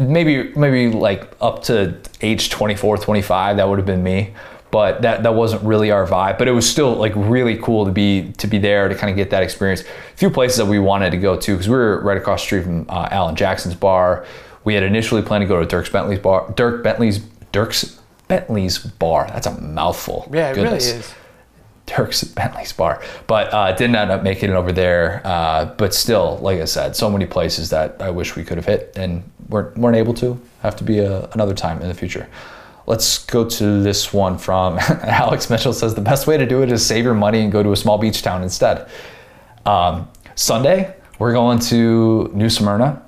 [0.00, 4.32] maybe maybe like up to age 24, 25, that would have been me.
[4.70, 6.38] but that that wasn't really our vibe.
[6.38, 9.16] But it was still like really cool to be to be there to kind of
[9.16, 9.80] get that experience.
[9.82, 12.46] A few places that we wanted to go to because we were right across the
[12.46, 14.26] street from uh, Alan Jackson's bar.
[14.64, 16.50] We had initially planned to go to Dierks Bentley's bar.
[16.52, 17.18] Dierks Bentley's
[17.52, 19.26] Dirk's Bentley's bar.
[19.28, 20.28] That's a mouthful.
[20.32, 20.86] Yeah, it Goodness.
[20.86, 21.14] really is.
[21.88, 25.22] Dierks Bentley's bar, but uh, didn't end up making it over there.
[25.24, 28.66] Uh, but still, like I said, so many places that I wish we could have
[28.66, 30.40] hit and weren't, weren't able to.
[30.62, 32.28] Have to be a, another time in the future.
[32.86, 36.72] Let's go to this one from Alex Mitchell says the best way to do it
[36.72, 38.88] is save your money and go to a small beach town instead.
[39.66, 43.02] Um, Sunday, we're going to New Smyrna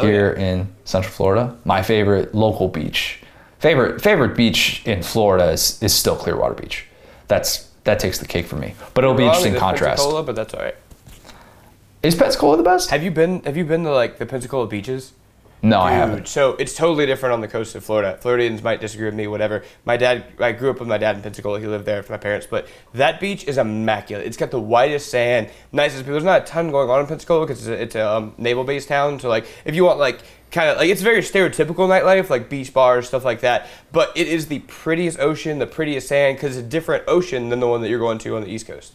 [0.00, 1.56] here in Central Florida.
[1.64, 3.20] My favorite local beach.
[3.58, 6.86] Favorite favorite beach in Florida is, is still Clearwater Beach.
[7.28, 8.74] That's that takes the cake for me.
[8.94, 9.98] But it'll be interesting contrast.
[9.98, 10.76] Pensacola, but that's all right.
[12.02, 12.90] Is Pensacola the best?
[12.90, 13.42] Have you been?
[13.44, 15.12] Have you been to like the Pensacola beaches?
[15.64, 16.28] no, I haven't.
[16.28, 18.18] So it's totally different on the coast of Florida.
[18.20, 19.64] Floridians might disagree with me, whatever.
[19.86, 21.58] My dad, I grew up with my dad in Pensacola.
[21.58, 24.26] He lived there with my parents, but that beach is immaculate.
[24.26, 26.12] It's got the whitest sand, nicest people.
[26.12, 28.64] There's not a ton going on in Pensacola because it's a, it's a um, naval
[28.64, 29.18] base town.
[29.18, 30.20] So like, if you want like
[30.54, 33.66] kind of like it's very stereotypical nightlife, like beach bars, stuff like that.
[33.92, 37.60] But it is the prettiest ocean, the prettiest sand, because it's a different ocean than
[37.60, 38.94] the one that you're going to on the East Coast.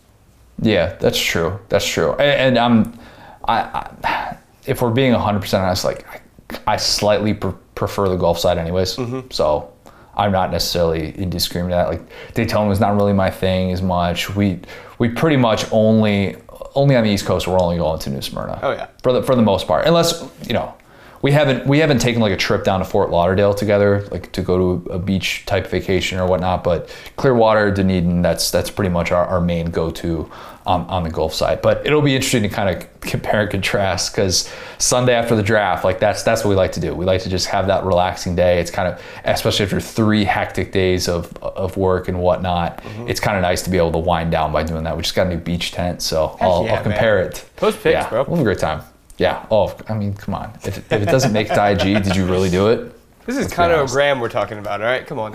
[0.62, 1.60] Yeah, that's true.
[1.70, 2.14] That's true.
[2.14, 3.00] And, and I'm,
[3.48, 8.40] I, I, if we're being 100% honest, like I, I slightly pr- prefer the Gulf
[8.40, 8.96] side, anyways.
[8.96, 9.30] Mm-hmm.
[9.32, 9.72] So
[10.16, 11.88] I'm not necessarily in disagreement with that.
[11.90, 14.34] Like Daytona was not really my thing as much.
[14.36, 14.60] We
[14.98, 16.36] we pretty much only
[16.76, 17.48] only on the East Coast.
[17.48, 18.60] We're only going to New Smyrna.
[18.62, 18.88] Oh, yeah.
[19.04, 20.74] For the for the most part, unless you know.
[21.22, 24.42] We haven't we haven't taken like a trip down to Fort Lauderdale together, like to
[24.42, 26.64] go to a beach type vacation or whatnot.
[26.64, 30.32] But Clearwater, Dunedin, that's that's pretty much our, our main go to
[30.66, 31.62] on, on the Gulf side.
[31.62, 35.84] But it'll be interesting to kind of compare and contrast because Sunday after the draft,
[35.84, 36.94] like that's that's what we like to do.
[36.94, 38.60] We like to just have that relaxing day.
[38.60, 42.78] It's kind of especially after three hectic days of of work and whatnot.
[42.78, 43.10] Mm-hmm.
[43.10, 44.96] It's kind of nice to be able to wind down by doing that.
[44.96, 47.44] We just got a new beach tent, so I'll, yeah, I'll compare it.
[47.58, 48.24] Post pics, yeah, bro.
[48.24, 48.84] We'll have a great time.
[49.20, 49.46] Yeah.
[49.52, 50.58] Oh, I mean, come on.
[50.64, 52.96] If, if it doesn't make IG, did you really do it?
[53.26, 53.94] This is be Conor honest.
[53.94, 54.82] Graham we're talking about.
[54.82, 55.34] All right, come on.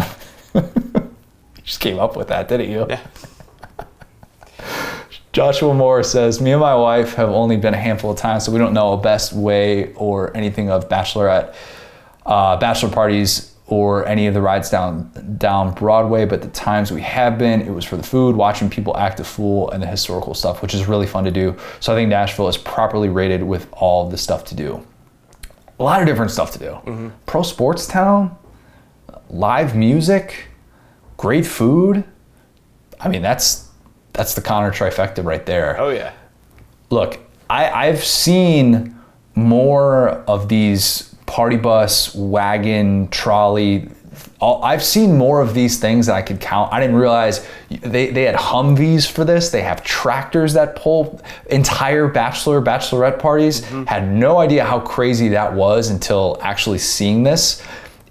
[1.57, 2.87] You just came up with that, didn't you?
[2.87, 3.01] Yeah.
[5.33, 8.53] Joshua Moore says, Me and my wife have only been a handful of times, so
[8.53, 11.55] we don't know a best way or anything of bachelorette,
[12.27, 16.27] uh, bachelor parties or any of the rides down down Broadway.
[16.27, 19.25] But the times we have been, it was for the food, watching people act a
[19.25, 21.57] fool, and the historical stuff, which is really fun to do.
[21.81, 24.87] So I think Nashville is properly rated with all the stuff to do.
[25.79, 26.67] A lot of different stuff to do.
[26.67, 27.09] Mm-hmm.
[27.27, 28.37] Pro sports town,
[29.31, 30.49] live music,
[31.17, 32.05] great food.
[33.01, 33.71] I mean, that's
[34.13, 35.81] that's the Connor trifecta right there.
[35.81, 36.13] Oh yeah.
[36.91, 37.19] Look,
[37.51, 38.99] I, I've seen
[39.35, 43.89] more of these party bus, wagon, trolley.
[44.39, 46.73] All, I've seen more of these things that I could count.
[46.73, 49.51] I didn't realize they, they had Humvees for this.
[49.51, 51.21] They have tractors that pull
[51.51, 53.63] entire bachelor, bachelorette parties.
[53.63, 53.83] Mm-hmm.
[53.87, 57.61] Had no idea how crazy that was until actually seeing this.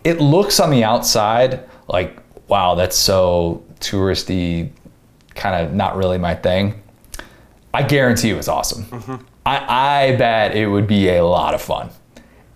[0.03, 2.19] It looks on the outside like,
[2.49, 4.69] wow, that's so touristy,
[5.33, 6.83] kind of not really my thing.
[7.73, 8.83] I guarantee it was awesome.
[8.83, 9.15] Mm-hmm.
[9.45, 11.89] I, I bet it would be a lot of fun.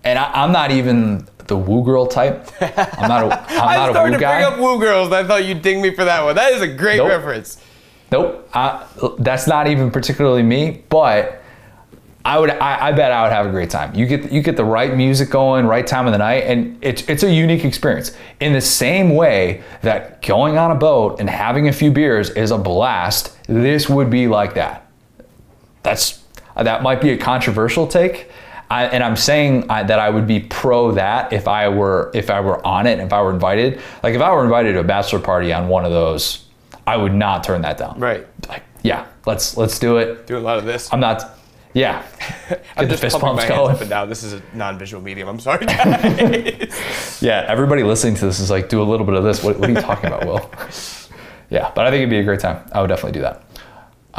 [0.08, 2.48] And I, I'm not even the woo girl type.
[2.62, 3.92] I'm not a, I'm not a woo guy.
[3.92, 5.12] I started to bring up Woo Girls.
[5.12, 6.34] I thought you'd ding me for that one.
[6.36, 7.08] That is a great Nope.
[7.08, 7.62] reference.
[8.10, 8.48] Nope.
[8.54, 8.86] I,
[9.18, 11.42] that's not even particularly me, but
[12.24, 12.48] I would.
[12.48, 13.94] I, I bet I would have a great time.
[13.94, 17.02] You get you get the right music going, right time of the night, and it's
[17.06, 18.12] it's a unique experience.
[18.40, 22.50] In the same way that going on a boat and having a few beers is
[22.50, 24.90] a blast, this would be like that.
[25.82, 26.24] That's
[26.56, 28.27] that might be a controversial take.
[28.70, 32.28] I, and I'm saying I, that I would be pro that if I were if
[32.30, 33.80] I were on it, if I were invited.
[34.02, 36.44] Like if I were invited to a bachelor party on one of those,
[36.86, 37.98] I would not turn that down.
[37.98, 38.26] Right.
[38.48, 40.26] Like, yeah, let's let's do it.
[40.26, 40.92] Do a lot of this.
[40.92, 41.38] I'm not.
[41.74, 42.02] Yeah.
[42.50, 43.74] I'm Get the just fist pumping pumps my hands going.
[43.74, 44.08] up and down.
[44.08, 45.28] This is a non-visual medium.
[45.28, 47.18] I'm sorry, guys.
[47.22, 47.44] Yeah.
[47.46, 49.42] Everybody listening to this is like, do a little bit of this.
[49.44, 50.50] What, what are you talking about, Will?
[51.50, 52.68] yeah, but I think it'd be a great time.
[52.72, 53.44] I would definitely do that.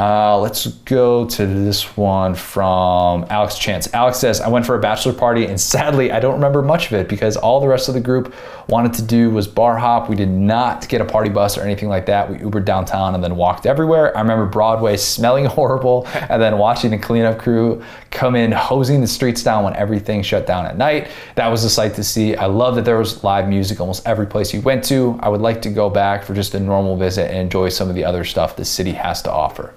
[0.00, 3.92] Uh, let's go to this one from Alex Chance.
[3.92, 6.94] Alex says, I went for a bachelor party and sadly I don't remember much of
[6.94, 8.34] it because all the rest of the group
[8.66, 10.08] wanted to do was bar hop.
[10.08, 12.30] We did not get a party bus or anything like that.
[12.30, 14.16] We Ubered downtown and then walked everywhere.
[14.16, 19.06] I remember Broadway smelling horrible and then watching the cleanup crew come in hosing the
[19.06, 21.08] streets down when everything shut down at night.
[21.34, 22.34] That was a sight to see.
[22.36, 25.20] I love that there was live music almost every place you went to.
[25.20, 27.94] I would like to go back for just a normal visit and enjoy some of
[27.94, 29.74] the other stuff the city has to offer.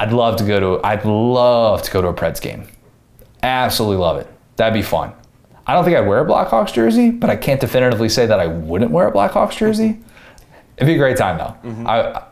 [0.00, 2.68] I'd love to go to I'd love to go to a Preds game.
[3.42, 4.26] Absolutely love it.
[4.56, 5.12] That'd be fun.
[5.66, 8.46] I don't think I'd wear a Blackhawks jersey, but I can't definitively say that I
[8.46, 10.00] wouldn't wear a Blackhawks jersey.
[10.76, 11.68] It'd be a great time though.
[11.68, 11.86] Mm-hmm.
[11.86, 12.22] I,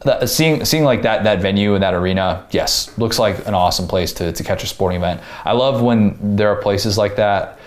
[0.00, 3.88] the, seeing seeing like that that venue and that arena, yes, looks like an awesome
[3.88, 5.20] place to, to catch a sporting event.
[5.44, 7.57] I love when there are places like that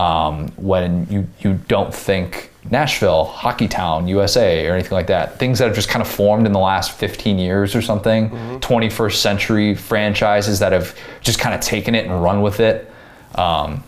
[0.00, 5.38] um, when you you don't think Nashville, Hockey Town, USA, or anything like that.
[5.38, 8.30] Things that have just kind of formed in the last 15 years or something.
[8.60, 12.90] 21st century franchises that have just kind of taken it and run with it.
[13.34, 13.82] Um,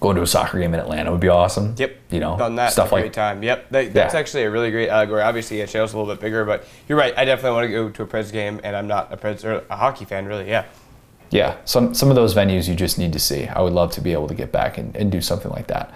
[0.00, 1.74] going to a soccer game in Atlanta would be awesome.
[1.78, 1.96] Yep.
[2.10, 2.72] You know, done that.
[2.72, 3.42] stuff like time.
[3.42, 3.70] Yep.
[3.70, 4.20] That, that's Yeah.
[4.20, 5.22] actually a really great allegory.
[5.22, 7.14] Obviously, NHL's a little bit bigger, but you're right.
[7.16, 9.64] I definitely want to go to a Preds game, and I'm not a Preds or
[9.70, 10.48] a hockey fan, really.
[10.48, 10.64] Yeah.
[11.32, 13.46] Yeah, some some of those venues you just need to see.
[13.46, 15.90] I would love to be able to get back and, and do something like that.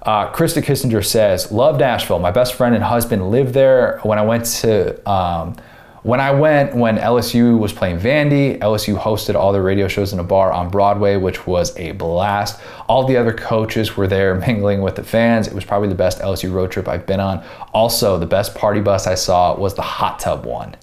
[0.00, 2.18] Uh, Krista Kissinger says, "Love Nashville.
[2.18, 4.00] My best friend and husband lived there.
[4.02, 5.56] When I went to um,
[6.04, 10.20] when I went when LSU was playing Vandy, LSU hosted all their radio shows in
[10.20, 12.58] a bar on Broadway, which was a blast.
[12.88, 15.48] All the other coaches were there mingling with the fans.
[15.48, 17.44] It was probably the best LSU road trip I've been on.
[17.74, 20.76] Also, the best party bus I saw was the hot tub one.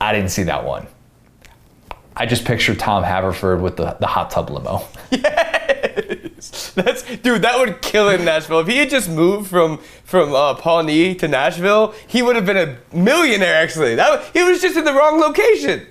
[0.00, 0.86] I didn't see that one."
[2.16, 4.82] I just picture Tom Haverford with the, the hot tub limo.
[5.96, 7.42] Yes, That's dude.
[7.42, 8.60] That would kill in Nashville.
[8.60, 12.56] If he had just moved from from uh, Pawnee to Nashville, he would have been
[12.56, 13.54] a millionaire.
[13.54, 15.86] Actually, that he was just in the wrong location.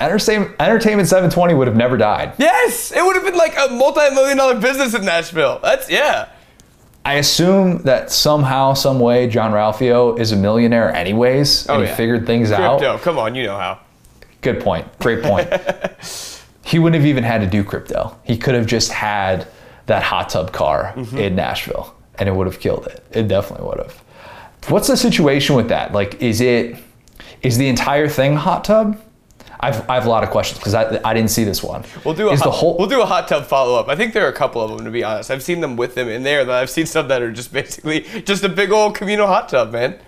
[0.00, 2.34] Entertainment, Entertainment 720 would have never died.
[2.38, 5.60] Yes, it would have been like a multi-million dollar business in Nashville.
[5.62, 6.28] That's yeah.
[7.04, 12.26] I assume that somehow, some way, Jean-Ralphio is a millionaire anyways, and Oh, he figured
[12.26, 12.78] things out.
[12.80, 12.98] Crypto.
[12.98, 13.78] Come on, you know how.
[14.46, 14.86] Good point.
[15.00, 15.48] Great point.
[16.64, 18.16] he wouldn't have even had to do crypto.
[18.22, 19.48] He could have just had
[19.86, 21.18] that hot tub car Mm-hmm.
[21.18, 23.04] in Nashville, and it would have killed it.
[23.10, 23.92] It definitely would have.
[24.68, 25.92] What's the situation with that?
[25.92, 26.76] Like, is it
[27.42, 29.00] is the entire thing hot tub?
[29.58, 31.82] I've, I have a lot of questions because I, I didn't see this one.
[32.04, 33.88] We'll do a is hot, the whole we'll do a hot tub follow up.
[33.88, 35.30] I think there are a couple of them to be honest.
[35.30, 36.48] I've seen them with them in there.
[36.48, 39.98] I've seen some that are just basically just a big old communal hot tub, man.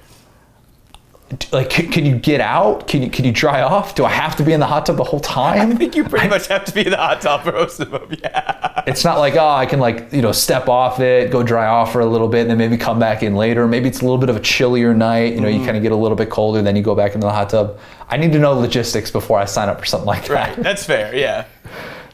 [1.52, 2.88] Like can, can you get out?
[2.88, 3.94] Can you can you dry off?
[3.94, 5.72] Do I have to be in the hot tub the whole time?
[5.72, 7.90] I think you pretty much have to be in the hot tub for most of
[7.90, 8.08] them.
[8.22, 8.82] Yeah.
[8.86, 11.92] It's not like oh I can like you know step off it, go dry off
[11.92, 13.66] for a little bit, and then maybe come back in later.
[13.68, 15.34] Maybe it's a little bit of a chillier night.
[15.34, 15.60] You know, Mm-hmm.
[15.60, 17.50] you kind of get a little bit colder, then you go back into the hot
[17.50, 17.78] tub.
[18.08, 20.56] I need to know logistics before I sign up for something like that.
[20.56, 20.62] Right.
[20.62, 21.14] That's fair.
[21.14, 21.44] Yeah.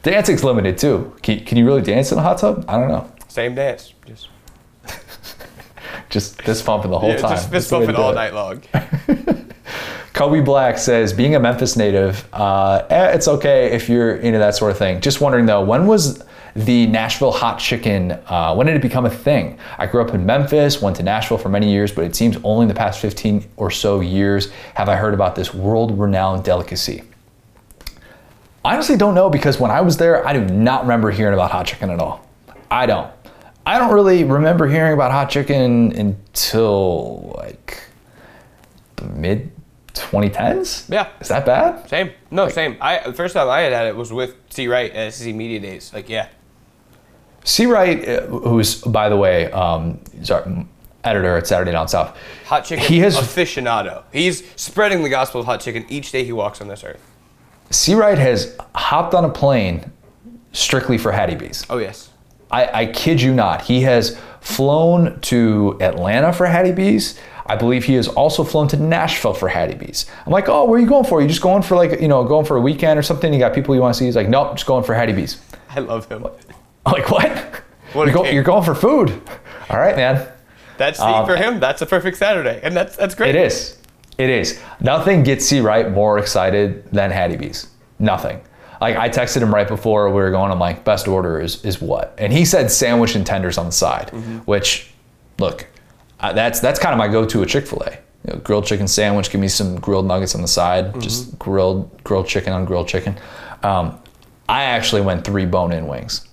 [0.03, 1.15] Dancing's limited too.
[1.23, 2.65] Can, can you really dance in a hot tub?
[2.67, 3.09] I don't know.
[3.29, 3.93] Same dance.
[4.05, 4.27] Just
[6.15, 7.31] Just fist pumping the whole yeah, time.
[7.31, 8.15] just fist bumping all it.
[8.15, 8.61] night long.
[10.13, 14.55] Kobe Black says, being a Memphis native, uh, eh, it's okay if you're into that
[14.55, 15.01] sort of thing.
[15.01, 16.23] Just wondering though, when was
[16.55, 19.59] the Nashville hot chicken, uh, when did it become a thing?
[19.77, 22.63] I grew up in Memphis, went to Nashville for many years, but it seems only
[22.63, 27.03] in the past 15 or so years have I heard about this world renowned delicacy.
[28.63, 31.51] I honestly don't know because when I was there, I do not remember hearing about
[31.51, 32.25] hot chicken at all.
[32.71, 33.11] I don't.
[33.65, 37.83] I don't really remember hearing about hot chicken until like
[38.97, 39.51] the mid
[39.93, 40.89] 2010s.
[40.89, 41.09] Yeah.
[41.19, 41.89] Is that bad?
[41.89, 42.11] Same.
[42.29, 42.77] No, same.
[42.79, 45.59] I the first time I had had it was with C Wright at SEC Media
[45.59, 45.91] Days.
[45.93, 46.27] Like, yeah.
[47.43, 47.67] C.
[47.67, 49.99] Wright, uh, who's by the way, um,
[50.31, 50.65] our
[51.03, 52.17] editor at Saturday Down South.
[52.45, 54.03] Hot chicken He has aficionado.
[54.11, 57.01] He's spreading the gospel of hot chicken each day he walks on this earth.
[57.69, 57.93] C.
[57.93, 59.91] Wright has hopped on a plane
[60.53, 61.65] strictly for Hattie B's.
[61.69, 62.09] Oh yes.
[62.55, 63.61] I, I kid you not.
[63.63, 67.19] He has flown to Atlanta for Hattie B's.
[67.47, 70.05] I believe he has also flown to Nashville for Hattie B's.
[70.25, 71.21] I'm like, oh, where are you going for?
[71.21, 73.31] you just going for like, you know, going for a weekend or something?
[73.33, 74.05] You got people you want to see?
[74.05, 75.39] He's like, nope, just going for Hattie B's.
[75.69, 76.25] I love him.
[76.85, 77.31] I'm like, what?
[77.93, 79.09] What you're, go- you're going for food.
[79.69, 80.27] All right, man.
[80.77, 81.59] That's Um, for him.
[81.59, 83.35] That's a perfect Saturday, and that's that's great.
[83.35, 83.77] It is.
[84.17, 84.59] It is.
[84.79, 85.59] Nothing gets C.
[85.61, 87.67] Wright more excited than Hattie B's.
[87.99, 88.41] Nothing.
[88.85, 90.51] Like I texted him right before we were going.
[90.51, 92.13] I'm like, best order is is what?
[92.19, 94.11] And he said sandwich and tenders on the side.
[94.45, 94.91] Which,
[95.39, 95.65] look,
[96.19, 97.93] uh, that's that's kind of my go-to at Chick Fil A.
[97.93, 99.31] You know, grilled chicken sandwich.
[99.31, 101.01] Give me some grilled nuggets on the side.
[101.01, 103.17] Just grilled grilled chicken on grilled chicken.
[103.63, 103.99] Um,
[104.47, 106.27] I actually went three bone-in wings.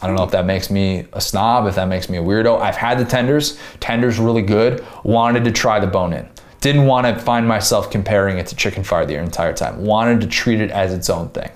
[0.00, 2.60] I don't know if that makes me a snob, if that makes me a weirdo.
[2.60, 3.58] I've had the tenders.
[3.80, 4.86] Tenders really good.
[5.02, 6.28] Wanted to try the bone in.
[6.60, 9.84] Didn't want to find myself comparing it to chicken fire the entire time.
[9.84, 11.50] Wanted to treat it as its own thing.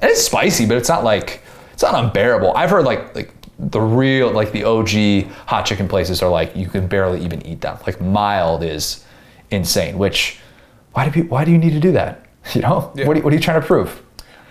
[0.00, 2.56] And it's spicy, but it's not like it's not unbearable.
[2.56, 6.68] I've heard like like the real like the OG hot chicken places are like you
[6.68, 7.78] can barely even eat them.
[7.86, 9.04] Like mild is
[9.50, 9.98] insane.
[9.98, 10.38] Which
[10.92, 12.26] why do people, why do you need to do that?
[12.54, 14.02] You know what, are you, what are you trying to prove?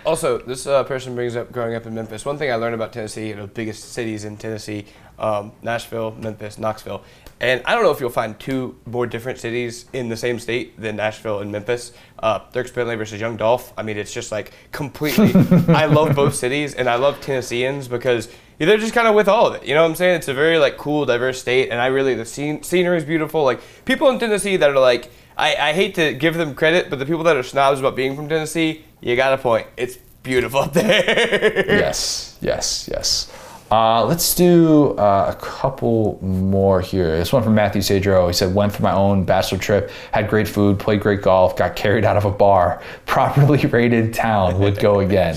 [0.06, 2.24] Also, this uh, person brings up growing up in Memphis.
[2.24, 4.86] One thing I learned about Tennessee, you the biggest cities in Tennessee,
[5.18, 7.02] um, Nashville, Memphis, Knoxville.
[7.40, 10.80] And I don't know if you'll find two more different cities in the same state
[10.80, 11.92] than Nashville and Memphis.
[12.20, 13.72] Uh, Dierks Bentley versus Young Dolph.
[13.78, 15.32] I mean, it's just like completely.
[15.74, 18.28] I love both cities, and I love Tennesseans because
[18.58, 19.64] they're just kind of with all of it.
[19.64, 20.16] You know what I'm saying?
[20.16, 23.42] It's a very like cool, diverse state, and I really the scene, scenery is beautiful.
[23.42, 26.98] Like people in Tennessee that are like, I, I hate to give them credit, but
[26.98, 29.66] the people that are snobs about being from Tennessee, you got a point.
[29.78, 31.64] It's beautiful up there.
[31.66, 33.32] yes, yes, yes.
[33.70, 37.16] Uh, let's do uh, a couple more here.
[37.16, 38.26] This one from Matthew Sadro.
[38.26, 41.76] He said, "Went for my own bachelor trip, had great food, played great golf, got
[41.76, 45.36] carried out of a bar, properly rated town, would go again."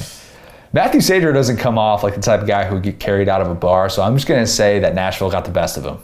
[0.72, 3.42] Matthew Sadro doesn't come off like the type of guy who would get carried out
[3.42, 6.00] of a bar, so I'm just gonna say that Nashville got the best of him.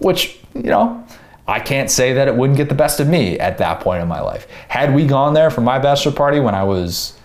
[0.00, 1.06] Which you know,
[1.46, 4.08] I can't say that it wouldn't get the best of me at that point in
[4.08, 4.48] my life.
[4.66, 7.16] Had we gone there for my bachelor party when I was,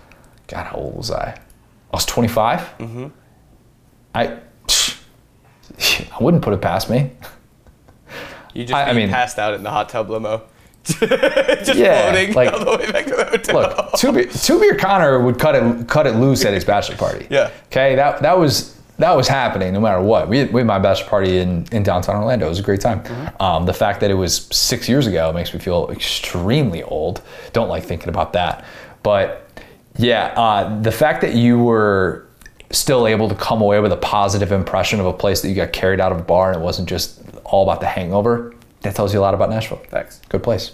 [0.47, 1.31] God, how old was I?
[1.31, 2.59] I was 25.
[2.59, 3.07] Mm-hmm.
[4.18, 4.39] I,
[6.11, 7.11] I wouldn't put it past me.
[8.53, 10.44] You just I- I mean- passed out in the hot tub limo.
[10.88, 13.56] just Yeah, floating like- all the way back to the hotel.
[13.91, 17.27] Look, two beer, Connor would cut it cut it loose at his bachelor party.
[17.30, 17.52] Yeah.
[17.65, 20.30] Okay, that that was that was happening no matter what.
[20.30, 22.45] We had, we had my bachelor party in, in downtown Orlando.
[22.45, 23.03] It was a great time.
[23.41, 27.22] Um, the fact that it was six years ago makes me feel extremely old.
[27.53, 28.64] Don't like thinking about that.
[29.03, 29.45] But
[29.98, 32.27] yeah, uh, the fact that you were
[32.72, 35.72] still able to come away with a positive impression of a place that you got
[35.73, 39.14] carried out of a bar and it wasn't just all about the hangover, that tells
[39.14, 39.81] you a lot about Nashville.
[39.89, 40.22] Thanks.
[40.30, 40.72] Good place.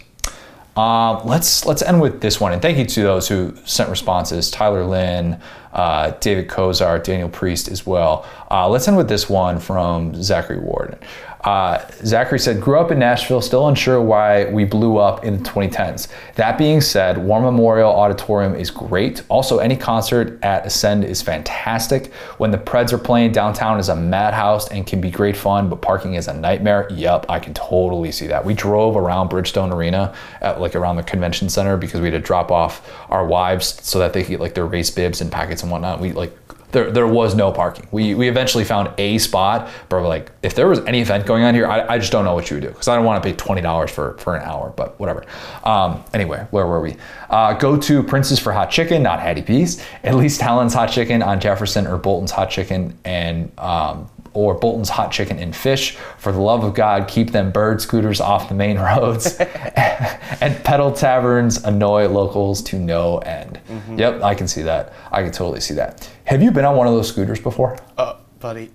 [0.76, 4.50] Uh, let's let's end with this one, and thank you to those who sent responses:
[4.50, 5.40] Tyler Lynn,
[5.72, 8.26] uh, David Kozar, Daniel Priest as well.
[8.50, 10.98] Uh, let's end with this one from Zachary Ward.
[11.44, 15.50] Uh, Zachary said, "Grew up in Nashville, still unsure why we blew up in the
[15.50, 16.08] 2010s.
[16.36, 19.24] That being said, War Memorial Auditorium is great.
[19.28, 22.14] Also, any concert at Ascend is fantastic.
[22.38, 25.82] When the Preds are playing, downtown is a madhouse and can be great fun, but
[25.82, 26.88] parking is a nightmare.
[26.90, 28.46] Yep, I can totally see that.
[28.46, 32.26] We drove around Bridgestone Arena, at, like around the convention center, because we had to
[32.26, 35.62] drop off our wives so that they could get like their race bibs and packets
[35.62, 36.00] and whatnot.
[36.00, 36.43] We like
[36.74, 37.88] there, there was no parking.
[37.92, 41.44] We, we eventually found a spot, but we're like, if there was any event going
[41.44, 43.24] on here, I, I just don't know what you would do because I don't want
[43.24, 45.24] to pay twenty dollars for for an hour, but whatever.
[45.64, 46.98] Um, anyway, where were we?
[47.30, 49.84] Uh, go to Prince's for hot chicken, not Hattie B's.
[50.04, 53.52] At least Helen's hot chicken on Jefferson or Bolton's hot chicken and.
[53.58, 55.96] Um, or Bolton's Hot Chicken and Fish.
[56.18, 59.36] For the love of God, keep them bird scooters off the main roads.
[59.40, 63.60] and pedal taverns annoy locals to no end.
[63.70, 64.00] Mm-hmm.
[64.00, 64.94] Yep, I can see that.
[65.12, 66.10] I can totally see that.
[66.26, 67.78] Have you been on one of those scooters before?
[67.98, 68.72] Oh, buddy.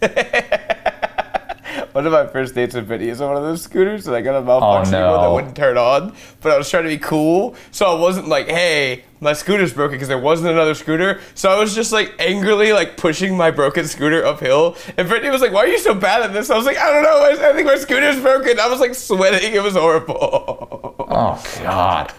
[1.92, 4.20] one of my first dates with Vinny is on one of those scooters, and I
[4.22, 5.12] got a malfunctioning oh, no.
[5.12, 6.14] one that wouldn't turn on.
[6.40, 9.96] But I was trying to be cool, so I wasn't like, "Hey, my scooter's broken,"
[9.96, 11.20] because there wasn't another scooter.
[11.34, 14.76] So I was just like angrily like pushing my broken scooter uphill.
[14.96, 16.90] And Brittany was like, "Why are you so bad at this?" I was like, "I
[16.90, 17.22] don't know.
[17.22, 19.54] I, think my scooter's broken." I was like sweating.
[19.54, 20.96] It was horrible.
[21.12, 22.12] Oh God,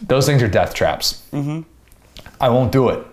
[0.00, 1.22] those things are death traps.
[1.30, 1.60] Mm-hmm.
[2.40, 3.06] I won't do it.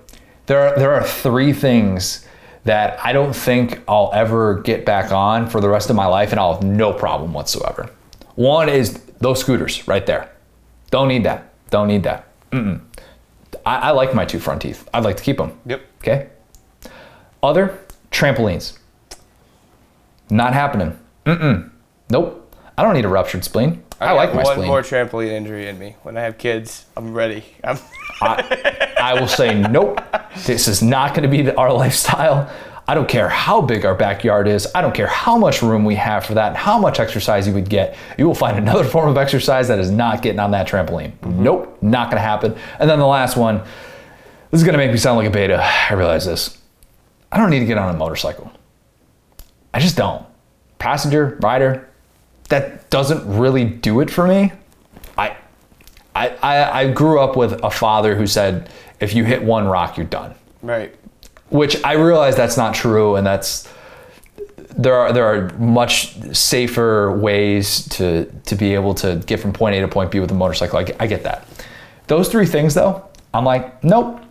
[0.45, 2.25] There are there are three things
[2.63, 6.31] that I don't think I'll ever get back on for the rest of my life,
[6.31, 7.89] and I'll have no problem whatsoever.
[8.35, 10.31] One is those scooters right there.
[10.91, 11.51] Don't need that.
[11.69, 12.28] Don't need that.
[12.51, 12.81] Mm-mm.
[13.65, 14.87] I, I like my two front teeth.
[14.93, 15.59] I'd like to keep them.
[15.65, 15.81] Yep.
[15.99, 16.29] Okay.
[17.41, 17.79] Other
[18.11, 18.77] trampolines.
[20.29, 20.97] Not happening.
[21.25, 21.69] Mm-mm.
[22.09, 22.55] Nope.
[22.77, 23.83] I don't need a ruptured spleen.
[23.99, 24.67] I, like got my one spleen.
[24.69, 25.95] more trampoline injury in me.
[26.03, 27.43] When I have kids, I'm ready.
[27.63, 27.77] I'm
[28.21, 30.01] I, I will say nope.
[30.45, 32.49] This is not going to be the, our lifestyle.
[32.89, 34.67] I don't care how big our backyard is.
[34.73, 37.69] I don't care how much room we have for that, how much exercise you would
[37.69, 37.95] get.
[38.17, 41.11] You will find another form of exercise that is not getting on that trampoline.
[41.19, 41.43] Mm-hmm.
[41.43, 42.55] Nope, not to happen.
[42.79, 43.61] And then the last one.
[44.49, 45.63] This is to make me sound like a beta.
[45.63, 46.57] I realize this.
[47.31, 48.51] I don't need to get on a motorcycle.
[49.71, 50.25] I just don't.
[50.79, 51.87] Passenger, rider,
[52.49, 54.51] that doesn't really do it for me.
[55.15, 55.37] I,
[56.15, 59.95] I, I, I grew up with a father who said, if you hit one rock,
[59.95, 60.33] you're done.
[60.63, 60.95] right.
[61.49, 63.67] Which I realize that's not true, and that's
[64.77, 69.75] there are there are much safer ways to to be able to get from point
[69.75, 70.77] A to point B with a motorcycle.
[70.79, 71.47] I, get- I get that.
[72.07, 73.03] Those three things, though,
[73.33, 74.21] I'm like, nope.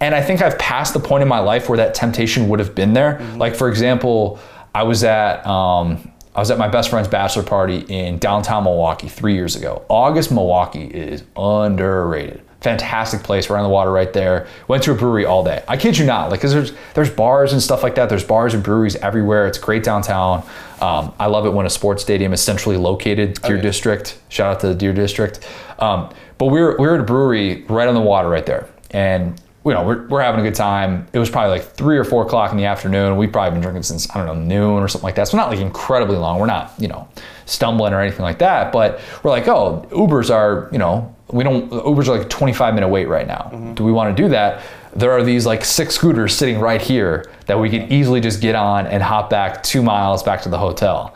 [0.00, 2.74] And I think I've passed the point in my life where that temptation would have
[2.74, 3.18] been there.
[3.36, 4.38] Like for example,
[4.74, 9.08] I was at um, I was at my best friend's bachelor party in downtown Milwaukee
[9.08, 9.84] three years ago.
[9.88, 12.40] August, Milwaukee is underrated.
[12.60, 14.48] Fantastic place, right on the water, right there.
[14.66, 15.62] Went to a brewery all day.
[15.68, 18.08] I kid you not, like, cause there's there's bars and stuff like that.
[18.08, 19.46] There's bars and breweries everywhere.
[19.46, 20.44] It's great downtown.
[20.80, 23.40] Um, I love it when a sports stadium is centrally located.
[23.42, 24.18] Deer District.
[24.28, 25.46] Shout out to the Deer District.
[25.78, 28.68] Um, but we were we were at a brewery right on the water, right there,
[28.90, 31.06] and you know, we're, we're having a good time.
[31.12, 33.16] It was probably like three or four o'clock in the afternoon.
[33.16, 35.28] We've probably been drinking since, I don't know, noon or something like that.
[35.28, 36.40] So not like incredibly long.
[36.40, 37.08] We're not, you know,
[37.44, 38.72] stumbling or anything like that.
[38.72, 42.88] But we're like, oh, Ubers are, you know, we don't, Ubers like a 25 minute
[42.88, 43.72] wait right now.
[43.74, 44.62] Do we want to do that?
[44.98, 48.54] there are these like six scooters sitting right here that we could easily just get
[48.54, 51.14] on and hop back two miles back to the hotel.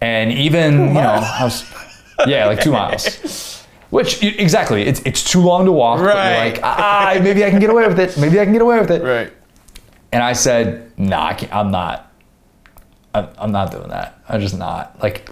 [0.00, 1.64] And even, you know, I was,
[2.26, 3.60] yeah, like two miles.
[3.90, 6.00] Which exactly, it's it's too long to walk.
[6.00, 6.46] Right.
[6.46, 8.16] you're like, ah, maybe I can get away with it.
[8.16, 9.02] Maybe I can get away with it.
[9.02, 9.30] Right.
[10.12, 12.10] And I said, nah, I can't, I'm not.
[13.14, 14.18] I'm, I'm not doing that.
[14.30, 14.98] I'm just not.
[15.02, 15.28] Like,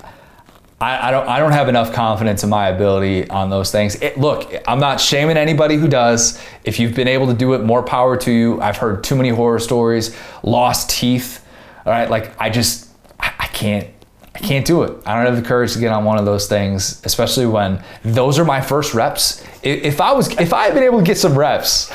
[0.81, 1.29] I, I don't.
[1.29, 3.97] I don't have enough confidence in my ability on those things.
[3.97, 6.41] It, look, I'm not shaming anybody who does.
[6.65, 8.61] If you've been able to do it, more power to you.
[8.63, 11.47] I've heard too many horror stories, lost teeth.
[11.85, 12.89] All right, like I just,
[13.19, 13.89] I, I can't.
[14.35, 14.97] I can't do it.
[15.05, 18.39] I don't have the courage to get on one of those things, especially when those
[18.39, 19.45] are my first reps.
[19.63, 21.93] If I was, if I had been able to get some reps,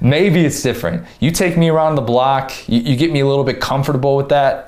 [0.00, 1.06] maybe it's different.
[1.18, 4.28] You take me around the block, you, you get me a little bit comfortable with
[4.28, 4.67] that.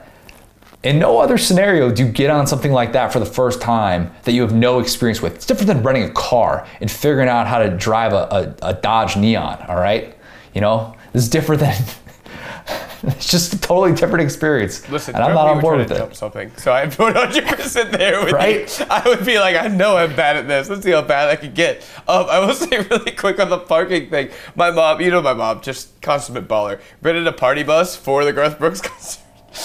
[0.82, 4.11] In no other scenario do you get on something like that for the first time
[4.24, 5.35] that you have no experience with.
[5.35, 8.74] It's different than renting a car and figuring out how to drive a, a, a
[8.74, 10.16] Dodge Neon, all right?
[10.55, 11.74] You know, this is different than,
[13.02, 14.89] it's just a totally different experience.
[14.89, 16.16] Listen, and I'm not on board with it.
[16.16, 18.78] something, so I'm 100 percent there with Right?
[18.81, 18.86] you.
[18.89, 20.70] I would be like, I know I'm bad at this.
[20.70, 21.82] Let's see how bad I can get.
[22.09, 24.31] Um, I will say really quick on the parking thing.
[24.57, 28.32] My mom, you know my mom, just consummate baller, rented a party bus for the
[28.32, 29.20] Garth Brooks concert.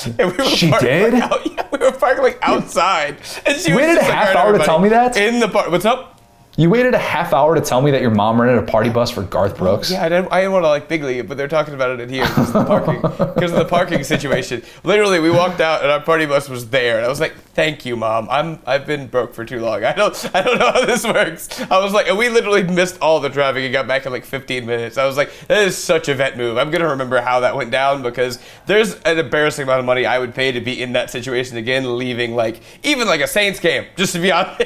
[0.05, 1.13] And we were She did?
[1.13, 4.09] Like, out, yeah, we were parked like outside, and she You was waited just a
[4.09, 5.15] like, half hour to tell me that?
[5.15, 5.69] in the park.
[5.69, 6.14] What's up?
[6.57, 9.11] You waited a half hour to tell me that your mom rented a party bus
[9.11, 9.91] for Garth oh, Brooks?
[9.91, 11.89] Yeah, I didn't, I didn't want to like big league it, but they're talking about
[11.91, 14.63] it in here because of the parking, because of the parking situation.
[14.85, 17.85] Literally, we walked out and our party bus was there, and I was like, "Thank
[17.85, 18.29] you, mom.
[18.29, 19.83] I'm I've been broke for too long.
[19.83, 22.99] I don't I don't know how this works." I was like, and we literally missed
[23.01, 24.97] all the traffic and got back in like 15 minutes.
[24.97, 26.57] I was like, "That is such a vet move.
[26.57, 30.19] I'm gonna remember how that went down because there's an embarrassing amount of money I
[30.19, 33.87] would pay to be in that situation again, leaving like even like a Saints game,
[33.97, 34.61] just to be honest."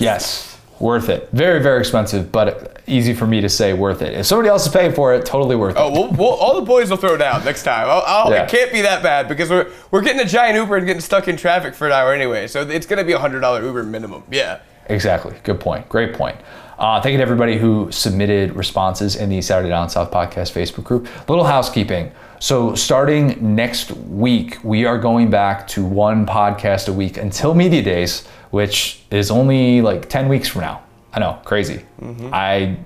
[0.00, 1.28] Yes, worth it.
[1.32, 4.14] Very, very expensive, but easy for me to say worth it.
[4.14, 5.80] If somebody else is paying for it, totally worth it.
[5.80, 7.88] Oh, we'll, we'll, all the boys will throw down next time.
[7.88, 8.44] I'll, I'll, Yeah.
[8.44, 11.28] It can't be that bad because we're we're getting a giant Uber and getting stuck
[11.28, 12.46] in traffic for an hour anyway.
[12.46, 14.24] So it's gonna be a hundred dollar Uber minimum.
[14.30, 14.60] Yeah.
[14.86, 15.34] Exactly.
[15.42, 15.88] Good point.
[15.88, 16.38] Great point.
[16.78, 20.84] Uh, thank you to everybody who submitted responses in the Saturday Down South Podcast Facebook
[20.84, 21.08] group.
[21.28, 22.12] Little housekeeping.
[22.40, 27.82] So, starting next week, we are going back to one podcast a week until Media
[27.82, 30.82] Days, which is only like 10 weeks from now.
[31.12, 31.84] I know, crazy.
[32.00, 32.30] Mm-hmm.
[32.32, 32.76] I,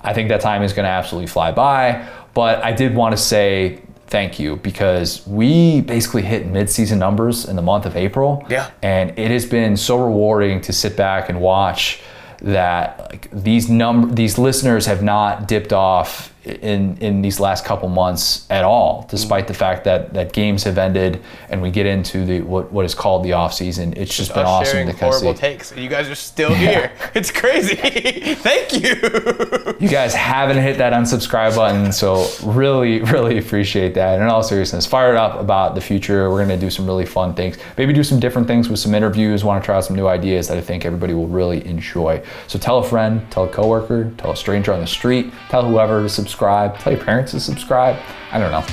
[0.00, 2.08] I think that time is going to absolutely fly by.
[2.32, 7.56] But I did want to say thank you because we basically hit mid-season numbers in
[7.56, 8.44] the month of April.
[8.48, 8.70] Yeah.
[8.82, 12.00] And it has been so rewarding to sit back and watch
[12.40, 17.88] that like these number these listeners have not dipped off in in these last couple
[17.88, 22.24] months at all despite the fact that that games have ended and we get into
[22.24, 23.94] the what what is called the off season.
[23.96, 25.40] It's just been Us awesome to kind of horrible see.
[25.40, 26.92] takes, and you guys are still here.
[27.14, 27.74] It's crazy.
[28.34, 29.76] Thank you.
[29.80, 34.14] you guys haven't hit that unsubscribe button so really really appreciate that.
[34.14, 36.30] And in all seriousness fired up about the future.
[36.30, 37.56] We're going to do some really fun things.
[37.78, 40.48] Maybe do some different things with some interviews want to try out some new ideas
[40.48, 42.22] that i think everybody will really enjoy.
[42.46, 46.02] So tell a friend tell a coworker tell a stranger on the street tell whoever
[46.02, 47.96] to subscribe tell your parents to subscribe
[48.32, 48.64] i don't know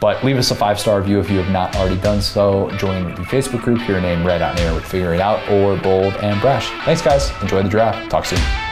[0.00, 2.70] but leave us a five star review if you have not already done so.
[2.76, 6.14] Join the Facebook group, your name read out air with Figure It Out or Bold
[6.14, 6.70] and Brash.
[6.84, 7.30] Thanks, guys.
[7.42, 8.10] Enjoy the draft.
[8.10, 8.67] Talk soon.